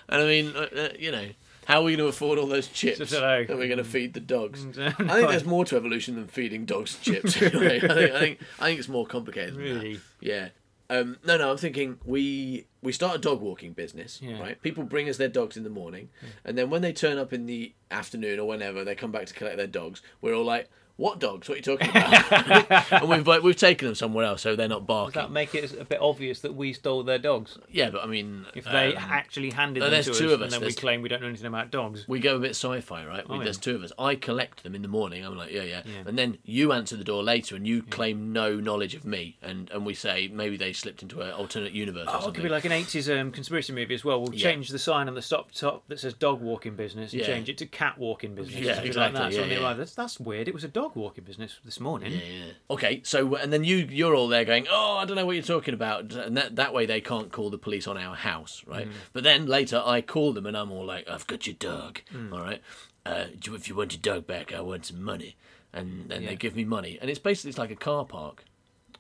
And 0.08 0.22
I 0.22 0.26
mean, 0.26 0.56
uh, 0.56 0.68
uh, 0.76 0.90
you 0.98 1.12
know, 1.12 1.28
how 1.66 1.82
are 1.82 1.84
we 1.84 1.92
going 1.96 2.06
to 2.06 2.08
afford 2.08 2.38
all 2.40 2.48
those 2.48 2.68
chips 2.68 2.98
Just 3.00 3.12
that 3.12 3.48
we're 3.50 3.68
going 3.68 3.78
to 3.78 3.84
feed 3.84 4.14
the 4.14 4.20
dogs? 4.20 4.66
Mm, 4.66 5.10
I 5.10 5.16
think 5.16 5.30
there's 5.30 5.46
more 5.56 5.66
to 5.66 5.76
evolution 5.76 6.16
than 6.16 6.28
feeding 6.28 6.66
dogs 6.66 6.98
chips. 7.00 7.42
Anyway, 7.42 7.78
I 7.78 7.80
think 7.80 8.14
I 8.14 8.20
think 8.20 8.40
I 8.60 8.66
think 8.66 8.80
it's 8.80 8.90
more 8.90 9.06
complicated. 9.06 9.56
Than 9.56 9.64
that. 9.64 9.70
Really? 9.74 10.00
Yeah. 10.22 10.50
Um, 10.90 11.18
no, 11.26 11.38
no. 11.38 11.50
I'm 11.52 11.58
thinking 11.58 11.98
we 12.06 12.68
we 12.82 12.92
start 12.92 13.16
a 13.16 13.20
dog 13.20 13.42
walking 13.42 13.74
business, 13.74 14.22
Yeah. 14.22 14.40
right? 14.40 14.62
People 14.62 14.84
bring 14.84 15.08
us 15.10 15.18
their 15.18 15.30
dogs 15.30 15.56
in 15.58 15.64
the 15.64 15.70
morning, 15.70 16.10
and 16.46 16.58
then 16.58 16.70
when 16.70 16.82
they 16.82 16.92
turn 16.94 17.18
up 17.18 17.32
in 17.34 17.46
the 17.46 17.74
afternoon 17.90 18.40
or 18.40 18.48
whenever 18.48 18.84
they 18.84 18.94
come 18.96 19.12
back 19.12 19.26
to 19.28 19.34
collect 19.34 19.58
their 19.58 19.68
dogs, 19.68 20.02
we're 20.22 20.34
all 20.36 20.44
like. 20.46 20.70
What 20.96 21.20
dogs? 21.20 21.50
What 21.50 21.56
are 21.56 21.58
you 21.58 21.64
talking 21.64 21.90
about? 21.90 22.92
and 23.02 23.10
we've 23.10 23.28
like, 23.28 23.42
we've 23.42 23.56
taken 23.56 23.88
them 23.88 23.96
somewhere 23.96 24.26
else, 24.26 24.44
so 24.44 24.56
they're 24.56 24.68
not 24.68 24.82
Does 24.82 24.88
barking. 24.88 25.22
that 25.24 25.32
make 25.32 25.56
it 25.56 25.74
a 25.80 25.86
bit 25.86 26.00
obvious 26.00 26.42
that 26.42 26.54
we 26.54 26.72
stole 26.72 27.02
their 27.02 27.18
dogs? 27.18 27.58
Yeah, 27.72 27.90
but 27.90 28.04
I 28.04 28.06
mean, 28.06 28.46
If 28.54 28.66
they 28.66 28.96
um, 28.96 29.04
actually 29.10 29.50
handed 29.50 29.80
no, 29.80 29.88
them 29.88 29.92
there's 29.94 30.06
to 30.06 30.14
two 30.14 30.28
us, 30.28 30.34
of 30.34 30.42
us. 30.42 30.46
and 30.46 30.52
then 30.54 30.60
we 30.62 30.66
There's- 30.66 30.76
claim 30.80 31.02
we 31.02 31.10
don't 31.10 31.22
know 31.22 31.28
anything 31.28 31.48
about 31.48 31.72
dogs. 31.72 32.06
we 32.08 32.20
go 32.20 32.36
a 32.36 32.40
bit 32.40 32.52
sci-fi, 32.52 33.06
right? 33.06 33.28
We, 33.28 33.36
Oh, 33.36 33.38
yeah. 33.40 33.44
There's 33.46 33.58
two 33.58 33.74
of 33.74 33.82
us. 33.82 33.92
I 33.98 34.14
collect 34.14 34.62
them 34.62 34.76
in 34.76 34.84
the 34.84 34.88
morning. 34.88 35.26
I'm 35.26 35.36
like, 35.36 35.52
yeah, 35.52 35.64
yeah, 35.64 35.82
Yeah. 35.84 36.04
and 36.06 36.16
then 36.18 36.38
you 36.44 36.72
answer 36.74 36.96
the 36.96 37.04
door 37.04 37.24
later, 37.24 37.56
and 37.56 37.68
you 37.68 37.82
claim 37.82 38.32
no 38.32 38.56
knowledge 38.60 38.94
of 38.94 39.04
me, 39.04 39.38
and 39.42 39.72
and 39.72 39.88
we 39.88 39.96
say 39.96 40.30
maybe 40.32 40.58
they 40.58 40.74
slipped 40.74 41.02
into 41.02 41.22
an 41.22 41.32
alternate 41.32 41.72
universe 41.74 42.08
or 42.08 42.12
Oh, 42.12 42.18
it 42.18 42.22
something. 42.22 42.34
could 42.36 42.44
be 42.44 42.50
like 42.50 42.66
an 42.66 42.72
80s 42.72 43.10
um, 43.20 43.32
conspiracy 43.32 43.74
movie 43.74 43.96
as 43.96 44.06
well. 44.06 44.22
We'll 44.22 44.36
Yeah. 44.36 44.52
change 44.52 44.70
the 44.70 44.78
sign 44.78 45.08
on 45.08 45.16
the 45.16 45.24
stop 45.24 45.52
top 45.54 45.88
that 45.88 46.00
says 46.00 46.14
dog 46.14 46.40
walking 46.40 46.76
business 46.76 47.14
and 47.14 47.22
Yeah. 47.22 47.26
change 47.28 47.50
it 47.50 47.58
to 47.58 47.66
cat 47.66 47.98
walking 47.98 48.36
business. 48.36 48.60
Yeah, 48.62 48.74
Something 48.76 48.88
exactly, 48.88 49.20
Like 49.20 49.30
that. 49.30 49.32
So 49.32 49.36
yeah, 49.38 49.42
when 49.42 49.50
they 49.50 49.56
yeah. 49.56 49.64
arrive, 49.64 49.78
that's, 49.78 49.96
that's 49.96 50.20
weird. 50.20 50.48
It 50.48 50.54
was 50.54 50.64
a 50.64 50.68
dog 50.68 50.83
walking 50.96 51.24
business 51.24 51.60
this 51.66 51.80
morning. 51.80 52.12
yeah, 52.12 52.20
yeah. 52.20 52.52
Okay, 52.70 53.02
so 53.04 53.36
and 53.36 53.52
then 53.54 53.64
you 53.64 53.78
you're 53.90 54.16
all 54.16 54.28
there 54.28 54.46
going, 54.46 54.68
oh, 54.70 54.98
I 54.98 55.06
don't 55.06 55.16
know 55.16 55.26
what 55.26 55.34
you're 55.36 55.44
talking 55.44 55.74
about, 55.74 56.12
and 56.14 56.36
that 56.38 56.56
that 56.58 56.74
way 56.74 56.86
they 56.86 57.02
can't 57.02 57.32
call 57.32 57.50
the 57.50 57.58
police 57.58 57.88
on 57.88 57.98
our 57.98 58.16
house, 58.16 58.64
right? 58.68 58.88
Mm. 58.88 58.92
But 59.14 59.24
then 59.24 59.46
later 59.46 59.82
I 59.86 60.02
call 60.02 60.34
them 60.34 60.46
and 60.46 60.56
I'm 60.58 60.72
all 60.72 60.86
like, 60.86 61.08
I've 61.10 61.26
got 61.28 61.48
your 61.48 61.56
dog, 61.56 62.02
Mm. 62.14 62.34
all 62.34 62.42
right. 62.42 62.62
Uh, 63.06 63.26
if 63.46 63.68
you 63.68 63.76
want 63.76 63.94
your 63.94 64.02
dog 64.02 64.28
back, 64.28 64.54
I 64.54 64.62
want 64.62 64.86
some 64.86 65.02
money, 65.04 65.36
and 65.74 66.10
then 66.10 66.22
Yeah. 66.24 66.30
they 66.30 66.36
give 66.36 66.56
me 66.56 66.64
money, 66.64 66.98
and 67.02 67.10
it's 67.10 67.20
basically 67.20 67.50
it's 67.50 67.58
like 67.58 67.72
a 67.72 67.76
car 67.76 68.06
park, 68.06 68.44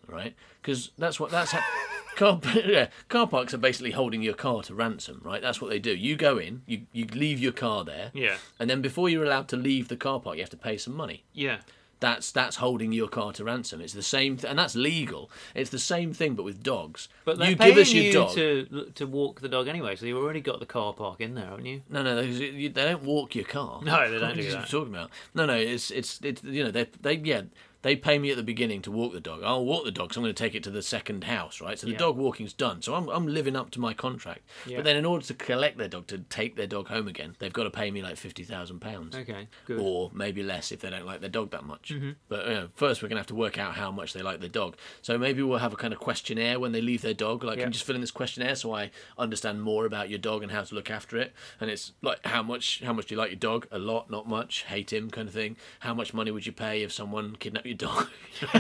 right? 0.08 0.36
Because 0.62 0.92
that's 0.98 1.20
what 1.20 1.30
that's 1.32 1.52
how. 1.52 1.62
Car, 2.16 2.40
yeah, 2.66 2.88
car 3.10 3.28
parks 3.28 3.54
are 3.54 3.58
basically 3.58 3.92
holding 3.92 4.22
your 4.22 4.34
car 4.36 4.62
to 4.64 4.76
ransom, 4.76 5.22
right? 5.24 5.42
That's 5.42 5.60
what 5.62 5.70
they 5.70 5.80
do. 5.80 5.96
You 5.96 6.16
go 6.16 6.38
in, 6.38 6.62
you, 6.68 6.82
you 6.92 7.06
leave 7.06 7.40
your 7.40 7.52
car 7.54 7.84
there, 7.84 8.12
Yeah. 8.14 8.38
and 8.60 8.70
then 8.70 8.82
before 8.82 9.10
you're 9.10 9.24
allowed 9.26 9.48
to 9.50 9.58
leave 9.58 9.88
the 9.88 9.98
car 9.98 10.20
park, 10.20 10.36
you 10.38 10.44
have 10.44 10.50
to 10.52 10.58
pay 10.58 10.78
some 10.78 10.96
money 10.96 11.24
Yeah. 11.34 11.58
that's 12.00 12.32
that's 12.32 12.58
holding 12.58 12.92
your 12.92 13.08
car 13.08 13.32
to 13.34 13.44
ransom. 13.46 13.80
It's 13.82 13.94
the 13.94 14.04
same, 14.04 14.36
th- 14.38 14.50
and 14.50 14.60
that's 14.60 14.76
legal. 14.76 15.32
It's 15.56 15.70
the 15.70 15.80
same 15.80 16.14
thing, 16.14 16.36
but 16.36 16.44
with 16.44 16.62
dogs. 16.62 17.08
But 17.26 17.38
they're 17.40 17.52
you 17.52 17.56
paying 17.56 17.76
give 17.76 17.82
us 17.82 17.94
your 17.94 18.04
you 18.04 18.14
dog. 18.14 18.34
to 18.36 18.92
to 18.96 19.08
walk 19.08 19.40
the 19.42 19.48
dog 19.50 19.68
anyway, 19.68 19.96
so 19.96 20.06
you've 20.06 20.22
already 20.22 20.42
got 20.42 20.60
the 20.60 20.66
car 20.66 20.92
park 20.94 21.22
in 21.22 21.34
there, 21.36 21.46
haven't 21.46 21.66
you? 21.66 21.82
No, 21.90 22.04
no, 22.04 22.16
they, 22.18 22.28
you- 22.28 22.70
they 22.70 22.84
don't 22.86 23.04
walk 23.04 23.36
your 23.36 23.46
car. 23.46 23.82
No, 23.84 24.10
they 24.12 24.20
don't 24.20 24.30
What 24.30 24.36
do 24.36 24.42
are 24.42 24.44
you 24.44 24.52
that. 24.52 24.70
talking 24.70 24.94
about? 24.94 25.10
No, 25.34 25.46
no, 25.46 25.56
it's 25.56 25.90
it's 25.92 26.20
it's 26.22 26.44
you 26.44 26.64
know 26.66 26.72
they 26.72 26.88
they 27.02 27.16
yeah 27.16 27.44
they 27.84 27.96
pay 27.96 28.18
me 28.18 28.32
at 28.32 28.38
the 28.38 28.44
beginning 28.44 28.82
to 28.82 28.92
walk 28.92 29.14
the 29.14 29.20
dog. 29.22 29.44
I'll 29.44 29.64
walk 29.64 29.86
the 29.86 29.92
dog, 29.92 30.14
so 30.14 30.20
I'm 30.20 30.24
going 30.24 30.34
to 30.34 30.44
take 30.44 30.56
it 30.56 30.64
to 30.64 30.72
the 30.72 30.82
second 30.82 31.26
house, 31.26 31.62
right? 31.62 31.78
So 31.78 31.86
the 31.86 31.94
Yeah. 31.94 32.00
dog 32.00 32.18
walking's 32.18 32.54
done. 32.54 32.82
So 32.82 32.96
I'm 32.96 33.08
I'm 33.10 33.28
living 33.28 33.56
up 33.56 33.70
to 33.72 33.80
my 33.80 33.94
contract. 33.94 34.42
Yeah. 34.66 34.78
But 34.78 34.86
then 34.86 34.96
in 34.98 35.06
order 35.06 35.24
to 35.26 35.34
collect 35.36 35.78
their 35.78 35.88
dog 35.88 36.08
to 36.08 36.18
take 36.18 36.56
their 36.56 36.66
dog 36.68 36.88
home 36.88 37.08
again, 37.08 37.36
they've 37.40 37.54
got 37.54 37.64
to 37.66 37.70
pay 37.72 37.92
me 37.92 38.02
like 38.02 38.18
fifty 38.18 38.44
thousand 38.44 38.80
pounds. 38.80 39.16
Okay, 39.16 39.48
good. 39.66 39.80
or 39.80 40.10
maybe 40.14 40.42
less 40.44 40.72
if 40.72 40.80
they 40.82 40.90
don't 40.90 41.06
like 41.06 41.22
their 41.22 41.30
dog 41.30 41.52
that 41.52 41.64
much. 41.66 41.92
Mm-hmm. 41.94 42.12
But 42.28 42.48
you 42.48 42.54
know, 42.54 42.70
first, 42.74 43.02
we're 43.04 43.10
going 43.10 43.18
to 43.18 43.22
have 43.22 43.28
to 43.28 43.36
work 43.36 43.58
out 43.60 43.76
how 43.76 43.92
much 43.92 44.14
they 44.14 44.22
like 44.22 44.40
their 44.40 44.50
dog. 44.50 44.76
So 45.02 45.18
maybe 45.18 45.44
we'll 45.44 45.60
have 45.60 45.74
a 45.74 45.78
kind 45.78 45.94
of 45.94 46.00
questionnaire 46.00 46.60
when 46.60 46.72
they 46.72 46.82
leave 46.82 47.02
their 47.02 47.14
dog. 47.14 47.44
Like, 47.44 47.58
Yeah. 47.58 47.64
can 47.66 47.70
you 47.72 47.74
just 47.74 47.86
fill 47.86 47.96
in 47.96 48.02
this 48.02 48.12
questionnaire 48.12 48.56
so 48.56 48.74
I 48.74 48.92
understand 49.18 49.62
more 49.62 49.86
about 49.86 50.10
your 50.10 50.20
dog 50.20 50.42
and 50.42 50.52
how 50.52 50.64
to 50.64 50.74
look 50.76 50.90
after 50.90 51.18
it? 51.18 51.34
And 51.60 51.70
it's 51.70 51.92
like, 52.02 52.26
how 52.26 52.42
much, 52.44 52.82
how 52.82 52.94
much 52.94 53.08
do 53.08 53.16
you 53.16 53.20
like 53.20 53.32
your 53.32 53.40
dog? 53.40 53.68
A 53.72 53.80
lot, 53.80 54.10
not 54.10 54.28
much. 54.28 54.64
Hate 54.64 54.94
him, 54.94 55.10
kind 55.10 55.28
of 55.28 55.34
thing. 55.34 55.58
How 55.82 55.94
much 55.94 56.14
money 56.14 56.32
would 56.32 56.46
you 56.46 56.52
pay 56.54 56.82
if 56.84 56.92
someone 56.94 57.36
kidnapped 57.36 57.66
dog? 57.76 58.08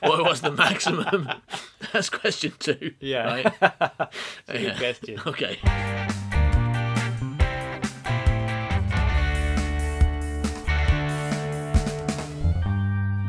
what 0.00 0.24
was 0.24 0.40
the 0.40 0.50
maximum? 0.52 1.28
That's 1.92 2.10
question 2.10 2.52
two. 2.58 2.94
Yeah. 3.00 3.24
Right? 3.24 3.52
Yeah. 4.52 4.78
question. 4.78 5.20
Okay. 5.26 5.58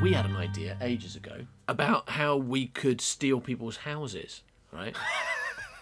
We 0.02 0.14
had 0.14 0.26
an 0.26 0.36
idea 0.36 0.78
ages 0.82 1.16
ago 1.16 1.46
about 1.68 2.10
how 2.10 2.36
we 2.36 2.66
could 2.68 3.02
steal 3.02 3.40
people's 3.40 3.78
houses, 3.78 4.42
right? 4.74 4.96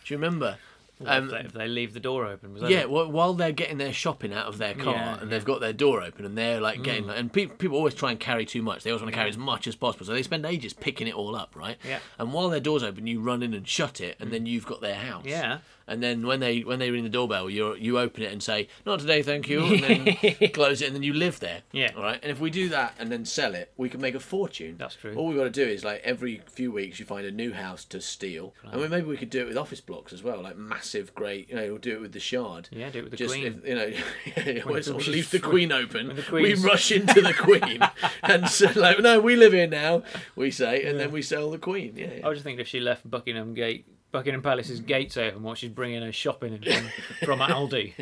Do 0.06 0.14
you 0.14 0.18
remember? 0.18 0.58
If, 1.00 1.30
they, 1.32 1.38
if 1.40 1.54
they 1.54 1.68
leave 1.68 1.94
the 1.94 2.00
door 2.00 2.26
open, 2.26 2.52
was 2.54 2.62
that 2.62 2.68
Um, 2.68 2.72
Yeah, 2.74 2.86
well, 2.86 3.10
while 3.12 3.34
they're 3.34 3.52
getting 3.52 3.78
their 3.78 3.94
shopping 3.94 4.34
out 4.34 4.48
of 4.48 4.58
their 4.58 4.74
car 4.74 4.94
Yeah, 4.94 5.20
and 5.22 5.32
they've 5.32 5.46
got 5.46 5.62
their 5.62 5.74
door 5.74 6.02
open 6.02 6.26
and 6.26 6.38
they're 6.38 6.60
like 6.60 6.84
getting, 6.84 7.06
Mm. 7.06 7.18
and 7.18 7.34
pe- 7.34 7.46
people 7.48 7.78
always 7.78 7.94
try 7.94 8.12
and 8.12 8.20
carry 8.20 8.46
too 8.46 8.62
much. 8.62 8.84
They 8.84 8.92
always 8.92 9.02
want 9.02 9.14
to 9.14 9.18
carry 9.18 9.30
as 9.30 9.38
much 9.38 9.68
as 9.68 9.76
possible, 9.76 10.06
so 10.06 10.12
they 10.14 10.24
spend 10.24 10.46
ages 10.46 10.74
picking 10.74 11.08
it 11.08 11.14
all 11.16 11.36
up, 11.36 11.56
right? 11.56 11.78
Yeah. 11.88 12.00
And 12.18 12.34
while 12.34 12.50
their 12.50 12.60
door's 12.60 12.84
open, 12.84 13.08
you 13.08 13.22
run 13.22 13.44
in 13.44 13.54
and 13.54 13.68
shut 13.68 14.02
it, 14.02 14.18
and 14.20 14.32
then 14.32 14.46
you've 14.46 14.66
got 14.66 14.82
their 14.82 14.96
house. 14.96 15.26
Yeah. 15.26 15.60
And 15.90 16.04
then 16.04 16.26
when 16.26 16.40
they 16.40 16.62
when 16.62 16.80
they 16.80 16.92
ring 16.92 17.04
the 17.04 17.10
doorbell, 17.10 17.50
you 17.50 17.76
you 17.76 17.98
open 17.98 18.24
it 18.24 18.32
and 18.32 18.42
say 18.42 18.68
not 18.86 19.00
today, 19.00 19.24
thank 19.24 19.50
you, 19.50 19.66
and 19.66 19.84
then 19.84 20.50
close 20.54 20.82
it, 20.82 20.86
and 20.86 20.96
then 20.96 21.04
you 21.04 21.14
live 21.14 21.40
there. 21.40 21.62
Yeah. 21.72 21.92
All 21.98 22.04
right. 22.04 22.20
And 22.22 22.32
if 22.32 22.40
we 22.40 22.52
do 22.52 22.70
that 22.70 22.94
and 23.00 23.12
then 23.12 23.26
sell 23.26 23.56
it, 23.56 23.74
we 23.76 23.90
can 23.90 24.00
make 24.00 24.14
a 24.16 24.20
fortune. 24.20 24.76
That's 24.78 24.96
true. 24.96 25.16
All 25.16 25.28
we've 25.28 25.38
got 25.38 25.46
to 25.46 25.50
do 25.50 25.64
is 25.66 25.84
like 25.84 26.02
every 26.04 26.42
few 26.48 26.72
weeks 26.72 27.00
you 27.00 27.06
find 27.06 27.26
a 27.26 27.32
new 27.32 27.54
house 27.54 27.84
to 27.86 28.00
steal, 28.00 28.54
and 28.64 28.80
we, 28.80 28.88
maybe 28.88 29.08
we 29.08 29.18
could 29.18 29.32
do 29.32 29.42
it 29.42 29.48
with 29.48 29.58
office 29.58 29.82
blocks 29.82 30.14
as 30.14 30.24
well, 30.24 30.42
like 30.44 30.58
massive, 30.58 31.16
great. 31.16 31.50
You 31.50 31.56
know, 31.56 31.64
we'll 31.64 31.78
do 31.78 31.94
it 31.94 32.02
with 32.02 32.12
the 32.14 32.20
shard. 32.20 32.70
Yeah, 32.72 32.90
do 32.92 33.00
it 33.00 33.02
with 33.04 33.12
the 33.12 33.18
Just 33.18 33.34
Queen. 33.34 33.46
If, 33.46 33.68
you 33.68 33.76
know, 33.76 33.86
yeah, 34.54 34.62
always 34.64 34.86
the- 34.86 34.92
sort 34.92 35.02
of 35.02 35.08
leave 35.08 35.32
the 35.32 35.40
queen 35.40 35.72
open. 35.72 36.16
the 36.16 36.26
we 36.32 36.54
rush 36.54 36.92
into 36.92 37.22
the 37.22 37.34
queen 37.34 37.80
and 38.24 38.48
say, 38.48 38.74
like, 38.74 39.00
no, 39.00 39.20
we 39.20 39.36
live 39.36 39.54
here 39.54 39.68
now. 39.68 40.04
We 40.36 40.52
say, 40.52 40.84
and 40.84 41.00
then 41.00 41.12
we 41.12 41.22
sell 41.22 41.50
the 41.50 41.58
queen. 41.58 41.94
Yeah. 41.96 42.14
yeah. 42.14 42.26
I 42.26 42.30
was 42.30 42.38
just 42.38 42.44
thinking 42.44 42.60
if 42.62 42.68
she 42.68 42.80
left 42.80 43.10
Buckingham 43.10 43.54
Gate, 43.54 43.86
Buckingham 44.12 44.42
Palace's 44.42 44.80
gates 44.80 45.18
open 45.18 45.44
while 45.44 45.56
she's 45.56 45.70
bringing 45.70 46.02
her 46.02 46.12
shopping 46.12 46.54
in 46.64 46.64
from, 46.64 46.90
from 47.26 47.40
Aldi. 47.40 47.94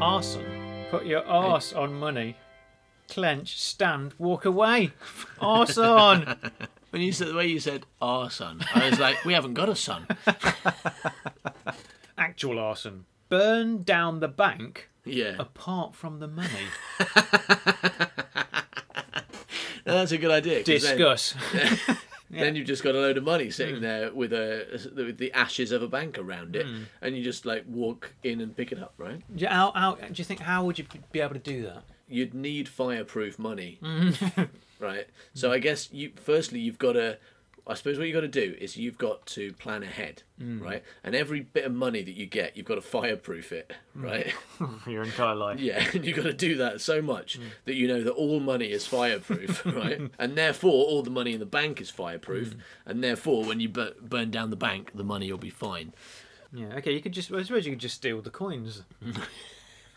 Arson. 0.00 0.44
Put 0.90 1.06
your 1.06 1.26
arse 1.26 1.72
on 1.72 1.94
money. 1.94 2.36
Clench, 3.08 3.60
stand, 3.60 4.14
walk 4.18 4.44
away. 4.44 4.92
Arson. 5.40 6.36
When 6.90 7.02
you 7.02 7.10
said 7.10 7.26
the 7.26 7.34
way 7.34 7.48
you 7.48 7.58
said 7.58 7.86
arson, 8.00 8.60
I 8.72 8.88
was 8.88 9.00
like, 9.00 9.24
we 9.24 9.32
haven't 9.32 9.54
got 9.54 9.68
a 9.68 9.74
son. 9.74 10.06
Actual 12.16 12.60
arson. 12.60 13.04
Burn 13.28 13.82
down 13.82 14.20
the 14.20 14.28
bank 14.28 14.90
Yeah, 15.04 15.34
apart 15.36 15.96
from 15.96 16.20
the 16.20 16.28
money. 16.28 16.68
That's 19.84 20.12
a 20.12 20.18
good 20.18 20.30
idea. 20.30 20.58
'cause 20.62 20.82
then- 20.84 20.96
Discuss. 20.98 21.34
Then, 22.40 22.56
you've 22.56 22.66
just 22.66 22.82
got 22.82 22.94
a 22.94 22.98
load 22.98 23.16
of 23.16 23.24
money 23.24 23.50
sitting 23.50 23.76
hmm. 23.76 23.82
there 23.82 24.12
with 24.12 24.32
a 24.32 24.90
with 24.94 25.18
the 25.18 25.32
ashes 25.32 25.72
of 25.72 25.82
a 25.82 25.88
bank 25.88 26.18
around 26.18 26.56
it, 26.56 26.66
hmm. 26.66 26.84
and 27.00 27.16
you 27.16 27.22
just 27.22 27.46
like 27.46 27.64
walk 27.66 28.12
in 28.22 28.40
and 28.40 28.56
pick 28.56 28.72
it 28.72 28.78
up, 28.78 28.94
right? 28.98 29.22
Do 29.34 29.42
you, 29.42 29.48
how, 29.48 29.72
how, 29.72 29.94
do 29.94 30.12
you 30.14 30.24
think 30.24 30.40
how 30.40 30.64
would 30.64 30.78
you 30.78 30.86
be 31.12 31.20
able 31.20 31.34
to 31.34 31.40
do 31.40 31.62
that? 31.64 31.84
You'd 32.08 32.34
need 32.34 32.68
fireproof 32.68 33.38
money, 33.38 33.78
hmm. 33.82 34.10
right? 34.78 35.06
So 35.32 35.52
I 35.52 35.58
guess 35.58 35.92
you 35.92 36.12
firstly 36.16 36.60
you've 36.60 36.78
got 36.78 36.92
to 36.92 37.18
I 37.66 37.74
suppose 37.74 37.96
what 37.96 38.06
you've 38.06 38.14
got 38.14 38.20
to 38.20 38.28
do 38.28 38.54
is 38.60 38.76
you've 38.76 38.98
got 38.98 39.24
to 39.26 39.52
plan 39.54 39.82
ahead, 39.82 40.22
mm. 40.40 40.62
right? 40.62 40.82
And 41.02 41.14
every 41.14 41.40
bit 41.40 41.64
of 41.64 41.72
money 41.72 42.02
that 42.02 42.12
you 42.12 42.26
get, 42.26 42.56
you've 42.56 42.66
got 42.66 42.74
to 42.74 42.82
fireproof 42.82 43.52
it, 43.52 43.72
mm. 43.96 44.04
right? 44.04 44.34
Your 44.86 45.02
entire 45.02 45.34
life. 45.34 45.60
Yeah, 45.60 45.82
and 45.94 46.04
you've 46.04 46.16
got 46.16 46.24
to 46.24 46.34
do 46.34 46.56
that 46.56 46.82
so 46.82 47.00
much 47.00 47.40
mm. 47.40 47.44
that 47.64 47.74
you 47.74 47.88
know 47.88 48.02
that 48.02 48.12
all 48.12 48.38
money 48.40 48.66
is 48.66 48.86
fireproof, 48.86 49.64
right? 49.66 50.10
And 50.18 50.36
therefore, 50.36 50.84
all 50.84 51.02
the 51.02 51.10
money 51.10 51.32
in 51.32 51.40
the 51.40 51.46
bank 51.46 51.80
is 51.80 51.88
fireproof, 51.88 52.54
and 52.84 53.02
therefore, 53.02 53.44
when 53.44 53.60
you 53.60 53.70
bur- 53.70 53.94
burn 54.00 54.30
down 54.30 54.50
the 54.50 54.56
bank, 54.56 54.90
the 54.94 55.04
money 55.04 55.30
will 55.30 55.38
be 55.38 55.50
fine. 55.50 55.94
Yeah. 56.52 56.74
Okay. 56.76 56.92
You 56.92 57.00
could 57.00 57.12
just. 57.12 57.32
I 57.32 57.42
suppose 57.42 57.64
you 57.64 57.72
could 57.72 57.80
just 57.80 57.96
steal 57.96 58.20
the 58.20 58.30
coins. 58.30 58.82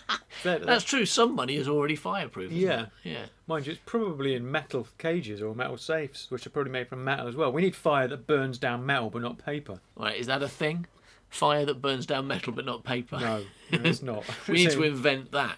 That- 0.44 0.66
That's 0.66 0.84
true. 0.84 1.06
Some 1.06 1.36
money 1.36 1.56
is 1.56 1.68
already 1.68 1.96
fireproof. 1.96 2.52
Yeah. 2.52 2.84
it? 2.84 2.90
yeah. 3.04 3.26
Mind 3.48 3.66
you, 3.66 3.72
it's 3.74 3.82
probably 3.86 4.36
in 4.36 4.50
metal 4.50 4.88
cages 4.98 5.42
or 5.42 5.56
metal 5.56 5.78
safes, 5.78 6.28
which 6.30 6.46
are 6.46 6.50
probably 6.52 6.72
made 6.72 6.88
from 6.88 7.04
metal 7.04 7.28
as 7.28 7.36
well. 7.36 7.52
We 7.52 7.62
need 7.64 7.76
fire 7.76 8.08
that 8.08 8.28
burns 8.28 8.58
down 8.58 8.86
metal, 8.86 9.10
but 9.10 9.22
not 9.24 9.44
paper. 9.44 9.80
Right, 9.96 10.16
is 10.18 10.28
that 10.28 10.44
a 10.44 10.48
thing? 10.48 10.86
Fire 11.30 11.66
that 11.66 11.82
burns 11.82 12.06
down 12.06 12.28
metal 12.28 12.54
but 12.54 12.66
not 12.66 12.84
paper. 12.84 13.20
No, 13.20 13.46
no 13.72 13.80
it's 13.90 14.02
not. 14.02 14.24
we 14.48 14.56
need 14.56 14.72
to 14.72 14.84
invent 14.84 15.32
that. 15.32 15.58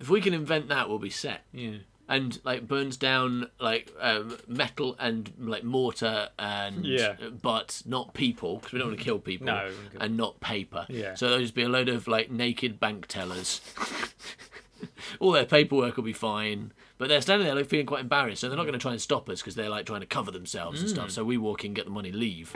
If 0.00 0.08
we 0.08 0.20
can 0.20 0.34
invent 0.34 0.68
that, 0.68 0.88
we'll 0.88 0.98
be 0.98 1.10
set. 1.10 1.42
Yeah. 1.52 1.78
And 2.10 2.40
like 2.44 2.66
burns 2.66 2.96
down 2.96 3.48
like 3.60 3.92
um, 4.00 4.36
metal 4.48 4.96
and 4.98 5.32
like 5.38 5.62
mortar 5.62 6.28
and 6.38 6.84
Yeah. 6.84 7.14
but 7.40 7.82
not 7.86 8.14
people 8.14 8.56
because 8.58 8.72
we 8.72 8.78
don't 8.80 8.88
want 8.88 8.98
to 8.98 9.04
kill 9.04 9.20
people. 9.20 9.46
No, 9.46 9.54
we 9.62 9.70
wouldn't 9.70 9.92
kill- 9.92 10.02
and 10.02 10.16
not 10.16 10.40
paper. 10.40 10.86
Yeah. 10.88 11.14
So 11.14 11.26
there'll 11.28 11.40
just 11.40 11.54
be 11.54 11.62
a 11.62 11.68
load 11.68 11.88
of 11.88 12.08
like 12.08 12.28
naked 12.30 12.80
bank 12.80 13.06
tellers. 13.06 13.60
All 15.20 15.30
their 15.32 15.44
paperwork 15.44 15.96
will 15.96 16.02
be 16.04 16.12
fine, 16.12 16.72
but 16.98 17.08
they're 17.08 17.20
standing 17.20 17.46
there 17.46 17.54
like 17.54 17.68
feeling 17.68 17.86
quite 17.86 18.00
embarrassed, 18.00 18.40
so 18.40 18.48
they're 18.48 18.56
not 18.56 18.64
going 18.64 18.72
to 18.72 18.78
try 18.78 18.92
and 18.92 19.00
stop 19.00 19.28
us 19.28 19.40
because 19.40 19.54
they're 19.54 19.68
like 19.68 19.86
trying 19.86 20.00
to 20.00 20.06
cover 20.06 20.30
themselves 20.30 20.80
and 20.80 20.88
Mm. 20.90 20.92
stuff. 20.94 21.10
So 21.12 21.22
we 21.22 21.36
walk 21.38 21.64
in, 21.64 21.74
get 21.74 21.84
the 21.84 21.90
money, 21.92 22.10
leave. 22.12 22.52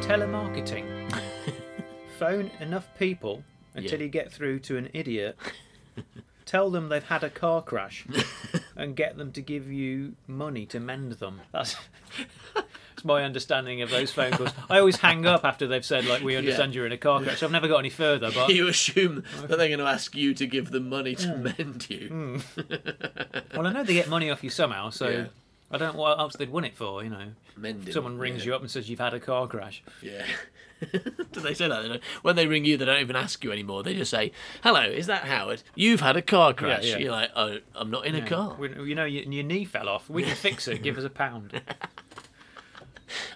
Telemarketing. 0.00 0.86
Phone 2.18 2.50
enough 2.60 2.88
people 2.98 3.44
until 3.74 3.98
Yeah. 4.00 4.04
you 4.06 4.10
get 4.10 4.32
through 4.32 4.58
to 4.60 4.76
an 4.76 4.88
idiot. 4.92 5.36
Tell 6.48 6.70
them 6.70 6.88
they've 6.88 7.04
had 7.04 7.22
a 7.22 7.28
car 7.28 7.60
crash, 7.60 8.06
and 8.76 8.96
get 8.96 9.18
them 9.18 9.32
to 9.32 9.42
give 9.42 9.70
you 9.70 10.14
money 10.26 10.64
to 10.64 10.80
mend 10.80 11.12
them. 11.12 11.42
That's. 11.52 11.76
That's 12.54 13.04
my 13.04 13.22
understanding 13.22 13.82
of 13.82 13.90
those 13.90 14.10
phone 14.10 14.32
calls. 14.32 14.50
I 14.68 14.78
always 14.78 14.96
hang 14.96 15.24
up 15.26 15.44
after 15.44 15.66
they've 15.68 15.84
said 15.84 16.06
like, 16.06 16.22
"We 16.22 16.36
understand 16.36 16.74
you're 16.74 16.86
in 16.86 16.90
a 16.92 16.96
car 16.96 17.22
crash." 17.22 17.42
I've 17.42 17.52
never 17.52 17.68
got 17.68 17.78
any 17.80 17.90
further, 17.90 18.32
but 18.32 18.48
you 18.54 18.66
assume 18.66 19.24
that 19.42 19.58
they're 19.58 19.68
going 19.68 19.78
to 19.78 19.84
ask 19.84 20.16
you 20.16 20.32
to 20.34 20.46
give 20.46 20.70
them 20.70 20.88
money 20.88 21.14
to 21.16 21.36
mend 21.36 21.88
you. 21.90 22.08
Hmm. 22.08 22.62
well, 23.54 23.66
I 23.66 23.72
know 23.74 23.84
they 23.84 23.92
get 23.92 24.08
money 24.08 24.30
off 24.30 24.42
you 24.42 24.48
somehow, 24.50 24.88
so 24.88 25.08
Yeah. 25.10 25.26
I 25.70 25.76
don't 25.78 25.94
know 25.94 26.00
what 26.00 26.18
else 26.18 26.34
they'd 26.36 26.50
win 26.50 26.64
it 26.64 26.76
for. 26.76 27.02
You 27.04 27.10
know, 27.10 27.26
Mending. 27.56 27.92
someone 27.92 28.18
rings 28.18 28.40
yeah. 28.40 28.46
you 28.50 28.54
up 28.54 28.62
and 28.62 28.70
says 28.70 28.88
you've 28.88 28.98
had 29.00 29.14
a 29.14 29.20
car 29.20 29.46
crash. 29.46 29.82
Yeah. 30.02 30.24
Do 31.32 31.40
they 31.40 31.54
say 31.54 31.68
that? 31.68 31.82
They 31.82 32.00
When 32.22 32.36
they 32.36 32.46
ring 32.46 32.64
you, 32.64 32.76
they 32.76 32.84
don't 32.84 33.00
even 33.00 33.16
ask 33.16 33.42
you 33.42 33.50
anymore. 33.52 33.82
They 33.82 33.94
just 33.94 34.10
say, 34.10 34.30
"Hello, 34.62 34.82
is 34.82 35.06
that 35.08 35.24
Howard? 35.24 35.62
You've 35.74 36.00
had 36.00 36.16
a 36.16 36.22
car 36.22 36.54
crash." 36.54 36.86
yeah. 36.86 36.98
You're 36.98 37.12
like, 37.12 37.30
"Oh, 37.34 37.58
I'm 37.74 37.90
not 37.90 38.06
in 38.06 38.14
a 38.14 38.26
car." 38.26 38.54
We- 38.58 38.72
You 38.88 38.94
know, 38.94 39.04
your, 39.04 39.24
your 39.24 39.44
knee 39.44 39.64
fell 39.64 39.88
off. 39.88 40.08
We 40.08 40.22
can 40.22 40.36
fix 40.36 40.68
it. 40.68 40.82
Give 40.82 40.96
us 40.96 41.04
a 41.04 41.10
pound. 41.10 41.60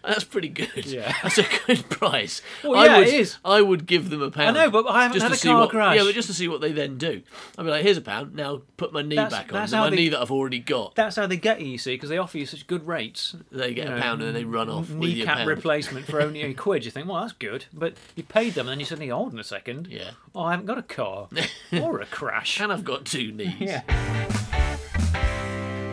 That's 0.05 0.25
pretty 0.25 0.49
good. 0.49 0.85
Yeah. 0.87 1.13
that's 1.23 1.39
a 1.39 1.45
good 1.67 1.89
price. 1.89 2.43
Well, 2.65 2.75
I 2.77 2.87
yeah, 2.87 2.99
would, 2.99 3.09
it 3.09 3.15
is. 3.15 3.39
I 3.45 3.63
would 3.63 3.87
give 3.87 4.11
them 4.11 4.21
a 4.23 4.31
pound. 4.31 4.57
I 4.59 4.65
know, 4.65 4.71
but 4.71 4.87
I 4.89 5.05
haven't 5.05 5.15
just 5.15 5.23
had 5.23 5.29
to 5.31 5.35
a 5.35 5.39
see 5.39 5.49
car 5.49 5.61
what, 5.61 5.71
crash. 5.71 5.97
Yeah, 5.97 6.03
but 6.05 6.15
just 6.15 6.29
to 6.29 6.35
see 6.35 6.49
what 6.49 6.61
they 6.61 6.73
then 6.73 6.99
do. 6.99 7.23
I'd 7.57 7.63
be 7.65 7.71
like, 7.71 7.83
"Here's 7.83 7.97
a 7.97 8.01
pound. 8.03 8.35
Now 8.35 8.63
put 8.77 8.93
my 8.93 9.03
knee 9.03 9.17
That's- 9.17 9.33
back 9.33 9.53
on. 9.53 9.61
that's 9.61 9.73
how 9.73 9.85
my 9.85 9.91
they- 9.91 9.97
knee 9.97 10.09
that 10.11 10.21
I've 10.21 10.31
already 10.33 10.59
got." 10.59 10.95
That's 10.97 11.17
how 11.17 11.27
they 11.27 11.37
get 11.37 11.61
you, 11.61 11.69
you 11.69 11.79
see, 11.79 11.95
because 11.95 12.09
they 12.11 12.19
offer 12.19 12.39
you 12.39 12.47
such 12.47 12.67
good 12.67 12.87
rates. 12.87 13.37
They 13.51 13.75
get 13.75 13.87
a 13.87 14.01
pound 14.01 14.21
and 14.23 14.29
then 14.29 14.35
they 14.35 14.45
run 14.45 14.69
off 14.69 14.91
with 14.91 15.11
your 15.11 15.19
Kneecap 15.27 15.37
pound. 15.39 15.49
replacement 15.49 16.07
for 16.07 16.21
only 16.21 16.43
a 16.43 16.53
quid. 16.55 16.85
You 16.85 16.91
think, 16.91 17.09
well, 17.09 17.21
that's 17.21 17.33
good, 17.33 17.67
but 17.73 17.95
you 18.17 18.23
paid 18.23 18.55
them, 18.55 18.67
and 18.67 18.73
then 18.73 18.81
you 18.81 18.87
suddenly 18.87 19.09
hold 19.09 19.33
on 19.33 19.39
a 19.39 19.45
second. 19.45 19.87
Yeah. 19.89 20.11
Oh, 20.35 20.43
I 20.43 20.51
haven't 20.53 20.67
got 20.67 20.79
a 20.79 20.83
car 20.83 21.29
or 21.81 22.01
a 22.01 22.07
crash. 22.07 22.61
And 22.61 22.73
I've 22.73 22.85
got 22.85 23.05
two 23.05 23.31
knees. 23.33 23.55
Yeah. 23.61 23.83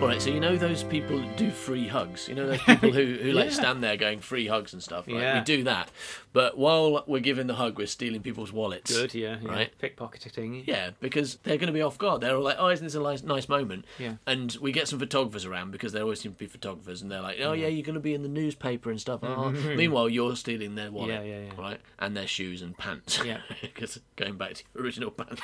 All 0.01 0.07
right, 0.07 0.21
so 0.21 0.29
you 0.29 0.39
know 0.39 0.55
those 0.55 0.81
people 0.81 1.19
that 1.19 1.35
do 1.35 1.51
free 1.51 1.85
hugs. 1.85 2.29
You 2.29 2.35
know 2.35 2.47
those 2.47 2.61
people 2.61 2.89
who, 2.93 3.15
who 3.21 3.31
like 3.33 3.45
Yeah. 3.49 3.51
stand 3.51 3.83
there 3.83 3.97
going 3.97 4.21
free 4.21 4.47
hugs 4.47 4.71
and 4.71 4.81
stuff. 4.81 5.05
Right? 5.09 5.35
We 5.35 5.41
do 5.41 5.63
that, 5.65 5.91
but 6.31 6.57
while 6.57 7.03
we're 7.05 7.19
giving 7.19 7.47
the 7.47 7.55
hug, 7.55 7.77
we're 7.77 7.85
stealing 7.85 8.21
people's 8.21 8.53
wallets. 8.53 8.95
Good, 8.95 9.13
yeah, 9.13 9.37
yeah. 9.41 9.49
Right. 9.51 9.73
Pickpocketing. 9.77 10.63
Yeah, 10.65 10.91
because 11.01 11.35
they're 11.43 11.57
going 11.57 11.67
to 11.67 11.73
be 11.73 11.81
off 11.81 11.97
guard. 11.97 12.21
They're 12.21 12.37
all 12.37 12.43
like, 12.43 12.55
"Oh, 12.57 12.69
isn't 12.69 12.85
this 12.85 12.95
a 12.95 13.01
nice, 13.01 13.23
nice 13.23 13.49
moment?" 13.49 13.83
Yeah. 13.97 14.13
And 14.25 14.55
we 14.61 14.71
get 14.71 14.87
some 14.87 14.99
photographers 14.99 15.43
around 15.43 15.71
because 15.71 15.91
there 15.91 16.03
always 16.03 16.21
seem 16.21 16.31
to 16.31 16.37
be 16.37 16.47
photographers, 16.47 17.01
and 17.01 17.11
they're 17.11 17.21
like, 17.21 17.37
"Oh 17.41 17.51
yeah, 17.51 17.67
you're 17.67 17.85
going 17.85 17.95
to 17.95 17.99
be 17.99 18.13
in 18.13 18.23
the 18.23 18.29
newspaper 18.29 18.89
and 18.91 19.01
stuff." 19.01 19.19
Oh. 19.21 19.49
Meanwhile, 19.75 20.07
you're 20.07 20.37
stealing 20.37 20.75
their 20.75 20.91
wallet, 20.91 21.09
Yeah, 21.09 21.21
yeah, 21.23 21.39
yeah. 21.41 21.61
right, 21.61 21.79
and 21.99 22.15
their 22.15 22.27
shoes 22.27 22.61
and 22.61 22.77
pants. 22.77 23.19
Yeah. 23.25 23.39
because 23.61 23.99
going 24.15 24.37
back 24.37 24.53
to 24.53 24.63
your 24.73 24.83
original 24.85 25.11
pants. 25.11 25.41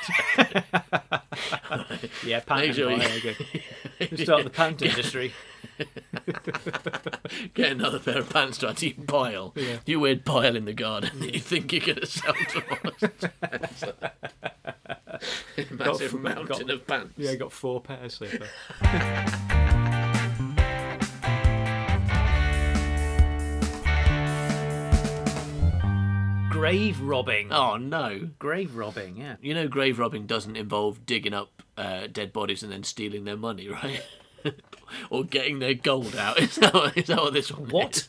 Yeah, 2.24 2.40
pants. 2.40 2.76
Sure 2.78 2.90
you- 2.90 3.34
Start 4.16 4.44
the 4.44 4.50
pant 4.50 4.82
industry. 4.82 5.32
Get 7.54 7.72
another 7.72 7.98
pair 7.98 8.18
of 8.18 8.30
pants 8.30 8.58
to 8.58 8.68
add 8.68 8.76
to 8.78 8.92
pile. 9.06 9.52
Yeah. 9.56 9.78
Your 9.86 10.00
weird 10.00 10.24
pile 10.24 10.54
in 10.56 10.64
the 10.64 10.72
garden 10.72 11.18
that 11.20 11.34
you 11.34 11.40
think 11.40 11.72
you're 11.72 11.80
going 11.84 11.98
to 12.00 12.06
sell 12.06 12.34
to 12.34 12.62
us. 12.88 13.84
Massive 15.70 16.14
f- 16.14 16.20
mountain 16.20 16.46
got- 16.46 16.70
of 16.70 16.86
pants. 16.86 17.14
Yeah, 17.16 17.34
got 17.36 17.52
four 17.52 17.80
pairs 17.80 18.14
so. 18.18 18.26
Grave 26.50 26.98
robbing. 27.02 27.52
Oh 27.52 27.76
no. 27.76 28.30
Grave 28.38 28.74
robbing, 28.76 29.16
yeah. 29.16 29.36
You 29.42 29.52
know, 29.54 29.68
grave 29.68 29.98
robbing 29.98 30.26
doesn't 30.26 30.56
involve 30.56 31.04
digging 31.04 31.34
up 31.34 31.62
uh, 31.76 32.06
dead 32.06 32.32
bodies 32.32 32.62
and 32.62 32.72
then 32.72 32.82
stealing 32.82 33.24
their 33.24 33.36
money, 33.36 33.68
right? 33.82 34.02
Or 35.10 35.24
getting 35.24 35.58
their 35.58 35.74
gold 35.74 36.14
out. 36.16 36.38
Is 36.46 36.56
that 36.56 36.72
what, 36.74 36.96
is 36.96 37.06
that 37.06 37.18
what 37.18 37.32
this 37.32 37.50
one 37.52 37.68
What? 37.70 37.96
is? 37.96 38.08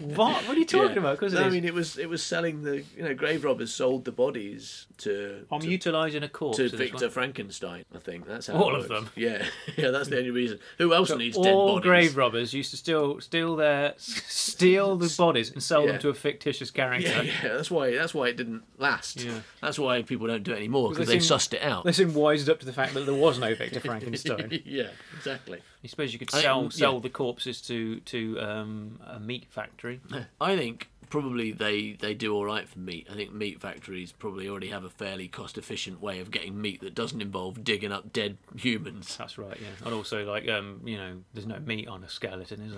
What? 0.00 0.42
What 0.46 0.56
are 0.56 0.58
you 0.58 0.64
talking 0.64 0.90
Yeah. 0.92 0.98
about? 0.98 1.18
Because 1.18 1.34
No, 1.34 1.42
I 1.44 1.50
mean, 1.50 1.64
it 1.64 1.74
was 1.74 1.98
it 1.98 2.08
was 2.08 2.22
selling 2.22 2.62
the 2.62 2.84
you 2.96 3.02
know 3.02 3.14
grave 3.14 3.44
robbers 3.44 3.72
sold 3.72 4.04
the 4.04 4.12
bodies 4.12 4.86
to 4.98 5.44
I'm 5.50 5.60
to, 5.60 5.68
utilising 5.68 6.22
a 6.22 6.28
corpse. 6.28 6.56
to 6.58 6.68
Victor. 6.68 7.10
Frankenstein. 7.10 7.84
I 7.94 7.98
think 7.98 8.26
that's 8.26 8.46
how 8.46 8.54
All 8.54 8.74
it 8.74 8.80
of 8.80 8.88
them? 8.88 9.10
Yeah, 9.16 9.44
yeah, 9.76 9.90
that's 9.90 10.08
the 10.08 10.18
only 10.18 10.30
reason. 10.30 10.58
Who 10.78 10.94
else 10.94 11.10
needs 11.14 11.36
dead 11.36 11.42
bodies? 11.44 11.54
All 11.54 11.80
grave 11.80 12.16
robbers 12.16 12.52
used 12.54 12.70
to 12.70 12.76
steal 12.76 13.20
steal 13.20 13.56
their 13.56 13.94
steal 13.98 14.96
the 14.96 15.12
bodies 15.18 15.50
and 15.50 15.62
sell 15.62 15.84
Yeah. 15.84 15.92
them 15.92 16.00
to 16.02 16.08
a 16.10 16.14
fictitious 16.14 16.70
character. 16.70 17.08
Yeah, 17.08 17.22
yeah, 17.22 17.54
that's 17.54 17.70
why 17.70 17.92
that's 17.94 18.14
why 18.14 18.28
it 18.28 18.36
didn't 18.36 18.62
last. 18.78 19.22
Yeah. 19.22 19.40
That's 19.60 19.78
why 19.78 20.02
people 20.02 20.26
don't 20.26 20.42
do 20.42 20.52
it 20.52 20.56
anymore 20.56 20.90
because 20.90 21.08
they 21.08 21.14
they 21.14 21.20
seem- 21.20 21.36
sussed 21.38 21.52
it 21.54 21.62
out. 21.62 21.84
They 21.84 21.92
seem 21.92 22.14
wised 22.14 22.48
up 22.48 22.60
to 22.60 22.66
the 22.66 22.72
fact 22.72 22.94
that 22.94 23.06
there 23.06 23.14
was 23.14 23.38
no 23.38 23.54
Victor 23.54 23.80
Frankenstein. 23.80 24.62
yeah, 24.64 24.88
exactly. 25.16 25.41
I 25.48 25.86
suppose 25.86 26.12
you 26.12 26.18
could 26.18 26.34
I- 26.34 26.40
sell 26.42 26.60
um, 26.60 26.70
sell 26.70 26.94
yeah. 26.94 27.00
the 27.00 27.10
corpses 27.10 27.60
to 27.62 28.00
to 28.00 28.40
um, 28.40 29.00
a 29.06 29.20
meat 29.20 29.46
factory. 29.50 30.00
I 30.40 30.56
think 30.56 30.88
probably 31.10 31.52
they 31.52 31.92
they 31.92 32.14
do 32.14 32.34
all 32.34 32.44
right 32.44 32.66
for 32.68 32.78
meat. 32.78 33.06
I 33.10 33.14
think 33.14 33.32
meat 33.32 33.60
factories 33.60 34.12
probably 34.12 34.48
already 34.48 34.68
have 34.68 34.84
a 34.84 34.90
fairly 34.90 35.28
cost 35.28 35.58
efficient 35.58 36.00
way 36.00 36.20
of 36.20 36.30
getting 36.30 36.60
meat 36.60 36.80
that 36.80 36.94
doesn't 36.94 37.20
involve 37.20 37.62
digging 37.62 37.92
up 37.92 38.12
dead 38.12 38.38
humans. 38.56 39.16
That's 39.16 39.36
right, 39.36 39.58
yeah. 39.60 39.68
And 39.84 39.94
also, 39.94 40.24
like, 40.24 40.48
um, 40.48 40.80
you 40.84 40.96
know, 40.96 41.18
there's 41.34 41.46
no 41.46 41.58
meat 41.60 41.86
on 41.86 42.02
a 42.02 42.08
skeleton, 42.08 42.62
is 42.62 42.72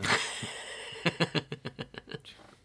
there? 1.05 1.43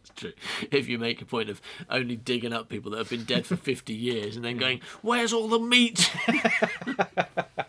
It's 0.01 0.11
true. 0.15 0.33
If 0.71 0.87
you 0.87 0.97
make 0.97 1.21
a 1.21 1.25
point 1.25 1.49
of 1.49 1.61
only 1.89 2.15
digging 2.15 2.53
up 2.53 2.69
people 2.69 2.91
that 2.91 2.97
have 2.97 3.09
been 3.09 3.25
dead 3.25 3.45
for 3.45 3.55
50 3.55 3.93
years 3.93 4.35
and 4.35 4.45
then 4.45 4.57
going, 4.57 4.81
Where's 5.01 5.33
all 5.33 5.47
the 5.47 5.59
meat? 5.59 6.09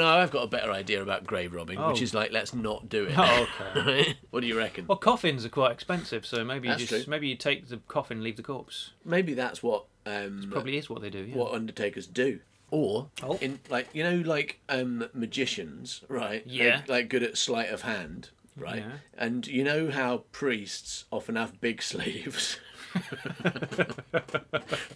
no, 0.00 0.08
I've 0.18 0.30
got 0.30 0.42
a 0.42 0.46
better 0.48 0.70
idea 0.72 1.02
about 1.02 1.24
grave 1.24 1.52
robbing, 1.54 1.78
which 1.86 2.00
Oh. 2.00 2.02
is 2.02 2.12
like, 2.14 2.32
let's 2.32 2.52
not 2.54 2.88
do 2.88 3.04
it. 3.04 3.14
Oh, 3.16 3.46
okay. 3.76 4.16
what 4.30 4.40
do 4.40 4.46
you 4.46 4.58
reckon? 4.58 4.86
well, 4.88 4.98
coffins 4.98 5.44
are 5.44 5.48
quite 5.50 5.72
expensive, 5.72 6.26
so 6.26 6.44
maybe 6.44 6.68
you 6.68 6.74
That's 6.74 6.86
just 6.86 7.04
true. 7.04 7.10
maybe 7.10 7.28
you 7.28 7.36
take 7.36 7.68
the 7.68 7.78
coffin, 7.88 8.22
leave 8.22 8.36
the 8.36 8.42
corpse. 8.42 8.90
Maybe 9.04 9.34
that's 9.34 9.62
what 9.62 9.84
um, 10.06 10.48
Probably 10.50 10.76
is 10.78 10.88
what 10.90 11.02
they 11.02 11.10
do. 11.10 11.20
Yeah. 11.24 11.36
what 11.36 11.52
undertakers 11.52 12.06
do. 12.06 12.40
Or 12.72 13.08
Oh. 13.22 13.36
in 13.40 13.58
like 13.68 13.88
you 13.92 14.02
know 14.04 14.16
like 14.28 14.60
um 14.68 15.08
magicians, 15.12 16.02
right? 16.08 16.42
Yeah. 16.46 16.76
Like, 16.76 16.88
like 16.88 17.08
good 17.08 17.22
at 17.22 17.36
sleight 17.36 17.68
of 17.70 17.82
hand, 17.82 18.30
right? 18.56 18.78
Yeah. 18.86 18.92
And 19.18 19.46
you 19.46 19.64
know 19.64 19.90
how 19.90 20.24
priests 20.32 21.04
often 21.10 21.34
have 21.36 21.60
big 21.60 21.82
sleeves. 21.92 22.58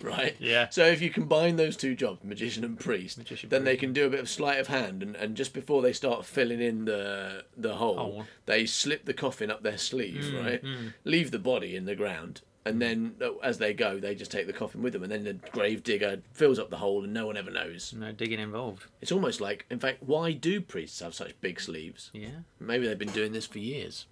right? 0.03 0.37
Yeah. 0.39 0.69
So 0.71 0.85
if 0.87 1.01
you 1.01 1.11
combine 1.11 1.57
those 1.57 1.77
two 1.77 1.95
jobs, 1.95 2.25
magician 2.25 2.65
and 2.65 2.79
priest, 2.79 3.19
Magician, 3.19 3.51
then 3.51 3.65
they 3.65 3.77
can 3.77 3.93
do 3.93 4.07
a 4.07 4.11
bit 4.11 4.21
of 4.21 4.29
sleight 4.29 4.61
of 4.61 4.69
hand 4.69 5.03
and, 5.03 5.17
and 5.17 5.37
just 5.37 5.53
before 5.53 5.83
they 5.83 5.93
start 5.93 6.25
filling 6.25 6.61
in 6.61 6.85
the 6.85 7.45
the 7.57 7.77
hole, 7.77 7.97
Hole. 7.97 8.27
they 8.47 8.67
slip 8.67 9.05
the 9.05 9.15
coffin 9.15 9.51
up 9.51 9.63
their 9.63 9.79
sleeve, 9.79 10.15
Mm, 10.25 10.45
right? 10.45 10.65
Leave 11.05 11.31
the 11.31 11.39
body 11.39 11.77
in 11.77 11.85
the 11.87 11.95
ground 11.95 12.43
and 12.67 12.81
then 12.81 13.15
uh, 13.21 13.35
as 13.43 13.59
they 13.59 13.75
go, 13.75 13.99
they 13.99 14.15
just 14.15 14.31
take 14.31 14.47
the 14.47 14.53
coffin 14.53 14.83
with 14.83 14.95
them, 14.95 15.03
and 15.03 15.13
then 15.13 15.25
the 15.25 15.35
grave 15.51 15.83
digger 15.83 16.23
fills 16.33 16.59
up 16.59 16.71
the 16.71 16.79
hole, 16.79 17.05
and 17.05 17.13
no 17.13 17.27
one 17.27 17.37
ever 17.37 17.51
knows. 17.51 17.93
No 17.95 18.11
digging 18.11 18.41
involved. 18.41 18.87
It's 19.03 19.13
almost 19.13 19.39
like, 19.41 19.67
in 19.71 19.79
fact, 19.79 20.03
why 20.03 20.33
do 20.33 20.63
priests 20.63 21.01
have 21.01 21.15
such 21.15 21.39
big 21.43 21.61
sleeves? 21.61 22.11
Yeah. 22.15 22.29
Maybe 22.59 22.87
they've 22.87 22.99
been 22.99 23.11
doing 23.13 23.33
this 23.33 23.47
for 23.47 23.59
years. 23.59 24.07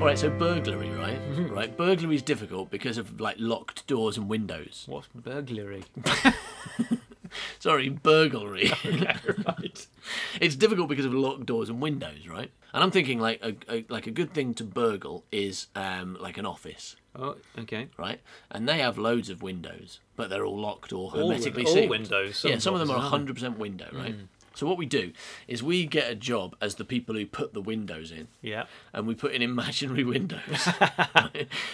All 0.00 0.06
right, 0.06 0.18
so 0.18 0.30
burglary, 0.30 0.88
right? 0.90 1.18
right, 1.50 1.76
burglary 1.76 2.14
is 2.16 2.22
difficult 2.22 2.70
because 2.70 2.96
of 2.96 3.20
like 3.20 3.36
locked 3.38 3.86
doors 3.86 4.16
and 4.16 4.30
windows. 4.30 4.84
What's 4.88 5.08
burglary? 5.14 5.84
Sorry, 7.58 7.90
burglary. 7.90 8.72
right. 8.84 9.86
it's 10.40 10.56
difficult 10.56 10.88
because 10.88 11.04
of 11.04 11.12
locked 11.12 11.44
doors 11.44 11.68
and 11.68 11.82
windows, 11.82 12.26
right? 12.26 12.50
And 12.72 12.82
I'm 12.82 12.90
thinking 12.90 13.20
like 13.20 13.40
a, 13.44 13.54
a 13.68 13.84
like 13.90 14.06
a 14.06 14.10
good 14.10 14.32
thing 14.32 14.54
to 14.54 14.64
burgle 14.64 15.24
is 15.30 15.66
um, 15.76 16.16
like 16.18 16.38
an 16.38 16.46
office, 16.46 16.96
Oh, 17.14 17.36
okay. 17.58 17.88
right? 17.98 18.20
And 18.50 18.66
they 18.66 18.78
have 18.78 18.96
loads 18.96 19.28
of 19.28 19.42
windows, 19.42 20.00
but 20.16 20.30
they're 20.30 20.46
all 20.46 20.58
locked 20.58 20.94
or 20.94 21.10
All 21.14 21.28
hermetically 21.28 21.66
all 21.66 21.74
sealed. 21.74 21.90
windows, 21.90 22.38
some 22.38 22.50
yeah, 22.52 22.58
some 22.58 22.72
of 22.72 22.80
them 22.80 22.90
are 22.90 22.96
100 22.98 23.34
percent 23.34 23.58
window, 23.58 23.88
right? 23.92 24.14
So 24.60 24.66
what 24.66 24.76
we 24.76 24.84
do 24.84 25.12
is 25.48 25.62
we 25.62 25.86
get 25.86 26.10
a 26.10 26.14
job 26.14 26.54
as 26.60 26.74
the 26.74 26.84
people 26.84 27.14
who 27.14 27.24
put 27.24 27.54
the 27.54 27.62
windows 27.62 28.12
in. 28.12 28.28
Yeah. 28.42 28.66
and 28.92 29.06
we 29.06 29.14
put 29.14 29.32
in 29.32 29.40
imaginary 29.40 30.04
windows 30.16 30.68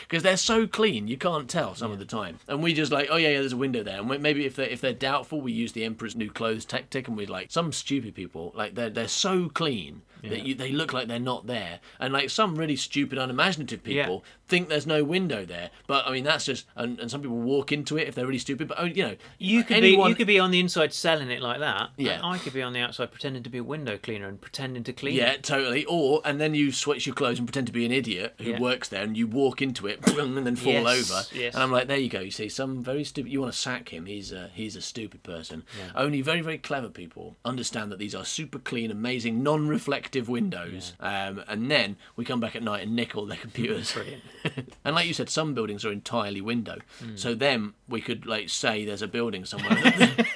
because 0.03 0.23
they're 0.23 0.37
so 0.37 0.69
clean 0.69 1.09
you 1.09 1.17
can't 1.17 1.51
tell 1.51 1.75
some 1.75 1.91
of 1.91 1.99
the 1.99 2.05
time. 2.05 2.39
And 2.47 2.63
we 2.63 2.75
just 2.75 2.93
like, 2.93 3.09
oh 3.11 3.17
yeah, 3.17 3.31
yeah, 3.31 3.41
there's 3.41 3.53
a 3.53 3.57
window 3.57 3.83
there. 3.83 3.99
And 3.99 4.23
maybe 4.23 4.47
if 4.47 4.55
they 4.55 4.71
if 4.71 4.81
they're 4.81 4.93
doubtful, 4.93 5.41
we 5.41 5.51
use 5.51 5.73
the 5.73 5.83
Emperor's 5.85 6.15
New 6.15 6.31
Clothes 6.31 6.65
tactic, 6.65 7.09
and 7.09 7.17
we 7.17 7.27
like 7.27 7.51
some 7.51 7.73
stupid 7.73 8.15
people 8.15 8.53
like 8.55 8.77
they're 8.77 8.89
they're 8.89 9.09
so 9.09 9.49
clean 9.49 10.03
that 10.31 10.47
you, 10.47 10.55
they 10.55 10.73
look 10.73 10.93
like 10.93 11.09
they're 11.09 11.19
not 11.19 11.47
there. 11.47 11.81
And 12.01 12.13
like 12.13 12.31
some 12.31 12.57
really 12.57 12.77
stupid, 12.77 13.19
unimaginative 13.19 13.83
people 13.83 14.25
think 14.49 14.69
there's 14.69 14.87
no 14.87 15.03
window 15.03 15.45
there. 15.45 15.71
But 15.87 16.07
I 16.07 16.13
mean 16.13 16.25
that's 16.25 16.45
just 16.45 16.67
and, 16.77 16.99
and 17.01 17.11
some 17.11 17.21
people 17.23 17.39
walk 17.39 17.73
into 17.73 17.97
it 17.99 18.07
if 18.09 18.15
they're 18.15 18.27
really 18.27 18.39
stupid. 18.39 18.69
But 18.69 18.79
oh, 18.81 18.85
you 18.85 19.03
know, 19.03 19.17
You 19.39 19.65
could 19.65 19.79
anyone, 19.79 20.07
be 20.07 20.11
you 20.11 20.15
could 20.17 20.27
be 20.27 20.39
on 20.39 20.51
the 20.51 20.61
inside 20.61 20.93
selling 20.93 21.31
it 21.31 21.43
like 21.43 21.59
that. 21.61 21.91
Yeah. 21.97 22.13
and 22.15 22.25
I 22.27 22.39
could 22.39 22.53
be 22.53 22.63
on 22.63 22.73
the 22.73 22.81
outside 22.81 23.11
pretending 23.11 23.43
to 23.43 23.51
be 23.51 23.59
a 23.59 23.65
window 23.65 23.99
cleaner 23.99 24.29
and 24.29 24.41
pretending 24.41 24.85
to 24.85 24.93
clean. 24.93 25.15
Yeah, 25.15 25.33
it. 25.33 25.43
totally. 25.43 25.85
Or 25.87 26.21
and 26.25 26.41
then 26.41 26.55
you 26.55 26.71
switch 26.73 27.07
your 27.07 27.15
clothes 27.15 27.39
and 27.39 27.47
pretend 27.49 27.67
to 27.67 27.73
be 27.73 27.85
an 27.85 27.93
idiot 27.93 28.35
who 28.39 28.51
Yeah. 28.51 28.61
works 28.61 28.89
there, 28.89 29.03
and 29.03 29.17
you 29.17 29.27
walk 29.27 29.61
into 29.61 29.87
it 29.89 30.07
and 30.19 30.47
then 30.47 30.55
fall 30.57 30.73
Yes, 30.73 31.11
over. 31.11 31.23
yes. 31.39 31.55
And 31.55 31.63
I'm 31.63 31.73
like, 31.73 31.89
there 31.89 31.99
you 31.99 32.09
go. 32.09 32.21
You 32.21 32.31
see, 32.31 32.49
some 32.49 32.83
very 32.85 33.03
stupid. 33.05 33.33
You 33.33 33.41
want 33.41 33.53
to 33.53 33.59
sack 33.59 33.89
him? 33.89 34.07
He's 34.07 34.31
a 34.33 34.51
he's 34.55 34.77
a 34.77 34.81
stupid 34.81 35.23
person. 35.25 35.65
Only 35.95 36.23
very 36.23 36.41
very 36.41 36.59
clever 36.59 36.89
people 36.89 37.37
understand 37.45 37.91
that 37.91 37.99
these 37.99 38.15
are 38.15 38.25
super 38.25 38.61
clean, 38.61 38.91
amazing, 38.93 39.43
non-reflective 39.43 40.16
windows. 40.23 40.95
Um, 41.01 41.43
and 41.47 41.71
then 41.71 41.97
we 42.17 42.25
come 42.25 42.41
back 42.41 42.57
at 42.57 42.63
night 42.63 42.83
and 42.83 42.97
nick 42.97 43.15
all 43.17 43.27
their 43.27 43.37
computers. 43.37 43.93
Brilliant. 43.93 44.23
and 44.85 44.95
like 44.95 45.07
you 45.07 45.15
said, 45.15 45.29
some 45.29 45.55
buildings 45.55 45.85
are 45.85 45.93
entirely 45.93 46.41
window. 46.41 46.79
Hmm. 46.99 47.17
So 47.17 47.35
then 47.35 47.75
we 47.89 48.01
could 48.01 48.27
like 48.27 48.49
say 48.49 48.85
there's 48.85 49.03
a 49.03 49.09
building 49.09 49.45
somewhere. 49.45 49.75
that- 49.75 50.27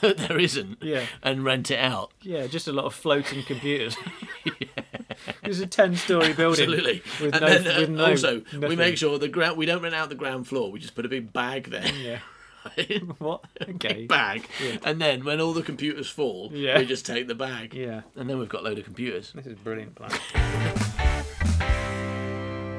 there 0.00 0.38
isn't 0.38 0.78
Yeah. 0.82 1.04
and 1.22 1.44
rent 1.44 1.70
it 1.70 1.78
out 1.78 2.10
Yeah, 2.20 2.46
just 2.48 2.66
a 2.68 2.72
lot 2.72 2.84
of 2.84 2.94
floating 2.94 3.42
computers. 3.44 3.96
It's 5.42 5.60
a 5.60 5.66
ten-story 5.66 6.32
building. 6.34 6.64
Absolutely. 6.64 7.02
With 7.20 7.34
and 7.34 7.40
no, 7.42 7.58
then 7.58 7.66
uh, 7.76 7.80
with 7.80 7.90
no, 7.90 8.04
also 8.06 8.42
we 8.60 8.76
make 8.76 8.96
sure 8.98 9.18
the 9.18 9.28
ground 9.28 9.56
we 9.56 9.66
don't 9.66 9.82
rent 9.82 9.94
out 9.94 10.08
the 10.10 10.14
ground 10.14 10.46
floor. 10.46 10.70
We 10.70 10.78
just 10.78 10.94
put 10.94 11.04
a 11.04 11.08
big 11.08 11.32
bag 11.32 11.70
there. 11.70 11.86
Yeah. 11.94 12.18
Right? 12.64 13.02
What? 13.18 13.44
Okay. 13.62 13.94
Big 13.94 14.08
bag. 14.08 14.42
And 14.84 15.00
then 15.00 15.24
when 15.24 15.40
all 15.40 15.52
the 15.52 15.62
computers 15.62 16.08
fall, 16.08 16.50
Yeah. 16.52 16.78
we 16.78 16.86
just 16.86 17.04
take 17.06 17.26
the 17.28 17.34
bag. 17.34 17.74
Yeah. 17.74 18.02
And 18.16 18.28
then 18.28 18.38
we've 18.38 18.48
got 18.48 18.62
a 18.62 18.64
load 18.64 18.78
of 18.78 18.84
computers. 18.84 19.32
This 19.34 19.46
is 19.46 19.52
a 19.52 19.56
brilliant 19.56 19.94
plan. 19.94 20.10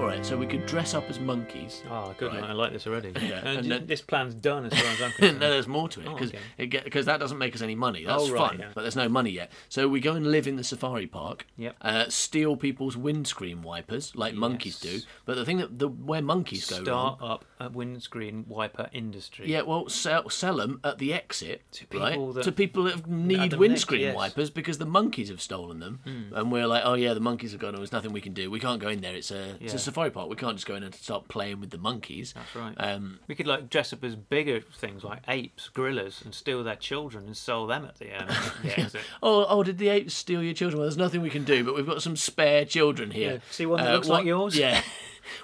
Right, 0.09 0.25
so 0.25 0.35
we 0.37 0.47
could 0.47 0.65
dress 0.65 0.95
up 0.95 1.07
as 1.07 1.19
monkeys. 1.19 1.83
Oh, 1.87 2.15
good 2.17 2.31
Right. 2.31 2.41
man. 2.41 2.49
I 2.49 2.53
like 2.53 2.73
this 2.73 2.87
already. 2.87 3.09
Yeah, 3.21 3.41
And 3.45 3.59
and 3.59 3.71
then- 3.71 3.85
this 3.85 4.01
plan's 4.01 4.33
done 4.33 4.65
as 4.65 4.73
far 4.73 4.91
as 4.91 5.01
I'm 5.03 5.11
concerned. 5.19 5.39
no, 5.39 5.49
there's 5.51 5.67
more 5.67 5.87
to 5.89 6.01
it 6.01 6.07
Oh, 6.07 6.13
because 6.15 6.31
okay. 6.59 6.81
because 6.83 7.05
that 7.05 7.19
doesn't 7.19 7.37
make 7.37 7.53
us 7.53 7.61
any 7.61 7.75
money. 7.75 8.05
That's 8.05 8.23
Oh, 8.23 8.31
right, 8.31 8.49
fun, 8.49 8.59
yeah. 8.59 8.71
but 8.73 8.81
there's 8.81 8.95
no 8.95 9.07
money 9.07 9.29
yet. 9.29 9.51
So 9.69 9.87
we 9.87 9.99
go 9.99 10.13
and 10.15 10.31
live 10.31 10.47
in 10.47 10.55
the 10.55 10.63
safari 10.63 11.05
park. 11.05 11.45
Yep. 11.57 11.75
Uh, 11.81 12.05
steal 12.09 12.57
people's 12.57 12.97
windscreen 12.97 13.61
wipers 13.61 14.15
like 14.15 14.33
monkeys 14.33 14.79
do. 14.79 15.01
But 15.25 15.35
the 15.35 15.45
thing 15.45 15.57
that 15.57 15.77
the 15.77 15.87
where 15.87 16.23
monkeys 16.23 16.67
go 16.67 16.77
wrong 16.77 16.85
Start 16.85 17.19
up 17.21 17.45
a 17.59 17.69
windscreen 17.69 18.45
wiper 18.47 18.89
industry. 18.91 19.45
Yeah, 19.47 19.61
well, 19.61 19.89
sell, 19.89 20.27
sell 20.31 20.57
them 20.57 20.79
at 20.83 20.97
the 20.97 21.13
exit 21.13 21.61
To 21.73 21.85
right? 21.99 22.13
people 22.13 22.33
that- 22.33 22.43
to 22.45 22.51
people 22.51 22.83
that 22.85 23.05
need 23.05 23.53
windscreen 23.53 24.01
yes. 24.01 24.13
Hmm. 24.13 24.17
wipers 24.17 24.49
because 24.49 24.79
the 24.79 24.87
monkeys 24.87 25.29
have 25.29 25.39
stolen 25.41 25.79
them, 25.79 25.99
and 26.33 26.51
we're 26.51 26.65
like, 26.65 26.81
oh 26.83 26.95
yeah, 26.95 27.13
the 27.13 27.19
monkeys 27.19 27.51
have 27.51 27.61
gone. 27.61 27.75
There's 27.75 27.91
nothing 27.91 28.11
we 28.11 28.21
can 28.21 28.33
do. 28.33 28.49
We 28.49 28.59
can't 28.59 28.81
go 28.81 28.87
in 28.87 29.01
there. 29.01 29.13
It's 29.13 29.29
a 29.29 29.55
it's 29.61 29.75
a 29.75 29.77
safari 29.79 29.98
park. 30.07 30.29
We 30.29 30.37
can't 30.37 30.55
just 30.55 30.65
go 30.65 30.75
in 30.75 30.83
and 30.83 30.95
start 30.95 31.27
playing 31.27 31.59
with 31.59 31.71
the 31.71 31.77
monkeys. 31.77 32.31
That's 32.33 32.55
right. 32.55 32.73
Um, 32.77 33.19
We 33.27 33.35
could 33.35 33.47
like 33.47 33.69
dress 33.69 33.91
up 33.91 34.03
as 34.03 34.15
bigger 34.15 34.61
things 34.61 35.03
like 35.03 35.19
apes, 35.27 35.67
gorillas, 35.69 36.21
and 36.23 36.33
steal 36.33 36.63
their 36.63 36.75
children 36.77 37.25
and 37.25 37.35
sell 37.35 37.67
them 37.67 37.83
at 37.85 37.95
the, 37.97 38.13
um, 38.13 38.27
the 38.63 38.79
exit. 38.79 39.01
oh, 39.23 39.45
oh, 39.49 39.63
did 39.63 39.77
the 39.79 39.89
apes 39.89 40.13
steal 40.13 40.41
your 40.43 40.53
children? 40.53 40.79
Well, 40.79 40.85
there's 40.87 40.95
nothing 40.97 41.21
we 41.21 41.29
can 41.29 41.43
do, 41.43 41.63
but 41.65 41.75
we've 41.75 41.85
got 41.87 42.01
some 42.01 42.15
spare 42.15 42.63
children 42.65 43.11
here. 43.11 43.29
Uh, 43.29 43.33
Yeah, 43.33 43.39
see 43.51 43.65
one 43.65 43.83
that 43.83 43.93
looks 43.93 44.07
like 44.07 44.25
yours? 44.25 44.55
Yeah. 44.55 44.81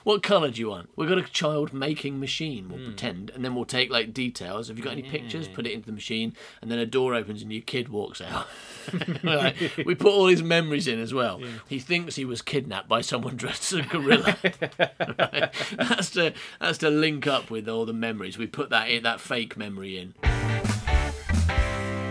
What 0.04 0.24
colour 0.24 0.52
do 0.52 0.60
you 0.60 0.69
want? 0.69 0.89
We've 0.95 1.10
got 1.10 1.17
a 1.17 1.24
child 1.24 1.74
making 1.74 2.19
machine. 2.19 2.69
We'll 2.69 2.80
hmm. 2.80 2.86
pretend, 2.86 3.30
and 3.32 3.43
then 3.43 3.56
we'll 3.56 3.65
take 3.65 3.89
like 3.89 4.13
details. 4.13 4.67
Have 4.67 4.78
you 4.78 4.84
got 4.84 4.93
any 4.93 5.04
pictures? 5.04 5.48
Put 5.48 5.65
it 5.65 5.74
into 5.74 5.88
the 5.88 5.91
machine, 5.91 6.36
and 6.62 6.71
then 6.71 6.80
a 6.80 6.86
door 6.86 7.13
opens 7.13 7.41
and 7.41 7.52
your 7.52 7.62
kid 7.62 7.89
walks 7.89 8.21
out. 8.21 8.48
Like, 9.24 9.56
we 9.86 9.95
put 9.95 10.12
all 10.12 10.28
his 10.28 10.43
memories 10.43 10.88
in 10.88 11.00
as 11.00 11.13
well. 11.13 11.41
He 11.67 11.80
thinks 11.80 12.15
he 12.15 12.26
was 12.26 12.41
kidnapped 12.41 12.88
by 12.88 13.02
someone 13.02 13.36
dressed 13.38 13.74
as 13.74 13.80
a 13.80 13.82
gorilla. 13.84 14.38
Right? 14.43 15.54
That's 15.78 16.12
to 16.12 16.34
that's 16.60 16.78
to 16.80 16.89
link 16.89 17.28
up 17.28 17.50
with 17.50 17.67
all 17.67 17.86
the 17.86 17.93
memories. 17.93 18.38
We 18.38 18.48
put 18.48 18.69
that 18.69 18.89
in, 18.89 19.04
that 19.04 19.19
fake 19.19 19.58
memory 19.58 19.98
in. 19.98 20.13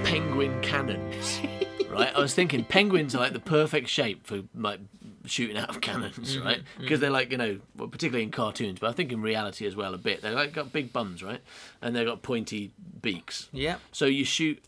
Penguin 0.04 0.60
cannons. 0.60 1.40
right? 1.88 2.14
I 2.14 2.20
was 2.20 2.34
thinking 2.34 2.64
penguins 2.64 3.14
are 3.14 3.18
like 3.18 3.32
the 3.32 3.40
perfect 3.40 3.88
shape 3.88 4.26
for 4.26 4.42
like 4.54 4.80
shooting 5.26 5.56
out 5.56 5.70
of 5.70 5.80
cannons, 5.80 6.38
right? 6.38 6.62
Because 6.78 7.00
they're 7.00 7.10
like 7.10 7.30
you 7.30 7.38
know, 7.38 7.60
well, 7.76 7.88
particularly 7.88 8.24
in 8.24 8.30
cartoons, 8.30 8.78
but 8.78 8.90
I 8.90 8.92
think 8.92 9.12
in 9.12 9.22
reality 9.22 9.66
as 9.66 9.76
well 9.76 9.94
a 9.94 9.98
bit. 9.98 10.22
They're 10.22 10.32
like 10.32 10.52
got 10.52 10.72
big 10.72 10.92
bums, 10.92 11.22
right? 11.22 11.40
And 11.82 11.94
they've 11.94 12.06
got 12.06 12.22
pointy 12.22 12.72
beaks. 13.02 13.48
Yeah. 13.52 13.76
So 13.92 14.06
you 14.06 14.24
shoot 14.24 14.62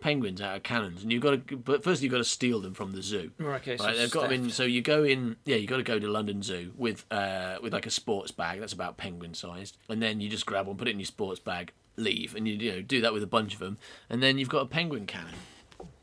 penguins 0.00 0.40
out 0.40 0.56
of 0.56 0.62
cannons, 0.62 1.02
and 1.02 1.12
you've 1.12 1.22
got 1.22 1.48
to. 1.48 1.56
But 1.56 1.82
first, 1.82 2.02
you've 2.02 2.12
got 2.12 2.18
to 2.18 2.24
steal 2.24 2.60
them 2.60 2.74
from 2.74 2.92
the 2.92 3.02
zoo. 3.02 3.32
Right, 3.38 3.60
okay, 3.60 3.76
so 3.76 3.84
right, 3.84 3.96
they've 3.96 4.10
got 4.10 4.22
them 4.24 4.32
in. 4.32 4.50
So 4.50 4.64
you 4.64 4.82
go 4.82 5.04
in. 5.04 5.36
Yeah, 5.44 5.56
you 5.56 5.66
got 5.66 5.78
to 5.78 5.82
go 5.82 5.98
to 5.98 6.08
London 6.08 6.42
Zoo 6.42 6.72
with 6.76 7.04
uh 7.10 7.56
with 7.62 7.72
like 7.72 7.86
a 7.86 7.90
sports 7.90 8.30
bag 8.30 8.60
that's 8.60 8.72
about 8.72 8.96
penguin 8.96 9.34
sized, 9.34 9.78
and 9.88 10.02
then 10.02 10.20
you 10.20 10.28
just 10.28 10.46
grab 10.46 10.66
one, 10.66 10.76
put 10.76 10.88
it 10.88 10.92
in 10.92 11.00
your 11.00 11.06
sports 11.06 11.40
bag, 11.40 11.72
leave, 11.96 12.34
and 12.34 12.46
you 12.46 12.54
you 12.54 12.72
know 12.72 12.82
do 12.82 13.00
that 13.00 13.12
with 13.12 13.22
a 13.22 13.26
bunch 13.26 13.54
of 13.54 13.60
them, 13.60 13.78
and 14.08 14.22
then 14.22 14.38
you've 14.38 14.48
got 14.48 14.62
a 14.62 14.66
penguin 14.66 15.06
cannon. 15.06 15.34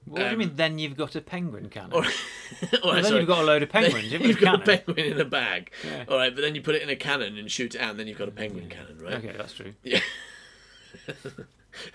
What 0.05 0.19
do 0.19 0.29
you 0.29 0.37
mean? 0.37 0.51
Then 0.55 0.79
you've 0.79 0.97
got 0.97 1.15
a 1.15 1.21
penguin 1.21 1.69
cannon. 1.69 1.91
Or, 2.03 2.05
Well, 2.83 2.93
then 2.95 3.03
sorry. 3.05 3.19
you've 3.19 3.27
got 3.27 3.39
a 3.41 3.45
load 3.45 3.63
of 3.63 3.69
penguins. 3.69 4.11
You've 4.11 4.21
got 4.21 4.27
You've 4.27 4.37
a 4.37 4.41
got 4.41 4.55
a 4.55 4.63
penguin 4.77 5.05
in 5.13 5.19
a 5.21 5.25
bag. 5.25 5.71
Yeah. 5.83 6.05
All 6.07 6.17
right, 6.17 6.33
but 6.33 6.41
then 6.41 6.53
you 6.55 6.61
put 6.61 6.75
it 6.75 6.81
in 6.83 6.89
a 6.89 6.95
cannon 6.95 7.37
and 7.37 7.49
shoot 7.51 7.73
it 7.73 7.81
out, 7.81 7.91
and 7.91 7.99
then 7.99 8.07
you've 8.07 8.17
got 8.17 8.27
a 8.27 8.31
penguin 8.31 8.69
cannon, 8.69 8.99
right? 8.99 9.13
Okay, 9.15 9.33
that's 9.37 9.53
true. 9.53 9.73
Yeah. 9.83 9.99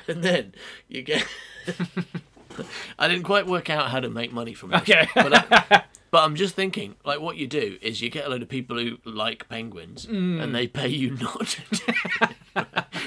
And 0.09 0.25
then 0.25 0.55
you 0.89 1.03
get. 1.03 1.25
I 2.99 3.07
didn't 3.07 3.23
quite 3.23 3.47
work 3.47 3.71
out 3.71 3.91
how 3.91 4.01
to 4.01 4.11
make 4.11 4.33
money 4.33 4.53
from 4.55 4.75
it. 4.75 4.81
Okay. 4.83 5.07
but, 5.15 5.53
I, 5.53 5.85
but 6.11 6.25
I'm 6.25 6.35
just 6.35 6.57
thinking, 6.57 6.97
like, 7.05 7.21
what 7.21 7.37
you 7.37 7.47
do 7.47 7.79
is 7.81 8.01
you 8.03 8.11
get 8.11 8.27
a 8.27 8.29
load 8.29 8.43
of 8.43 8.49
people 8.49 8.77
who 8.77 8.97
like 9.05 9.49
penguins, 9.49 10.05
Mm. 10.07 10.43
and 10.43 10.53
they 10.53 10.67
pay 10.67 10.89
you 10.89 11.13
not. 11.17 11.47
to- 11.47 12.35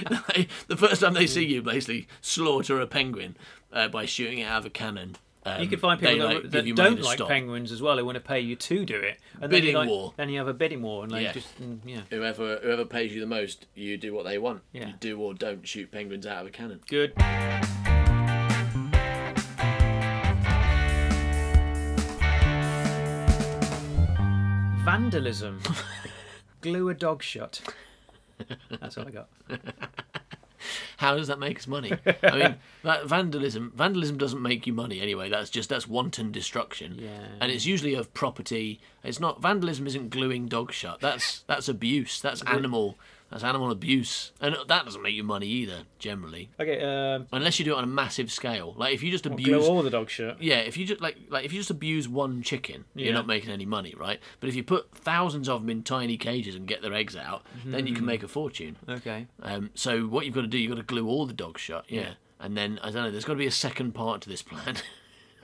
Like, 0.10 0.48
the 0.68 0.78
first 0.78 1.02
time 1.02 1.14
they 1.14 1.28
see 1.28 1.44
you, 1.46 1.62
basically 1.62 2.08
slaughter 2.22 2.80
a 2.80 2.88
penguin 2.88 3.36
uh, 3.74 3.88
by 3.88 4.06
shooting 4.06 4.40
it 4.40 4.44
out 4.46 4.60
of 4.60 4.66
a 4.66 4.70
cannon. 4.70 5.16
Um, 5.44 5.62
You 5.62 5.68
could 5.68 5.80
find 5.80 6.00
they, 6.00 6.14
people 6.14 6.28
like, 6.28 6.44
that, 6.44 6.52
give 6.52 6.68
you 6.68 6.76
that 6.76 6.84
don't 6.84 7.02
like 7.02 7.18
stop. 7.18 7.28
penguins 7.30 7.72
as 7.72 7.82
well 7.82 7.98
who 7.98 8.06
want 8.06 8.16
to 8.16 8.22
pay 8.22 8.40
you 8.40 8.56
to 8.56 8.86
do 8.86 8.96
it. 8.96 9.18
And 9.34 9.44
then 9.44 9.50
Bidding 9.50 9.72
you 9.72 9.78
like, 9.78 9.90
war. 9.90 10.14
Then 10.16 10.30
you 10.30 10.38
have 10.38 10.48
a 10.48 10.54
bidding 10.54 10.82
war, 10.84 11.04
and 11.04 11.12
like 11.12 11.24
Yeah. 11.24 11.32
just 11.32 11.60
mm, 11.60 11.80
yeah, 11.84 12.02
Whoever 12.12 12.58
whoever 12.62 12.86
pays 12.86 13.12
you 13.14 13.22
the 13.22 13.26
most, 13.28 13.66
you 13.74 13.98
do 13.98 14.14
what 14.14 14.24
they 14.26 14.38
want. 14.38 14.62
Yeah. 14.72 14.90
You 14.90 14.94
do 15.00 15.20
or 15.20 15.34
don't 15.34 15.68
shoot 15.68 15.92
penguins 15.92 16.28
out 16.28 16.42
of 16.42 16.48
a 16.48 16.52
cannon. 16.52 16.82
good. 16.88 17.14
Vandalism. 24.84 25.60
Glue 26.62 26.90
a 26.90 26.94
dog 26.94 27.22
shut. 27.24 27.62
That's 28.80 28.98
all 28.98 29.08
I 29.08 29.12
got. 29.12 29.30
How 31.02 31.18
does 31.18 31.28
that 31.30 31.40
make 31.40 31.58
us 31.58 31.68
money? 31.68 31.92
I 32.24 32.38
mean, 32.38 32.56
that 32.84 33.08
vandalism 33.08 33.74
vandalism 33.76 34.20
doesn't 34.20 34.42
make 34.42 34.68
you 34.68 34.74
money 34.74 35.02
anyway. 35.02 35.30
That's 35.30 35.50
just 35.50 35.68
that's 35.70 35.88
wanton 35.88 36.32
destruction. 36.32 37.00
Yeah. 37.00 37.26
And 37.40 37.52
it's 37.52 37.66
usually 37.66 37.96
of 37.96 38.14
property. 38.14 38.80
It's 39.04 39.20
not 39.20 39.42
vandalism 39.42 39.88
isn't 39.88 40.12
gluing 40.12 40.48
dog 40.48 40.72
shut. 40.72 41.00
That's 41.00 41.40
that's 41.48 41.68
abuse. 41.68 42.22
That's 42.22 42.44
animal 42.44 42.98
That's 43.32 43.44
animal 43.46 43.72
abuse, 43.72 44.34
and 44.42 44.56
that 44.68 44.84
doesn't 44.86 45.02
make 45.02 45.16
you 45.16 45.24
money 45.24 45.48
either. 45.48 45.84
Generally, 46.00 46.50
Okay, 46.60 46.82
um, 46.82 47.28
unless 47.32 47.58
you 47.60 47.66
do 47.66 47.72
it 47.72 47.78
on 47.78 47.84
a 47.86 47.88
massive 47.88 48.30
scale. 48.32 48.74
Like 48.78 48.94
if 48.94 49.02
you 49.02 49.10
just 49.10 49.24
glue 49.24 49.34
abuse 49.34 49.68
all 49.68 49.82
the 49.82 49.90
dog 49.90 50.10
shit. 50.10 50.36
Yeah, 50.42 50.58
if 50.58 50.76
you 50.76 50.86
just 50.86 51.00
like 51.02 51.16
like 51.30 51.46
if 51.46 51.54
you 51.54 51.60
just 51.60 51.70
abuse 51.70 52.10
one 52.10 52.42
chicken, 52.44 52.84
Yeah. 52.94 53.06
you're 53.06 53.14
not 53.14 53.28
making 53.28 53.50
any 53.52 53.66
money, 53.66 53.94
right? 53.98 54.20
But 54.42 54.50
if 54.50 54.56
you 54.56 54.64
put 54.64 54.94
thousands 54.94 55.48
of 55.48 55.62
them 55.62 55.70
in 55.70 55.84
tiny 55.84 56.18
cages 56.18 56.56
and 56.56 56.68
get 56.68 56.82
their 56.82 56.94
eggs 56.94 57.16
out, 57.16 57.44
then 57.66 57.88
you 57.88 57.94
can 57.96 58.06
make 58.06 58.22
a 58.22 58.28
fortune. 58.28 58.76
Okay. 58.90 59.28
Um, 59.42 59.70
so 59.76 60.02
what 60.08 60.26
you've 60.26 60.36
got 60.36 60.42
to 60.42 60.48
do, 60.48 60.58
you've 60.58 60.72
got 60.72 60.78
to 60.78 60.84
glue 60.84 61.08
all 61.08 61.26
the 61.26 61.34
dogs 61.34 61.62
shut, 61.62 61.86
yeah. 61.88 62.16
And 62.40 62.58
then 62.58 62.80
I 62.84 62.92
don't 62.92 63.04
know, 63.04 63.12
there's 63.12 63.24
got 63.26 63.34
to 63.34 63.40
be 63.40 63.48
a 63.48 63.52
second 63.52 63.94
part 63.94 64.20
to 64.22 64.30
this 64.30 64.42
plan. 64.42 64.76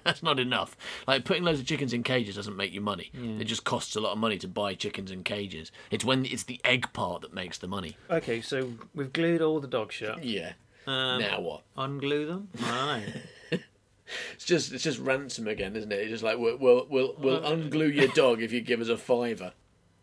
That's 0.07 0.23
not 0.23 0.39
enough. 0.39 0.77
Like 1.05 1.25
putting 1.25 1.43
loads 1.43 1.59
of 1.59 1.65
chickens 1.65 1.91
in 1.91 2.01
cages 2.01 2.37
doesn't 2.37 2.55
make 2.55 2.71
you 2.71 2.79
money. 2.79 3.11
It 3.13 3.43
just 3.43 3.65
costs 3.65 3.93
a 3.97 3.99
lot 3.99 4.13
of 4.13 4.17
money 4.17 4.37
to 4.37 4.47
buy 4.47 4.73
chickens 4.73 5.11
in 5.11 5.21
cages. 5.21 5.69
It's 5.91 6.05
when 6.05 6.25
it's 6.25 6.43
the 6.43 6.61
egg 6.63 6.93
part 6.93 7.23
that 7.23 7.33
makes 7.33 7.57
the 7.57 7.67
money. 7.67 7.97
Okay, 8.09 8.39
so 8.39 8.71
we've 8.95 9.11
glued 9.11 9.41
all 9.41 9.59
the 9.59 9.67
dog 9.67 9.91
shut. 9.91 10.23
Yeah. 10.23 10.53
Um, 10.87 11.19
now 11.19 11.41
what? 11.41 11.63
Unglue 11.77 12.25
them? 12.25 12.47
I 12.63 13.03
don't 13.03 13.15
know. 13.15 13.21
It's 14.35 14.45
just 14.45 14.71
it's 14.71 14.85
just 14.85 14.99
ransom 14.99 15.49
again, 15.49 15.75
isn't 15.75 15.91
it? 15.91 15.99
It's 15.99 16.11
just 16.11 16.23
like 16.23 16.37
we'll 16.37 16.55
we'll 16.55 16.87
we'll, 16.89 17.13
we'll 17.19 17.41
unglue 17.41 17.93
your 17.93 18.07
dog 18.07 18.41
if 18.41 18.53
you 18.53 18.61
give 18.61 18.79
us 18.79 18.87
a 18.87 18.95
fiver. 18.95 19.51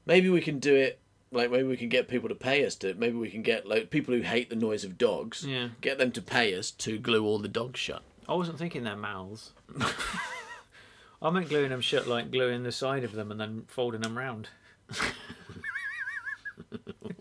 Maybe 0.05 0.29
we 0.29 0.43
can 0.43 0.59
do 0.59 0.75
it. 0.77 1.01
Like 1.33 1.51
maybe 1.51 1.67
we 1.67 1.79
can 1.79 1.89
get 1.89 2.07
people 2.07 2.29
to 2.29 2.35
pay 2.35 2.67
us 2.67 2.75
to. 2.77 2.93
Maybe 2.93 3.17
we 3.17 3.31
can 3.31 3.41
get 3.41 3.67
like 3.67 3.89
people 3.89 4.15
who 4.15 4.21
hate 4.21 4.51
the 4.51 4.57
noise 4.57 4.85
of 4.85 4.99
dogs. 4.99 5.47
Yeah. 5.47 5.69
Get 5.81 5.97
them 5.97 6.13
to 6.13 6.21
pay 6.21 6.55
us 6.55 6.71
to 6.73 6.99
glue 6.99 7.25
all 7.25 7.39
the 7.39 7.49
dogs 7.49 7.81
shut. 7.81 8.03
I 8.29 8.35
wasn't 8.35 8.59
thinking 8.59 8.85
their 8.85 8.97
mouths. 8.97 9.53
I 11.23 11.31
meant 11.31 11.49
gluing 11.49 11.71
them 11.71 11.81
shut 11.81 12.07
like 12.07 12.31
gluing 12.31 12.63
the 12.63 12.73
side 12.73 13.05
of 13.05 13.13
them 13.13 13.31
and 13.31 13.41
then 13.41 13.65
folding 13.69 14.01
them 14.03 14.17
round. 14.17 14.49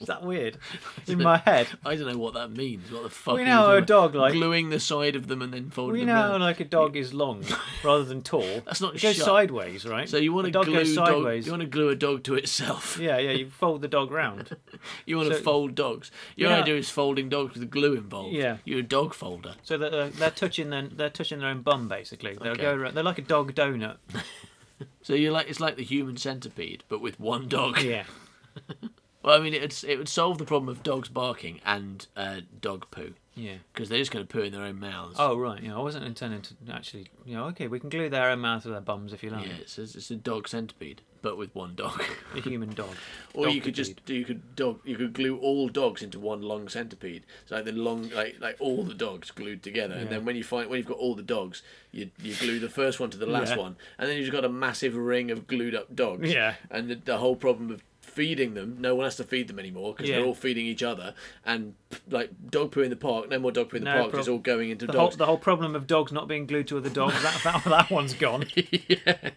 Is 0.04 0.08
that 0.08 0.24
weird? 0.24 0.58
In 1.08 1.22
my 1.24 1.38
head. 1.38 1.68
I 1.86 1.96
don't 1.96 2.08
know 2.12 2.18
what 2.18 2.34
that 2.36 2.52
means. 2.52 2.92
What 2.92 3.04
the 3.04 3.10
fuck? 3.10 3.36
We 3.36 3.42
are 3.42 3.46
know 3.46 3.62
you 3.62 3.68
how 3.68 3.76
a 3.78 3.82
dog 3.82 4.16
like 4.16 4.34
gluing 4.34 4.70
the 4.70 4.80
side 4.80 5.16
of 5.16 5.28
them 5.28 5.42
and 5.42 5.54
then 5.54 5.70
folding 5.70 6.02
we 6.02 6.06
them. 6.06 6.08
know 6.32 6.38
like 6.38 6.60
a 6.60 6.66
dog 6.66 6.96
is 6.96 7.14
long 7.14 7.44
rather 7.84 8.04
than 8.04 8.22
tall. 8.22 8.62
That's 8.66 8.82
not 8.82 8.96
it 8.96 9.02
goes 9.02 9.16
shut. 9.16 9.26
sideways, 9.26 9.86
right? 9.86 10.08
So 10.08 10.18
you 10.18 10.34
want 10.34 10.46
to 10.46 10.52
dog 10.52 10.66
glue 10.66 10.76
goes 10.76 10.94
dog, 10.96 11.08
sideways. 11.08 11.46
You 11.46 11.52
want 11.54 11.62
to 11.62 11.68
glue 11.70 11.90
a 11.90 11.96
dog 11.96 12.24
to 12.24 12.36
itself. 12.36 12.98
Yeah, 13.00 13.18
yeah, 13.18 13.32
you 13.32 13.50
fold 13.50 13.82
the 13.82 13.88
dog 13.88 14.12
round. 14.12 14.56
You 15.06 15.18
want 15.18 15.30
to 15.30 15.36
So- 15.38 15.42
fold 15.44 15.76
dogs. 15.76 16.12
Your 16.36 16.52
Yeah. 16.52 16.60
idea 16.62 16.76
is 16.76 16.90
folding 16.90 17.30
dogs 17.30 17.58
with 17.58 17.70
glue 17.72 17.94
involved. 17.96 18.34
Yeah. 18.36 18.58
You're 18.66 18.80
a 18.80 18.84
dog 18.84 19.14
folder. 19.14 19.56
So 19.64 19.78
that 19.78 19.94
uh, 19.94 20.10
they're 20.14 20.30
touching 20.32 20.70
their 20.70 20.88
they're 20.88 21.10
touching 21.10 21.40
their 21.40 21.50
own 21.50 21.62
bum 21.62 21.88
basically. 21.88 22.34
They'll 22.36 22.52
Okay. 22.54 22.62
go 22.64 22.74
around, 22.76 22.94
they're 22.96 23.04
like 23.04 23.18
a 23.20 23.22
dog 23.24 23.54
donut. 23.56 23.98
So 25.02 25.14
you're 25.14 25.32
like 25.32 25.50
it's 25.50 25.60
like 25.60 25.76
the 25.78 25.84
human 25.84 26.18
centipede, 26.18 26.84
but 26.90 27.00
with 27.02 27.20
one 27.20 27.48
dog. 27.48 27.82
Yeah. 27.82 28.04
Well, 29.24 29.40
I 29.40 29.44
mean, 29.44 29.54
it's 29.54 29.84
it 29.84 29.98
would 29.98 30.10
solve 30.10 30.38
the 30.38 30.46
problem 30.46 30.70
of 30.70 30.84
dogs 30.84 31.10
barking 31.10 31.62
and 31.66 32.06
uh, 32.18 32.42
dog 32.62 32.88
poo 32.92 33.14
Yeah. 33.36 33.56
because 33.74 33.88
they're 33.90 34.00
just 34.00 34.12
going 34.12 34.26
to 34.28 34.32
poo 34.32 34.42
in 34.42 34.52
their 34.52 34.64
own 34.64 34.80
mouths. 34.80 35.16
Oh 35.18 35.38
right, 35.38 35.62
yeah. 35.64 35.76
I 35.76 35.80
wasn't 35.80 36.06
intending 36.06 36.42
to 36.42 36.54
actually. 36.74 37.08
You 37.26 37.36
know, 37.38 37.46
okay, 37.46 37.68
we 37.68 37.80
can 37.80 37.90
glue 37.90 38.10
their 38.10 38.30
own 38.30 38.40
mouths 38.40 38.64
to 38.64 38.70
their 38.70 38.82
bums 38.82 39.14
if 39.14 39.24
you 39.24 39.30
like. 39.30 39.48
yeah, 39.48 39.54
it's, 39.62 39.78
a- 39.78 39.84
it's 39.84 40.12
a 40.12 40.16
dog 40.18 40.50
centipede, 40.50 41.02
but 41.22 41.38
with 41.38 41.56
one 41.56 41.74
dog. 41.76 42.04
A 42.36 42.42
human 42.42 42.74
dog. 42.74 42.96
or 43.34 43.48
you 43.48 43.62
could 43.62 43.76
just 43.76 43.94
you 44.10 44.26
could 44.26 44.56
dog 44.58 44.80
you 44.84 44.98
could 44.98 45.14
glue 45.14 45.38
all 45.38 45.70
dogs 45.70 46.02
into 46.02 46.20
one 46.20 46.42
long 46.42 46.68
centipede. 46.68 47.24
So 47.46 47.56
like 47.56 47.64
the 47.66 47.72
long 47.72 48.10
like 48.10 48.38
like 48.42 48.58
all 48.60 48.84
the 48.84 48.94
dogs 48.94 49.32
glued 49.32 49.64
together, 49.64 49.94
and 49.94 50.04
Yeah. 50.06 50.18
then 50.18 50.26
when 50.26 50.36
you 50.36 50.44
find 50.44 50.70
when 50.70 50.80
you've 50.80 50.88
got 50.88 50.98
all 50.98 51.16
the 51.16 51.24
dogs, 51.24 51.62
you 51.94 52.10
you 52.22 52.36
glue 52.36 52.60
the 52.60 52.68
first 52.70 53.00
one 53.00 53.10
to 53.12 53.18
the 53.18 53.26
last 53.26 53.52
Yeah. 53.52 53.58
one, 53.60 53.78
and 53.98 54.10
then 54.10 54.18
you've 54.18 54.26
just 54.26 54.34
got 54.36 54.44
a 54.44 54.50
massive 54.50 54.98
ring 54.98 55.32
of 55.32 55.48
glued 55.48 55.76
up 55.76 55.96
dogs. 55.96 56.30
Yeah. 56.34 56.56
and 56.70 56.90
the, 56.90 56.96
the 56.96 57.18
whole 57.20 57.36
problem 57.38 57.72
of 57.72 57.82
feeding 58.14 58.54
them 58.54 58.78
no 58.80 58.94
one 58.96 59.04
has 59.06 59.16
to 59.16 59.24
feed 59.24 59.48
them 59.48 59.58
anymore 59.60 59.94
because 59.94 60.10
Yeah. 60.10 60.18
they're 60.18 60.26
all 60.26 60.34
feeding 60.36 60.66
each 60.66 60.84
other 60.84 61.14
and 61.46 61.74
like 62.10 62.30
dog 62.52 62.72
poo 62.72 62.82
in 62.82 62.90
the 62.90 62.96
park 62.96 63.30
no 63.30 63.40
more 63.40 63.52
dog 63.52 63.70
poo 63.70 63.78
in 63.78 63.84
the 63.84 63.90
No 63.90 64.00
park 64.02 64.12
'cause 64.12 64.20
it's 64.22 64.28
all 64.30 64.38
going 64.38 64.70
into 64.70 64.86
The 64.86 64.94
whole, 64.94 65.08
dogs 65.08 65.18
the 65.18 65.26
whole 65.26 65.38
problem 65.38 65.76
of 65.76 65.88
dogs 65.88 66.12
not 66.12 66.28
being 66.28 66.46
glued 66.46 66.68
to 66.70 66.78
other 66.78 66.90
dogs, 66.90 67.22
that, 67.24 67.42
that, 67.44 67.64
that 67.66 67.90
one's 67.92 68.14
gone. 68.14 68.46
yeah. 68.56 69.32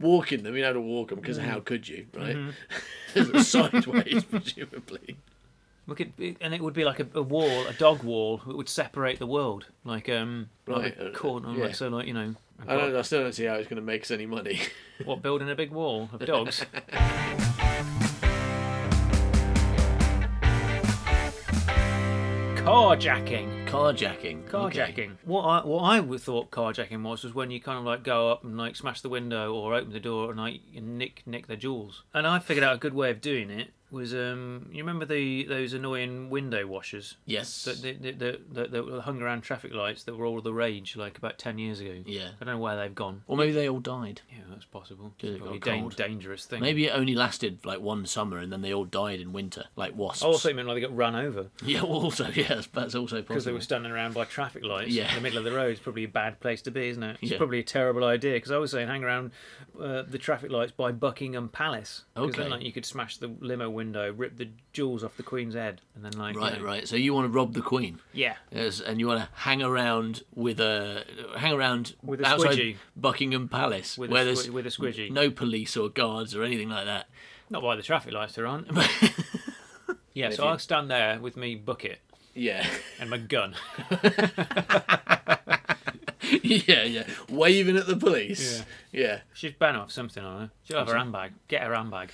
walking 0.00 0.42
them 0.42 0.54
you 0.56 0.62
know 0.62 0.68
how 0.68 0.72
to 0.74 0.80
walk 0.80 1.08
them 1.10 1.20
because 1.20 1.38
Mm. 1.38 1.42
how 1.44 1.60
could 1.60 1.88
you 1.88 2.06
right 2.14 2.36
Mm-hmm. 3.14 3.38
sideways 3.40 4.24
presumably 4.24 5.16
We 5.86 5.94
could, 5.94 6.12
and 6.42 6.52
it 6.52 6.60
would 6.60 6.74
be 6.74 6.84
like 6.84 7.00
a, 7.00 7.06
a 7.14 7.22
wall, 7.22 7.66
a 7.66 7.72
dog 7.72 8.02
wall, 8.02 8.42
that 8.46 8.54
would 8.56 8.68
separate 8.68 9.18
the 9.18 9.26
world, 9.26 9.66
like 9.84 10.08
um, 10.10 10.50
like 10.66 10.82
Right, 10.82 10.98
a 10.98 11.08
uh, 11.08 11.12
corner, 11.14 11.50
yeah. 11.54 11.64
like 11.64 11.74
so, 11.74 11.88
like 11.88 12.06
you 12.06 12.12
know, 12.12 12.34
I 12.66 12.76
don't 12.76 12.94
I 12.94 13.00
still 13.02 13.22
don't 13.22 13.32
see 13.34 13.46
how 13.46 13.54
it's 13.54 13.68
going 13.68 13.80
to 13.80 13.86
make 13.86 14.02
us 14.02 14.10
any 14.10 14.26
money 14.26 14.60
what 15.06 15.22
building 15.22 15.48
a 15.48 15.54
big 15.54 15.70
wall 15.70 16.10
of 16.12 16.26
dogs. 16.26 16.62
Carjacking. 22.78 23.66
carjacking 23.66 24.48
Carjacking. 24.48 24.90
okay. 24.90 25.10
What 25.24 25.42
I 25.42 25.66
what 25.66 25.82
I 25.82 26.00
thought 26.16 26.52
carjacking 26.52 27.02
was 27.02 27.24
was 27.24 27.34
when 27.34 27.50
you 27.50 27.60
kind 27.60 27.76
of 27.76 27.84
like 27.84 28.04
go 28.04 28.30
up 28.30 28.44
and 28.44 28.56
like 28.56 28.76
smash 28.76 29.00
the 29.00 29.08
window 29.08 29.52
or 29.52 29.74
open 29.74 29.92
the 29.92 29.98
door 29.98 30.30
and 30.30 30.38
like 30.38 30.60
nick 30.80 31.24
nick 31.26 31.48
their 31.48 31.56
jewels. 31.56 32.04
And 32.14 32.24
I 32.24 32.38
figured 32.38 32.62
out 32.62 32.76
a 32.76 32.78
good 32.78 32.94
way 32.94 33.10
of 33.10 33.20
doing 33.20 33.50
it 33.50 33.72
was 33.90 34.12
um 34.14 34.68
you 34.70 34.78
remember 34.82 35.04
the 35.06 35.44
those 35.44 35.72
annoying 35.72 36.28
window 36.28 36.66
washers 36.66 37.14
yes 37.24 37.64
that 37.64 37.80
that 37.82 38.18
that, 38.18 38.54
that, 38.54 38.70
that, 38.72 39.00
hung 39.02 39.22
around 39.22 39.40
traffic 39.40 39.72
lights 39.72 40.02
that 40.04 40.14
were 40.16 40.26
all 40.26 40.40
the 40.42 40.52
rage 40.52 40.94
like 40.96 41.16
about 41.16 41.38
ten 41.38 41.58
years 41.58 41.80
ago. 41.80 41.94
yeah 42.04 42.28
I 42.40 42.44
don't 42.44 42.54
know 42.56 42.60
where 42.60 42.76
they've 42.76 42.94
gone. 42.94 43.22
or 43.26 43.36
maybe 43.36 43.52
they 43.52 43.68
all 43.68 43.80
died 43.80 44.20
Yeah, 44.30 44.42
that's 44.50 44.64
possible. 44.66 45.14
Did 45.18 45.30
it 45.30 45.32
It's 45.34 45.40
probably 45.42 45.58
got 45.58 45.78
cold? 45.80 45.96
dangerous 45.96 46.44
thing. 46.44 46.60
maybe 46.60 46.86
it 46.86 46.90
only 46.90 47.14
lasted 47.14 47.64
like 47.64 47.80
one 47.80 48.04
summer 48.06 48.38
and 48.38 48.52
then 48.52 48.60
they 48.62 48.74
all 48.74 48.84
died 48.84 49.20
in 49.20 49.32
winter 49.32 49.64
like 49.76 49.96
wasps 49.96 50.22
also 50.22 50.52
meant 50.52 50.68
like 50.68 50.76
they 50.76 50.80
got 50.82 50.94
run 50.96 51.14
over 51.16 51.46
yeah 51.64 51.80
also 51.82 52.28
yes 52.34 52.68
that's 52.72 52.94
also 52.94 53.16
possible. 53.16 53.22
because 53.22 53.44
they 53.44 53.52
were 53.52 53.60
standing 53.60 53.90
around 53.90 54.12
by 54.14 54.24
traffic 54.24 54.64
lights 54.64 54.90
Yeah. 54.92 55.08
in 55.08 55.14
the 55.14 55.20
middle 55.22 55.38
of 55.38 55.44
the 55.44 55.52
road. 55.52 55.70
It's 55.72 55.80
probably 55.80 56.04
a 56.04 56.08
bad 56.08 56.40
place 56.40 56.60
to 56.62 56.70
be, 56.70 56.88
isn't 56.88 57.02
it? 57.02 57.18
It's 57.22 57.32
Yeah. 57.32 57.38
probably 57.38 57.60
a 57.60 57.64
terrible 57.64 58.04
idea 58.04 58.34
because 58.34 58.50
I 58.50 58.58
was 58.58 58.70
saying 58.70 58.88
hang 58.88 59.02
around 59.04 59.30
uh, 59.80 60.02
the 60.02 60.18
traffic 60.18 60.50
lights 60.50 60.72
by 60.72 60.92
Buckingham 60.92 61.48
Palace. 61.48 62.04
Okay. 62.16 62.42
then 62.42 62.50
like 62.50 62.62
you 62.62 62.72
could 62.72 62.84
smash 62.84 63.16
the 63.18 63.28
limo 63.40 63.70
window, 63.78 64.12
rip 64.12 64.36
the 64.36 64.48
jewels 64.72 65.02
off 65.02 65.16
the 65.16 65.22
Queen's 65.22 65.54
head, 65.54 65.80
and 65.94 66.04
then 66.04 66.12
like 66.12 66.34
you 66.34 66.40
right 66.40 66.58
know- 66.58 66.64
right 66.64 66.86
so 66.88 66.96
you 66.96 67.14
want 67.14 67.24
to 67.26 67.30
rob 67.38 67.54
the 67.54 67.62
queen 67.62 68.00
yeah. 68.12 68.34
Yes, 68.52 68.80
and 68.80 69.00
you 69.00 69.06
want 69.08 69.20
to 69.20 69.28
hang 69.32 69.62
around 69.62 70.22
with 70.34 70.60
a 70.60 71.04
hang 71.36 71.52
around 71.54 71.94
With 72.02 72.20
a 72.20 72.26
outside 72.26 72.58
squidgy. 72.58 72.76
Buckingham 72.96 73.48
Palace, 73.48 73.96
With 73.96 74.10
a 74.10 74.12
where 74.12 74.22
squi- 74.24 74.26
there's 74.26 74.48
with 74.50 74.66
a 74.66 74.70
squidgy. 74.70 75.10
no 75.10 75.30
police 75.30 75.76
or 75.76 75.88
guards 75.88 76.34
or 76.36 76.42
anything 76.44 76.68
like 76.68 76.84
that. 76.84 77.08
Not 77.50 77.62
by 77.62 77.76
the 77.76 77.82
traffic 77.82 78.12
lights 78.12 78.34
there 78.34 78.46
aren't. 78.46 78.68
yeah, 80.12 80.30
so 80.30 80.42
you- 80.44 80.48
I'll 80.50 80.58
stand 80.58 80.90
there 80.90 81.18
with 81.18 81.36
me 81.36 81.54
bucket 81.54 82.00
Yeah, 82.34 82.66
and 83.00 83.08
my 83.10 83.18
gun. 83.18 83.54
yeah, 86.42 86.84
yeah, 86.84 87.04
waving 87.30 87.76
at 87.76 87.86
the 87.86 87.96
police. 87.96 88.62
Yeah. 88.92 89.20
She's 89.32 89.52
ban 89.52 89.76
off 89.76 89.90
something 89.92 90.22
on 90.24 90.40
her. 90.40 90.50
She'll 90.64 90.78
have 90.78 90.88
her 90.88 90.96
handbag. 90.96 91.32
Get 91.48 91.62
her 91.62 91.74
handbag. 91.74 92.10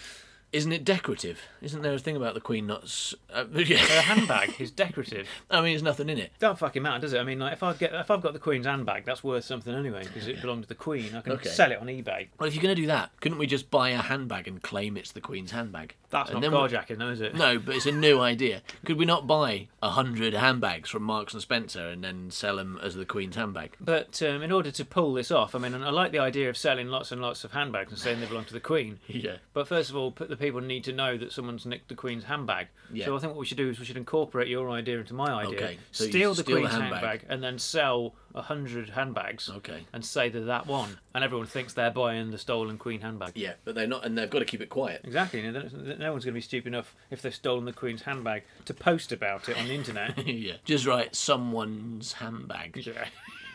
Isn't 0.54 0.72
it 0.72 0.84
decorative? 0.84 1.40
Isn't 1.60 1.82
there 1.82 1.92
a 1.94 1.98
thing 1.98 2.16
about 2.16 2.34
the 2.34 2.40
queen 2.40 2.66
not? 2.66 2.84
s- 2.84 3.14
Uh, 3.32 3.44
Her 3.52 4.00
handbag 4.02 4.60
is 4.60 4.70
decorative. 4.70 5.26
I 5.50 5.56
mean, 5.60 5.72
there's 5.72 5.82
nothing 5.82 6.08
in 6.08 6.18
it. 6.18 6.32
Don't 6.38 6.58
fucking 6.58 6.82
matter, 6.82 7.00
does 7.00 7.12
it? 7.12 7.18
I 7.18 7.24
mean, 7.24 7.38
like 7.40 7.52
if 7.52 7.62
I 7.62 7.72
get 7.74 7.92
if 7.94 8.10
I've 8.10 8.22
got 8.22 8.32
the 8.32 8.38
Queen's 8.38 8.66
handbag, 8.66 9.04
that's 9.04 9.24
worth 9.24 9.44
something 9.44 9.74
anyway 9.74 10.04
because 10.04 10.26
it 10.28 10.40
belonged 10.40 10.62
to 10.62 10.68
the 10.68 10.74
Queen. 10.74 11.14
I 11.14 11.20
can 11.20 11.32
Okay. 11.32 11.48
sell 11.48 11.72
it 11.72 11.78
on 11.78 11.88
eBay. 11.88 12.28
Well, 12.38 12.46
if 12.46 12.54
you're 12.54 12.62
going 12.62 12.74
to 12.74 12.80
do 12.80 12.86
that, 12.86 13.10
couldn't 13.20 13.38
we 13.38 13.46
just 13.46 13.70
buy 13.70 13.90
a 13.90 13.98
handbag 13.98 14.46
and 14.48 14.62
claim 14.62 14.96
it's 14.96 15.12
the 15.12 15.20
queen's 15.20 15.50
handbag? 15.50 15.96
That's 16.10 16.30
and 16.30 16.40
not 16.40 16.42
then 16.42 16.52
we- 16.52 16.58
carjacking, 16.68 16.98
though, 16.98 17.08
is 17.10 17.20
it? 17.20 17.34
No, 17.34 17.58
but 17.58 17.74
it's 17.74 17.86
a 17.86 17.92
new 17.92 18.20
idea. 18.32 18.62
Could 18.84 18.96
we 18.98 19.04
not 19.04 19.26
buy 19.26 19.68
a 19.82 19.90
hundred 19.90 20.34
handbags 20.34 20.88
from 20.90 21.02
Marks 21.02 21.32
and 21.32 21.42
Spencer 21.42 21.88
and 21.88 22.04
then 22.04 22.30
sell 22.30 22.56
them 22.56 22.78
as 22.82 22.94
the 22.94 23.04
Queen's 23.04 23.34
handbag? 23.36 23.74
But 23.80 24.22
um, 24.22 24.42
in 24.42 24.52
order 24.52 24.70
to 24.70 24.84
pull 24.84 25.12
this 25.14 25.30
off, 25.32 25.54
I 25.54 25.58
mean, 25.58 25.74
I 25.74 25.90
like 25.90 26.12
the 26.12 26.20
idea 26.20 26.48
of 26.48 26.56
selling 26.56 26.88
lots 26.88 27.10
and 27.10 27.20
lots 27.20 27.42
of 27.44 27.52
handbags 27.52 27.90
and 27.90 27.98
saying 28.00 28.20
they 28.20 28.26
belong 28.26 28.44
to 28.44 28.52
the 28.54 28.60
Queen. 28.60 29.00
Yeah. 29.08 29.36
But 29.52 29.68
first 29.68 29.90
of 29.90 29.96
all, 29.96 30.10
p- 30.12 30.24
the 30.26 30.36
people 30.44 30.60
need 30.60 30.84
to 30.84 30.92
know 30.92 31.16
that 31.16 31.32
someone's 31.32 31.64
nicked 31.64 31.88
the 31.88 31.94
Queen's 31.94 32.24
handbag. 32.24 32.68
Yeah. 32.92 33.06
So 33.06 33.16
I 33.16 33.18
think 33.18 33.32
what 33.32 33.40
we 33.40 33.46
should 33.46 33.56
do 33.56 33.70
is 33.70 33.78
we 33.78 33.86
should 33.86 33.96
incorporate 33.96 34.48
your 34.48 34.70
idea 34.70 34.98
into 34.98 35.14
my 35.14 35.32
idea. 35.32 35.56
Okay, 35.56 35.78
so 35.90 36.04
steal 36.04 36.34
the 36.34 36.42
steal 36.42 36.56
the 36.56 36.60
Queen's 36.60 36.72
handbag. 36.74 37.00
handbag. 37.02 37.26
and 37.28 37.42
then 37.42 37.58
sell 37.58 38.14
a 38.34 38.42
hundred 38.42 38.90
handbags. 38.90 39.48
Okay. 39.48 39.86
And 39.92 40.04
say 40.04 40.28
they're 40.28 40.44
that 40.44 40.66
one, 40.66 40.98
and 41.14 41.24
everyone 41.24 41.46
thinks 41.46 41.72
they're 41.72 41.90
buying 41.90 42.30
the 42.30 42.38
stolen 42.38 42.76
Queen 42.76 43.00
handbag. 43.00 43.32
Yeah, 43.34 43.54
but 43.64 43.74
they're 43.74 43.86
not, 43.86 44.04
and 44.04 44.18
they've 44.18 44.28
got 44.28 44.40
to 44.40 44.44
keep 44.44 44.60
it 44.60 44.68
quiet. 44.68 45.00
Exactly. 45.04 45.42
No 45.50 46.12
one's 46.12 46.24
going 46.24 46.32
to 46.32 46.32
be 46.32 46.40
stupid 46.40 46.68
enough 46.68 46.94
if 47.10 47.22
they've 47.22 47.34
stolen 47.34 47.64
the 47.64 47.72
Queen's 47.72 48.02
handbag 48.02 48.42
to 48.66 48.74
post 48.74 49.12
about 49.12 49.48
it 49.48 49.56
on 49.56 49.66
the 49.66 49.74
internet. 49.74 50.18
yeah, 50.26 50.54
just 50.64 50.84
write 50.86 51.14
someone's 51.16 52.12
handbag, 52.14 52.76
yeah. 52.86 53.06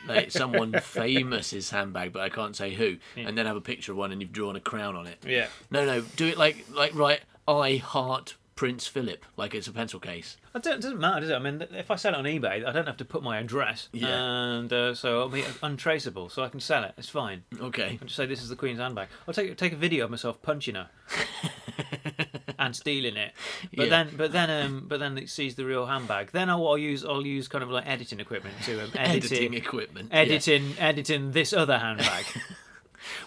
Like 0.08 0.32
someone 0.42 0.74
famous's 0.82 1.70
handbag, 1.70 2.14
but 2.14 2.22
I 2.22 2.30
can't 2.30 2.56
say 2.56 2.74
who, 2.74 2.98
and 3.16 3.38
then 3.38 3.46
have 3.46 3.56
a 3.58 3.62
picture 3.62 3.92
of 3.92 3.98
one 3.98 4.12
and 4.12 4.22
you've 4.22 4.32
drawn 4.32 4.56
a 4.56 4.60
crown 4.60 4.96
on 4.96 5.08
it. 5.08 5.18
Yeah. 5.26 5.48
No, 5.72 5.86
no, 5.86 6.02
do 6.16 6.28
it 6.28 6.38
like 6.38 6.66
like 6.74 6.94
write 6.96 7.22
I 7.48 7.78
heart 7.78 8.36
Prince 8.56 8.88
Philip, 8.88 9.26
like 9.38 9.56
it's 9.56 9.68
a 9.68 9.72
pencil 9.72 10.00
case. 10.02 10.36
It 10.54 10.64
doesn't 10.64 10.82
doesn't 10.82 11.00
matter, 11.00 11.22
does 11.22 11.30
it? 11.30 11.36
I 11.36 11.40
mean, 11.40 11.66
if 11.72 11.90
I 11.90 11.96
sell 11.96 12.14
it 12.14 12.18
on 12.18 12.26
eBay, 12.26 12.66
I 12.66 12.72
don't 12.74 12.88
have 12.88 12.98
to 12.98 13.06
put 13.06 13.24
my 13.24 13.38
address, 13.38 13.88
Yeah. 13.94 14.08
and 14.10 14.74
uh, 14.74 14.94
so 14.96 15.20
I'll 15.22 15.30
be 15.30 15.46
untraceable, 15.64 16.28
so 16.30 16.44
I 16.44 16.50
can 16.50 16.60
sell 16.60 16.84
it. 16.84 16.94
It's 16.98 17.08
fine. 17.08 17.44
Okay. 17.58 17.98
I'll 18.02 18.06
just 18.08 18.16
say 18.18 18.26
this 18.26 18.42
is 18.42 18.50
the 18.50 18.58
Queen's 18.58 18.80
handbag. 18.80 19.08
I'll 19.28 19.34
take 19.34 19.56
take 19.58 19.72
a 19.74 19.78
video 19.78 20.04
of 20.06 20.12
myself 20.12 20.42
punching 20.42 20.76
her. 20.76 20.90
and 22.60 22.76
stealing 22.76 23.18
it. 23.18 23.32
But 23.76 23.86
Yeah. 23.86 23.90
then, 24.04 24.14
but 24.16 24.32
then, 24.32 24.50
um, 24.66 24.86
but 24.88 25.00
then 25.00 25.18
it 25.18 25.30
sees 25.30 25.56
the 25.56 25.66
real 25.66 25.88
handbag. 25.88 26.32
Then 26.32 26.50
I'll, 26.50 26.68
I'll 26.68 26.78
use, 26.78 27.04
I'll 27.04 27.26
use 27.26 27.48
kind 27.48 27.64
of 27.64 27.72
like 27.72 27.88
editing 27.88 28.20
equipment 28.20 28.56
to 28.66 28.84
um, 28.84 28.92
Editing 28.96 29.38
editing, 29.38 29.54
equipment. 29.56 30.10
yeah. 30.12 30.20
editing, 30.20 30.76
editing 30.78 31.32
this 31.32 31.54
other 31.54 31.78
handbag. 31.80 32.26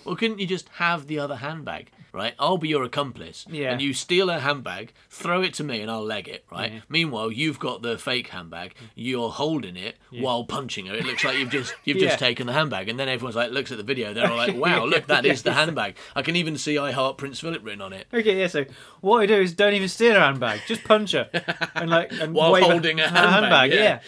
Well, 0.04 0.16
couldn't 0.16 0.38
you 0.38 0.46
just 0.46 0.68
have 0.76 1.06
the 1.06 1.18
other 1.18 1.36
handbag, 1.36 1.90
right? 2.12 2.34
I'll 2.38 2.58
be 2.58 2.68
your 2.68 2.84
accomplice. 2.84 3.46
Yeah. 3.50 3.72
And 3.72 3.80
you 3.80 3.94
steal 3.94 4.30
a 4.30 4.38
handbag, 4.38 4.92
throw 5.10 5.42
it 5.42 5.54
to 5.54 5.64
me, 5.64 5.80
and 5.80 5.90
I'll 5.90 6.04
leg 6.04 6.28
it, 6.28 6.44
right? 6.50 6.72
Yeah. 6.72 6.80
Meanwhile, 6.88 7.32
you've 7.32 7.58
got 7.58 7.82
the 7.82 7.98
fake 7.98 8.28
handbag. 8.28 8.74
You're 8.94 9.30
holding 9.30 9.76
it 9.76 9.96
while 10.10 10.44
punching 10.44 10.86
her. 10.86 10.94
It 10.94 11.04
looks 11.04 11.24
like 11.24 11.38
you've 11.38 11.50
just 11.50 11.74
you've 11.84 11.98
just 11.98 12.18
taken 12.18 12.46
the 12.46 12.52
handbag, 12.52 12.88
and 12.88 12.98
then 12.98 13.08
everyone's 13.08 13.36
like 13.36 13.50
looks 13.50 13.72
at 13.72 13.78
the 13.78 13.84
video. 13.84 14.12
They're 14.12 14.30
all 14.30 14.36
like, 14.36 14.56
"Wow, 14.56 14.84
look, 14.84 15.06
that 15.06 15.24
is 15.24 15.42
the 15.42 15.52
handbag." 15.60 15.96
I 16.14 16.22
can 16.22 16.36
even 16.36 16.56
see 16.58 16.78
"I 16.78 16.92
Heart 16.92 17.18
Prince 17.18 17.40
Philip" 17.40 17.64
written 17.64 17.80
on 17.80 17.92
it. 17.92 18.06
Okay, 18.12 18.38
yeah. 18.40 18.46
So 18.46 18.64
what 19.00 19.18
I 19.18 19.26
do 19.26 19.36
is 19.36 19.52
don't 19.52 19.74
even 19.74 19.88
steal 19.88 20.14
her 20.14 20.20
handbag, 20.20 20.60
just 20.66 20.84
punch 20.84 21.12
her, 21.12 21.28
and 21.74 21.90
like 21.90 22.12
and 22.12 22.34
While 22.42 22.56
holding 22.62 23.00
a 23.00 23.08
handbag, 23.08 23.72
yeah. 23.72 23.82
yeah. 23.82 24.00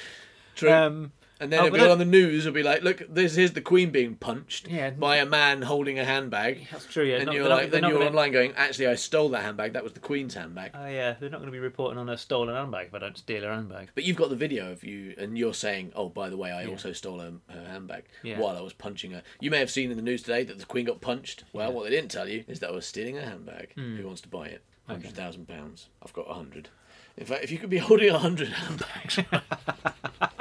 True. 0.55 0.73
Um, 0.73 1.13
and 1.45 1.53
then 1.53 1.61
oh, 1.61 1.67
it'll 1.67 1.71
but 1.73 1.77
be 1.79 1.85
that- 1.85 1.91
on 1.93 1.99
the 1.99 2.05
news. 2.05 2.45
It'll 2.47 2.55
be 2.55 2.63
like, 2.65 2.83
"Look, 2.83 3.03
this 3.09 3.37
here's 3.37 3.53
the 3.53 3.61
Queen 3.61 3.91
being 3.91 4.17
punched 4.17 4.67
Yeah. 4.69 4.91
by 4.91 5.17
a 5.19 5.25
man 5.27 5.63
holding 5.63 5.99
a 6.01 6.05
handbag." 6.05 6.67
that's 6.73 6.87
true. 6.87 7.05
Yeah, 7.05 7.17
and 7.19 7.27
not- 7.27 7.35
you're 7.35 7.45
they're 7.45 7.51
not- 7.51 7.55
like, 7.55 7.63
they're 7.71 7.71
then 7.71 7.83
not 7.83 7.89
you're 7.91 7.99
gonna- 7.99 8.11
online 8.11 8.33
going, 8.33 8.53
"Actually, 8.57 8.89
I 8.89 8.97
stole 8.97 9.29
that 9.29 9.43
handbag. 9.43 9.75
That 9.75 9.85
was 9.85 9.93
the 9.93 10.01
Queen's 10.01 10.35
handbag." 10.35 10.73
Oh 10.75 10.87
yeah, 10.87 11.15
they're 11.21 11.31
not 11.31 11.39
going 11.39 11.49
to 11.49 11.53
be 11.53 11.59
reporting 11.61 11.99
on 11.99 12.09
a 12.09 12.19
stolen 12.19 12.55
handbag 12.55 12.89
if 12.89 12.95
I 12.95 12.99
don't 12.99 13.17
steal 13.17 13.43
her 13.43 13.53
handbag. 13.55 13.91
But 13.95 14.05
you've 14.05 14.17
got 14.17 14.31
the 14.31 14.37
video 14.37 14.73
of 14.73 14.83
you, 14.83 15.15
and 15.19 15.39
you're 15.39 15.55
saying, 15.55 15.93
"Oh, 15.95 16.09
by 16.09 16.29
the 16.29 16.37
way, 16.37 16.51
I 16.51 16.67
also 16.67 16.93
stole 16.93 17.21
her, 17.21 17.33
her 17.51 17.65
handbag 17.67 18.05
Yeah. 18.23 18.39
while 18.41 18.57
I 18.57 18.61
was 18.63 18.73
punching 18.73 19.13
her." 19.13 19.23
You 19.41 19.51
may 19.51 19.59
have 19.59 19.71
seen 19.71 19.91
in 19.91 19.97
the 19.97 20.03
news 20.03 20.23
today 20.23 20.43
that 20.45 20.59
the 20.59 20.67
Queen 20.67 20.87
got 20.87 21.01
punched. 21.01 21.45
Well, 21.53 21.73
what 21.73 21.85
they 21.85 21.91
didn't 21.91 22.11
tell 22.11 22.29
you 22.29 22.45
is 22.49 22.61
that 22.61 22.71
I 22.71 22.73
was 22.73 22.87
stealing 22.87 23.17
her 23.17 23.23
handbag. 23.23 23.75
Hmm. 23.75 23.97
Who 23.97 24.07
wants 24.07 24.21
to 24.23 24.29
buy 24.29 24.47
it? 24.47 24.63
Hundred 24.89 25.13
thousand 25.13 25.47
pounds. 25.49 25.89
I've 26.03 26.13
got 26.13 26.29
a 26.31 26.35
hundred. 26.35 26.69
In 27.17 27.27
fact, 27.27 27.45
if 27.45 27.51
you 27.53 27.59
could 27.59 27.71
be 27.71 27.79
holding 27.89 28.11
a 28.11 28.19
hundred 28.19 28.49
handbags, 28.49 29.19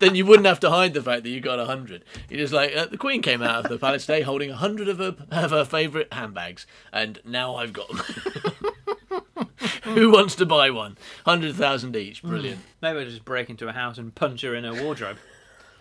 then 0.00 0.14
you 0.14 0.26
wouldn't 0.26 0.46
have 0.46 0.60
to 0.60 0.70
hide 0.70 0.94
the 0.94 1.02
fact 1.02 1.22
that 1.22 1.30
you 1.30 1.40
got 1.40 1.60
a 1.60 1.66
hundred. 1.66 2.04
You're 2.28 2.40
just 2.40 2.52
like 2.52 2.74
uh, 2.74 2.86
the 2.86 2.98
Queen 2.98 3.22
came 3.22 3.42
out 3.42 3.64
of 3.64 3.70
the 3.70 3.78
palace 3.78 4.06
today 4.06 4.22
holding 4.22 4.50
a 4.50 4.56
hundred 4.56 4.88
of 4.88 4.98
her 4.98 5.14
of 5.30 5.50
her 5.52 5.64
favourite 5.64 6.12
handbags, 6.12 6.66
and 6.92 7.20
now 7.24 7.54
I've 7.54 7.72
got 7.72 7.88
them. 7.88 8.00
Who 9.84 10.10
wants 10.10 10.34
to 10.36 10.46
buy 10.46 10.70
one? 10.70 10.96
Hundred 11.24 11.54
thousand 11.54 11.94
each. 11.96 12.22
Brilliant. 12.22 12.60
Maybe 12.82 12.98
I'll 12.98 13.04
just 13.04 13.24
break 13.24 13.50
into 13.50 13.68
a 13.68 13.72
house 13.72 13.98
and 13.98 14.14
punch 14.14 14.42
her 14.42 14.54
in 14.54 14.64
her 14.64 14.82
wardrobe. 14.82 15.18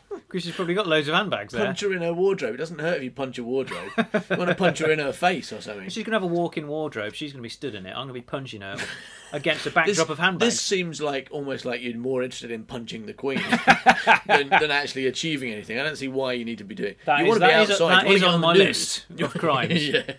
Because 0.09 0.43
she's 0.43 0.55
probably 0.55 0.73
got 0.73 0.87
loads 0.87 1.07
of 1.07 1.15
handbags 1.15 1.53
there. 1.53 1.65
Punch 1.65 1.81
her 1.81 1.93
in 1.93 2.01
her 2.01 2.13
wardrobe. 2.13 2.53
It 2.55 2.57
doesn't 2.57 2.79
hurt 2.79 2.97
if 2.97 3.03
you 3.03 3.11
punch 3.11 3.37
a 3.37 3.43
wardrobe. 3.43 3.89
you 3.97 4.37
want 4.37 4.49
to 4.49 4.55
punch 4.55 4.79
her 4.79 4.91
in 4.91 4.99
her 4.99 5.13
face 5.13 5.51
or 5.53 5.61
something. 5.61 5.89
She's 5.89 6.03
going 6.03 6.11
to 6.11 6.17
have 6.19 6.23
a 6.23 6.27
walk-in 6.33 6.67
wardrobe. 6.67 7.13
She's 7.15 7.31
going 7.31 7.39
to 7.41 7.43
be 7.43 7.49
stood 7.49 7.73
in 7.75 7.85
it. 7.85 7.89
I'm 7.91 7.95
going 7.95 8.07
to 8.09 8.13
be 8.13 8.21
punching 8.21 8.61
her 8.61 8.77
against 9.33 9.65
a 9.65 9.71
backdrop 9.71 10.09
of 10.09 10.19
handbags. 10.19 10.53
This 10.53 10.61
seems 10.61 11.01
like 11.01 11.27
almost 11.31 11.65
like 11.65 11.81
you're 11.81 11.95
more 11.97 12.21
interested 12.23 12.51
in 12.51 12.63
punching 12.63 13.05
the 13.05 13.13
queen 13.13 13.39
than, 14.27 14.49
than 14.49 14.71
actually 14.71 15.07
achieving 15.07 15.51
anything. 15.51 15.79
I 15.79 15.83
don't 15.83 15.95
see 15.97 16.07
why 16.07 16.33
you 16.33 16.45
need 16.45 16.59
to 16.59 16.63
be 16.63 16.75
doing. 16.75 16.95
That 17.05 17.19
you 17.19 17.25
is- 17.25 17.29
want 17.29 17.41
to 17.41 17.47
be 17.47 17.51
that 17.53 17.63
is- 17.63 17.71
outside. 17.71 18.03
that 18.05 18.09
you 18.09 18.15
is 18.15 18.21
to 18.21 18.27
on 18.27 18.33
on, 18.35 18.41
my 18.41 18.53
list 18.53 19.05
news. 19.09 19.21
of 19.21 19.33
crimes. 19.33 19.87
yeah. 19.89 20.13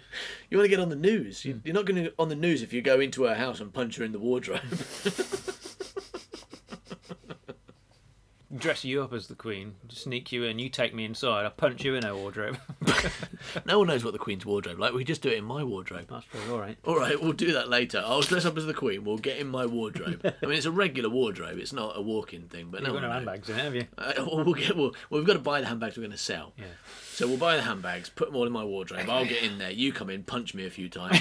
You 0.51 0.57
want 0.59 0.64
to 0.64 0.68
get 0.70 0.80
on 0.80 0.88
the 0.88 0.97
news. 0.97 1.43
Hmm. 1.45 1.59
You're 1.64 1.74
not 1.74 1.84
going 1.86 2.05
to 2.05 2.12
on 2.18 2.28
the 2.28 2.34
news 2.34 2.62
if 2.62 2.72
you 2.72 2.82
go 2.82 2.99
into 3.01 3.24
her 3.24 3.34
house 3.34 3.61
and 3.61 3.72
punch 3.72 3.97
her 3.99 4.05
in 4.05 4.12
the 4.12 4.18
wardrobe. 4.18 4.61
Dress 8.57 8.85
you 8.85 9.01
up 9.01 9.13
as 9.13 9.29
the 9.29 9.37
queen, 9.37 9.77
sneak 9.91 10.33
you 10.33 10.43
in. 10.43 10.59
You 10.59 10.69
take 10.69 10.93
me 10.93 11.05
inside. 11.05 11.47
I 11.47 11.51
punch 11.51 11.85
you 11.85 11.95
in 11.95 12.03
her 12.03 12.17
wardrobe. 12.17 12.59
no 13.65 13.79
one 13.79 13.87
knows 13.87 14.03
what 14.03 14.13
the 14.13 14.19
queen's 14.19 14.45
wardrobe 14.45 14.81
like. 14.81 14.93
We 14.93 15.05
just 15.05 15.23
do 15.23 15.29
it 15.29 15.39
in 15.39 15.45
my 15.45 15.63
wardrobe. 15.63 16.07
That's 16.11 16.27
all 16.51 16.59
right. 16.59 16.77
All 16.85 16.99
right, 16.99 17.21
we'll 17.23 17.33
do 17.33 17.53
that 17.53 17.69
later. 17.69 18.03
I'll 18.05 18.23
dress 18.23 18.45
up 18.45 18.57
as 18.59 18.67
the 18.67 18.75
queen. 18.75 19.05
We'll 19.05 19.19
get 19.19 19.39
in 19.39 19.47
my 19.47 19.67
wardrobe. 19.67 20.21
I 20.43 20.47
mean, 20.47 20.57
it's 20.57 20.67
a 20.67 20.73
regular 20.73 21.09
wardrobe. 21.09 21.59
It's 21.59 21.73
not 21.73 21.97
a 21.97 22.03
walk-in 22.03 22.49
thing, 22.49 22.71
but 22.73 22.83
no 22.83 22.89
You've 22.93 23.01
got 23.01 23.03
one 23.03 23.03
no 23.03 23.09
knows. 23.09 23.15
handbags 23.39 23.49
in 23.51 23.57
it, 23.59 23.63
have 23.63 23.75
you? 23.77 23.87
Uh, 23.99 24.13
well, 24.27 24.45
we'll 24.45 24.55
get, 24.55 24.77
well, 24.77 24.93
we've 25.11 25.25
got 25.25 25.35
to 25.35 25.39
buy 25.39 25.61
the 25.61 25.67
handbags 25.69 25.97
we're 25.97 26.01
going 26.03 26.11
to 26.11 26.17
sell. 26.19 26.53
Yeah. 26.59 26.65
So 27.13 27.29
we'll 27.29 27.37
buy 27.37 27.55
the 27.55 27.63
handbags, 27.63 28.09
put 28.09 28.27
them 28.29 28.35
all 28.37 28.47
in 28.47 28.53
my 28.53 28.65
wardrobe. 28.65 29.09
I'll 29.09 29.27
get 29.27 29.45
in 29.45 29.59
there. 29.59 29.71
You 29.71 29.93
come 29.93 30.11
in, 30.11 30.25
punch 30.25 30.55
me 30.55 30.67
a 30.67 30.71
few 30.71 30.89
times. 30.89 31.21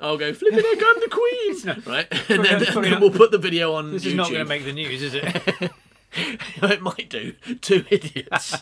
I'll 0.00 0.18
go, 0.18 0.34
flipping 0.34 0.58
heck, 0.58 0.78
I'm 0.84 1.00
the 1.00 1.08
queen! 1.10 1.84
right? 1.86 2.06
And 2.30 2.44
then, 2.44 2.52
not- 2.52 2.62
and 2.62 2.66
probably 2.66 2.90
then 2.90 3.00
we'll 3.00 3.10
put 3.12 3.30
the 3.30 3.38
video 3.38 3.72
on 3.74 3.92
This 3.92 4.02
YouTube. 4.04 4.06
is 4.08 4.14
not 4.14 4.26
going 4.28 4.40
to 4.40 4.48
make 4.48 4.64
the 4.66 4.72
news, 4.74 5.00
is 5.02 5.14
it? 5.14 5.70
it 6.62 6.82
might 6.82 7.08
do. 7.08 7.34
Two 7.60 7.84
idiots 7.90 8.56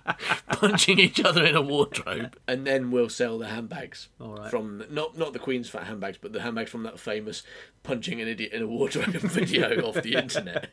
punching 0.48 0.98
each 0.98 1.22
other 1.22 1.44
in 1.44 1.54
a 1.54 1.62
wardrobe. 1.62 2.36
And 2.48 2.66
then 2.66 2.90
we'll 2.90 3.08
sell 3.08 3.38
the 3.38 3.48
handbags. 3.48 4.08
All 4.20 4.34
right. 4.36 4.50
From 4.50 4.84
not 4.90 5.18
not 5.18 5.32
the 5.32 5.38
Queen's 5.38 5.68
fat 5.68 5.84
handbags, 5.84 6.18
but 6.20 6.32
the 6.32 6.40
handbags 6.40 6.70
from 6.70 6.82
that 6.84 6.98
famous 6.98 7.42
punching 7.82 8.20
an 8.20 8.28
idiot 8.28 8.52
in 8.52 8.62
a 8.62 8.66
wardrobe 8.66 9.06
video 9.12 9.82
off 9.86 10.02
the 10.02 10.14
internet. 10.14 10.68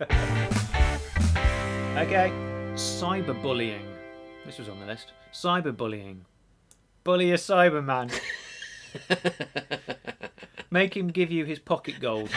okay. 1.98 2.32
Cyberbullying. 2.76 3.86
This 4.46 4.58
was 4.58 4.70
on 4.70 4.80
the 4.80 4.86
list. 4.86 5.12
Cyberbullying. 5.34 6.20
Bully 7.04 7.32
a 7.32 7.36
Cyberman. 7.36 8.12
Make 10.74 10.96
him 10.96 11.10
give 11.10 11.32
you 11.32 11.44
his 11.44 11.60
pocket 11.60 11.96
gold 12.00 12.30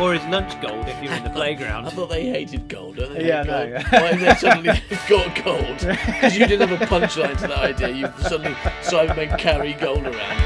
or 0.00 0.14
his 0.14 0.24
lunch 0.30 0.58
gold 0.62 0.88
if 0.88 1.02
you're 1.02 1.12
in 1.12 1.24
the 1.24 1.30
playground. 1.34 1.86
I 1.86 1.90
thought 1.90 2.08
they 2.08 2.24
hated 2.26 2.66
gold, 2.66 2.96
don't 2.96 3.12
they? 3.12 3.26
Yeah, 3.28 3.44
hate 3.44 3.50
no, 3.50 3.62
yeah. 3.64 3.88
Why 4.00 4.12
have 4.14 4.20
they 4.20 4.34
suddenly 4.34 4.80
got 5.08 5.44
gold? 5.44 5.78
Because 6.06 6.34
you 6.38 6.46
didn't 6.46 6.66
have 6.70 6.80
a 6.80 6.86
punchline 6.86 7.36
to 7.40 7.48
that 7.48 7.58
idea. 7.58 7.88
You 7.90 8.06
suddenly 8.22 8.52
Cybermen 8.80 9.36
carry 9.38 9.74
gold 9.74 10.04
around. 10.06 10.38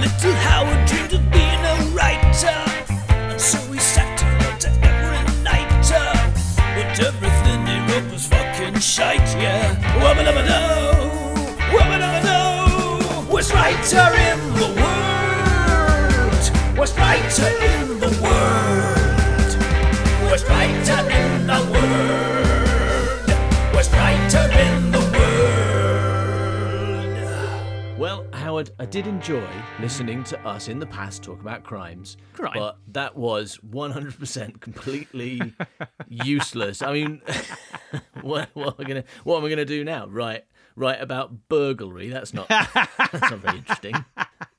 Little 0.00 0.32
Howard 0.46 0.86
dreamed 0.86 1.12
of 1.14 1.32
being 1.32 1.64
a 1.64 1.76
writer, 1.90 2.92
and 3.10 3.40
so 3.40 3.58
he 3.72 3.80
sat 3.80 4.22
and 4.22 4.44
wrote 4.44 4.64
every 4.84 5.42
night. 5.42 5.90
uh, 5.92 6.30
But 6.76 7.00
everything 7.00 7.66
he 7.66 7.92
wrote 7.92 8.12
was 8.12 8.26
fucking 8.28 8.78
shite, 8.78 9.18
yeah. 9.42 9.74
Wubba 9.98 10.22
dubba 10.24 10.46
doo, 10.46 11.76
wubba 11.76 11.98
dubba 11.98 12.22
doo. 12.22 13.32
Worst 13.32 13.52
writer 13.54 13.98
worst 17.38 17.40
writer 17.40 17.64
in 17.64 17.88
the 17.98 18.08
world, 18.22 19.56
worst 20.30 20.46
writer 20.48 21.00
in 21.10 21.46
the 21.46 21.60
world, 21.72 23.28
worst 23.74 23.90
writer 23.92 24.50
in 24.60 24.90
the 24.90 24.98
world. 27.88 27.98
Well, 27.98 28.26
Howard, 28.34 28.70
I 28.78 28.84
did 28.84 29.06
enjoy 29.06 29.48
listening 29.80 30.24
to 30.24 30.38
us 30.46 30.68
in 30.68 30.78
the 30.78 30.84
past 30.86 31.22
talk 31.22 31.40
about 31.40 31.64
crimes, 31.64 32.18
Crime? 32.34 32.52
but 32.54 32.76
that 32.88 33.16
was 33.16 33.58
100% 33.66 34.60
completely 34.60 35.54
useless. 36.08 36.82
I 36.82 36.92
mean, 36.92 37.22
what, 38.20 38.50
what 38.52 38.78
am 38.78 38.78
I 38.78 38.84
gonna 38.84 39.04
what 39.24 39.38
am 39.38 39.44
I 39.46 39.48
gonna 39.48 39.64
do 39.64 39.84
now? 39.84 40.06
Right, 40.06 40.44
write 40.76 41.00
about 41.00 41.48
burglary? 41.48 42.10
That's 42.10 42.34
not 42.34 42.48
that's 42.50 43.30
not 43.30 43.38
very 43.38 43.56
interesting. 43.56 44.04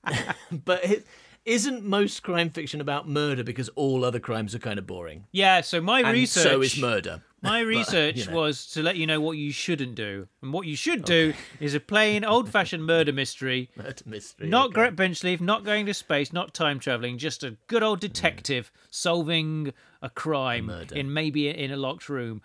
but 0.52 0.84
it, 0.84 1.06
isn't 1.46 1.84
most 1.84 2.24
crime 2.24 2.50
fiction 2.50 2.80
about 2.82 3.08
murder 3.08 3.44
because 3.44 3.70
all 3.70 4.06
other 4.06 4.20
crimes 4.20 4.56
are 4.56 4.60
kind 4.60 4.80
of 4.80 4.88
boring? 4.88 5.26
Yeah, 5.32 5.62
so 5.62 5.82
my 5.82 6.00
And 6.00 6.14
research 6.14 6.44
so 6.44 6.62
is 6.62 6.80
murder. 6.80 7.22
My 7.42 7.60
research 7.78 8.16
you 8.18 8.26
know. 8.28 8.34
was 8.38 8.66
to 8.68 8.82
let 8.82 8.96
you 8.96 9.06
know 9.06 9.20
what 9.20 9.38
you 9.38 9.52
shouldn't 9.52 9.96
do. 9.96 10.28
And 10.42 10.54
what 10.54 10.66
you 10.66 10.76
should 10.78 11.04
do 11.04 11.34
is 11.60 11.74
a 11.76 11.80
plain 11.82 12.24
old 12.24 12.50
fashioned 12.50 12.86
murder 12.86 13.12
mystery. 13.12 13.70
Murder 13.76 14.04
mystery. 14.06 14.48
Not 14.48 14.68
okay. 14.68 14.74
Gret 14.76 14.96
Benchleaf, 14.96 15.42
not 15.42 15.66
going 15.66 15.86
to 15.88 15.94
space, 15.94 16.32
not 16.32 16.54
time 16.54 16.80
traveling, 16.80 17.18
just 17.18 17.44
a 17.44 17.58
good 17.68 17.84
old 17.84 18.00
detective 18.00 18.72
solving 18.90 19.74
a 20.02 20.10
crime 20.10 20.66
murder. 20.68 20.96
in 20.96 21.14
maybe 21.14 21.50
in 21.50 21.72
a 21.72 21.78
locked 21.78 22.08
room 22.10 22.42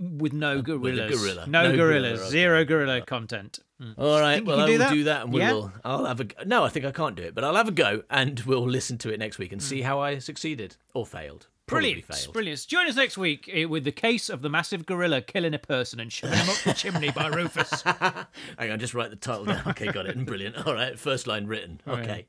with 0.00 0.32
no 0.32 0.58
uh, 0.58 0.60
gorillas. 0.62 1.20
gorilla. 1.20 1.46
No, 1.46 1.64
No 1.70 1.76
gorillas. 1.76 2.12
gorilla, 2.12 2.22
okay. 2.22 2.30
Zero 2.30 2.64
gorilla 2.64 3.00
content. 3.02 3.58
Mm. 3.80 3.94
All 3.96 4.20
right, 4.20 4.44
well, 4.44 4.60
I 4.60 4.64
will 4.68 4.78
that? 4.78 4.92
do 4.92 5.04
that, 5.04 5.22
and 5.24 5.32
we 5.32 5.40
Yeah? 5.40 5.52
will. 5.52 5.72
I'll 5.84 6.04
have 6.06 6.18
a. 6.20 6.24
go- 6.24 6.42
No, 6.44 6.64
I 6.64 6.68
think 6.68 6.84
I 6.84 6.90
can't 6.90 7.14
do 7.14 7.22
it, 7.22 7.34
but 7.34 7.44
I'll 7.44 7.54
have 7.54 7.68
a 7.68 7.72
go, 7.72 8.02
and 8.10 8.40
we'll 8.40 8.66
listen 8.68 8.98
to 8.98 9.12
it 9.12 9.18
next 9.18 9.38
week 9.38 9.52
and 9.52 9.62
see 9.62 9.82
how 9.82 10.00
I 10.00 10.18
succeeded 10.18 10.76
or 10.94 11.06
failed. 11.06 11.46
Brilliant. 11.68 12.28
Brilliant. 12.32 12.66
Join 12.66 12.86
us 12.88 12.96
next 12.96 13.16
week 13.18 13.48
eh, 13.52 13.64
with 13.64 13.84
the 13.84 13.92
case 13.92 14.28
of 14.28 14.42
the 14.42 14.48
massive 14.48 14.86
gorilla 14.86 15.20
killing 15.20 15.54
a 15.54 15.58
person 15.58 16.00
and 16.00 16.12
shoving 16.12 16.38
him 16.38 16.48
up 16.48 16.56
the 16.64 16.72
chimney 16.72 17.10
by 17.10 17.28
Rufus. 17.28 17.82
Hang 17.82 18.70
on, 18.72 18.78
just 18.78 18.94
write 18.94 19.10
the 19.10 19.16
title 19.16 19.44
down. 19.44 19.62
Okay, 19.68 19.90
got 19.92 20.06
it. 20.06 20.24
Brilliant. 20.26 20.66
All 20.66 20.74
right, 20.74 20.98
first 20.98 21.26
line 21.26 21.46
written. 21.46 21.80
Okay. 21.86 22.26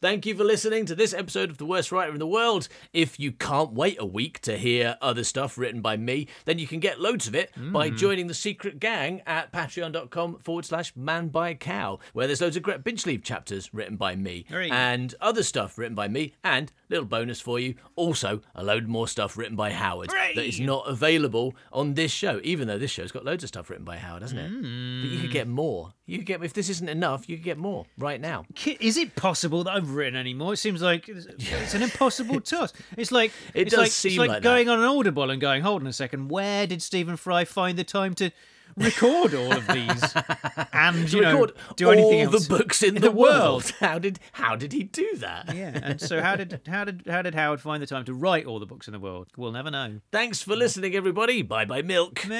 Thank 0.00 0.26
you 0.26 0.34
for 0.36 0.44
listening 0.44 0.86
to 0.86 0.94
this 0.94 1.12
episode 1.14 1.50
of 1.50 1.58
The 1.58 1.66
Worst 1.66 1.90
Writer 1.92 2.12
in 2.12 2.18
the 2.18 2.26
World. 2.26 2.68
If 2.92 3.18
you 3.18 3.32
can't 3.32 3.72
wait 3.72 3.96
a 4.00 4.04
week 4.06 4.40
to 4.42 4.56
hear 4.56 4.96
other 5.00 5.24
stuff 5.24 5.56
written 5.58 5.80
by 5.80 5.96
me, 5.96 6.28
then 6.44 6.58
you 6.58 6.66
can 6.66 6.80
get 6.80 7.00
loads 7.00 7.26
of 7.26 7.34
it 7.34 7.50
by 7.72 7.88
Hmm. 7.88 7.96
joining 7.96 8.26
the 8.26 8.34
secret 8.34 8.78
gang 8.80 9.22
at 9.26 9.52
patreon.com 9.52 10.38
forward 10.38 10.64
slash 10.64 10.94
man 10.96 11.28
buy 11.28 11.54
cow, 11.54 11.98
where 12.12 12.26
there's 12.26 12.40
loads 12.40 12.56
of 12.56 12.62
Gret 12.62 12.84
Binchleaf 12.84 13.22
chapters 13.22 13.72
written 13.72 13.96
by 13.96 14.14
me 14.16 14.44
Hooray. 14.48 14.70
and 14.70 15.14
other 15.20 15.42
stuff 15.42 15.78
written 15.78 15.94
by 15.94 16.08
me, 16.08 16.34
and 16.44 16.72
little 16.88 17.04
bonus 17.06 17.40
for 17.40 17.58
you, 17.58 17.74
also 17.96 18.40
a 18.54 18.62
load 18.62 18.81
load 18.82 18.88
more 18.90 19.08
stuff 19.08 19.36
written 19.36 19.56
by 19.56 19.72
Howard 19.72 20.10
that 20.10 20.44
is 20.44 20.60
not 20.60 20.88
available 20.88 21.54
on 21.72 21.94
this 21.94 22.10
show, 22.10 22.40
even 22.42 22.68
though 22.68 22.78
this 22.78 22.90
show's 22.90 23.12
got 23.12 23.24
loads 23.24 23.44
of 23.44 23.48
stuff 23.48 23.70
written 23.70 23.84
by 23.84 23.96
Howard, 23.96 24.22
hasn't 24.22 24.40
it? 24.40 24.50
But 24.50 25.10
you 25.10 25.18
could 25.18 25.26
hmm. 25.26 25.32
get 25.32 25.48
more. 25.48 25.94
You 26.06 26.18
could 26.18 26.26
get 26.26 26.44
if 26.44 26.52
this 26.52 26.68
isn't 26.68 26.88
enough, 26.88 27.28
you 27.28 27.36
could 27.36 27.44
get 27.44 27.58
more 27.58 27.86
right 27.96 28.20
now. 28.20 28.44
Is 28.80 28.96
it 28.96 29.14
possible 29.14 29.64
that 29.64 29.72
I've 29.72 29.90
written 29.90 30.16
any 30.16 30.34
more? 30.34 30.54
It 30.54 30.58
seems 30.58 30.82
like 30.82 31.08
it's, 31.08 31.74
an 31.74 31.82
impossible 31.82 32.40
task. 32.40 32.76
It's 32.96 33.12
like 33.12 33.32
It 33.54 33.62
it's 33.62 33.70
does 33.70 33.80
like, 33.80 33.90
seem 33.90 34.12
it's 34.12 34.18
like, 34.18 34.28
like 34.28 34.42
that. 34.42 34.48
going 34.48 34.68
on 34.68 34.80
an 34.80 34.84
Audible 34.84 35.30
and 35.30 35.40
going, 35.40 35.62
hold 35.62 35.82
on 35.82 35.86
a 35.86 35.92
second, 35.92 36.28
where 36.28 36.66
did 36.66 36.82
Stephen 36.82 37.16
Fry 37.16 37.44
find 37.44 37.78
the 37.78 37.84
time 37.84 38.14
to 38.14 38.30
record 38.76 39.34
all 39.34 39.52
of 39.52 39.66
these 39.68 40.14
and 40.72 41.12
you 41.12 41.20
know 41.20 41.32
record 41.32 41.52
do 41.76 41.90
anything 41.90 42.26
all 42.26 42.34
else 42.34 42.46
the 42.46 42.56
books 42.56 42.82
in, 42.82 42.96
in 42.96 43.02
the, 43.02 43.08
the 43.08 43.10
world? 43.10 43.72
How 43.80 43.98
did 43.98 44.18
how 44.32 44.56
did 44.56 44.72
he 44.72 44.84
do 44.84 45.16
that? 45.16 45.54
Yeah, 45.54 45.78
and 45.82 46.00
so 46.00 46.20
how 46.20 46.36
did 46.36 46.60
how 46.66 46.84
did 46.84 47.02
how 47.06 47.22
did 47.22 47.34
Howard 47.34 47.60
find 47.60 47.82
the 47.82 47.86
time 47.86 48.04
to 48.04 48.14
write 48.14 48.46
all 48.46 48.58
the 48.58 48.66
books 48.66 48.86
in 48.86 48.92
the 48.92 49.00
world? 49.00 49.28
We'll 49.36 49.52
never 49.52 49.70
know. 49.70 50.00
Thanks 50.10 50.42
for 50.42 50.56
listening, 50.56 50.94
everybody. 50.94 51.42
Bye 51.42 51.64
bye, 51.64 51.82
milk. 51.82 52.20
He's 52.20 52.32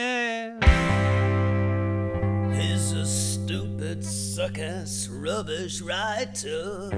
a 2.93 3.07
stupid, 3.07 4.05
suck 4.05 4.59
ass, 4.59 5.09
rubbish 5.09 5.81
writer. 5.81 6.91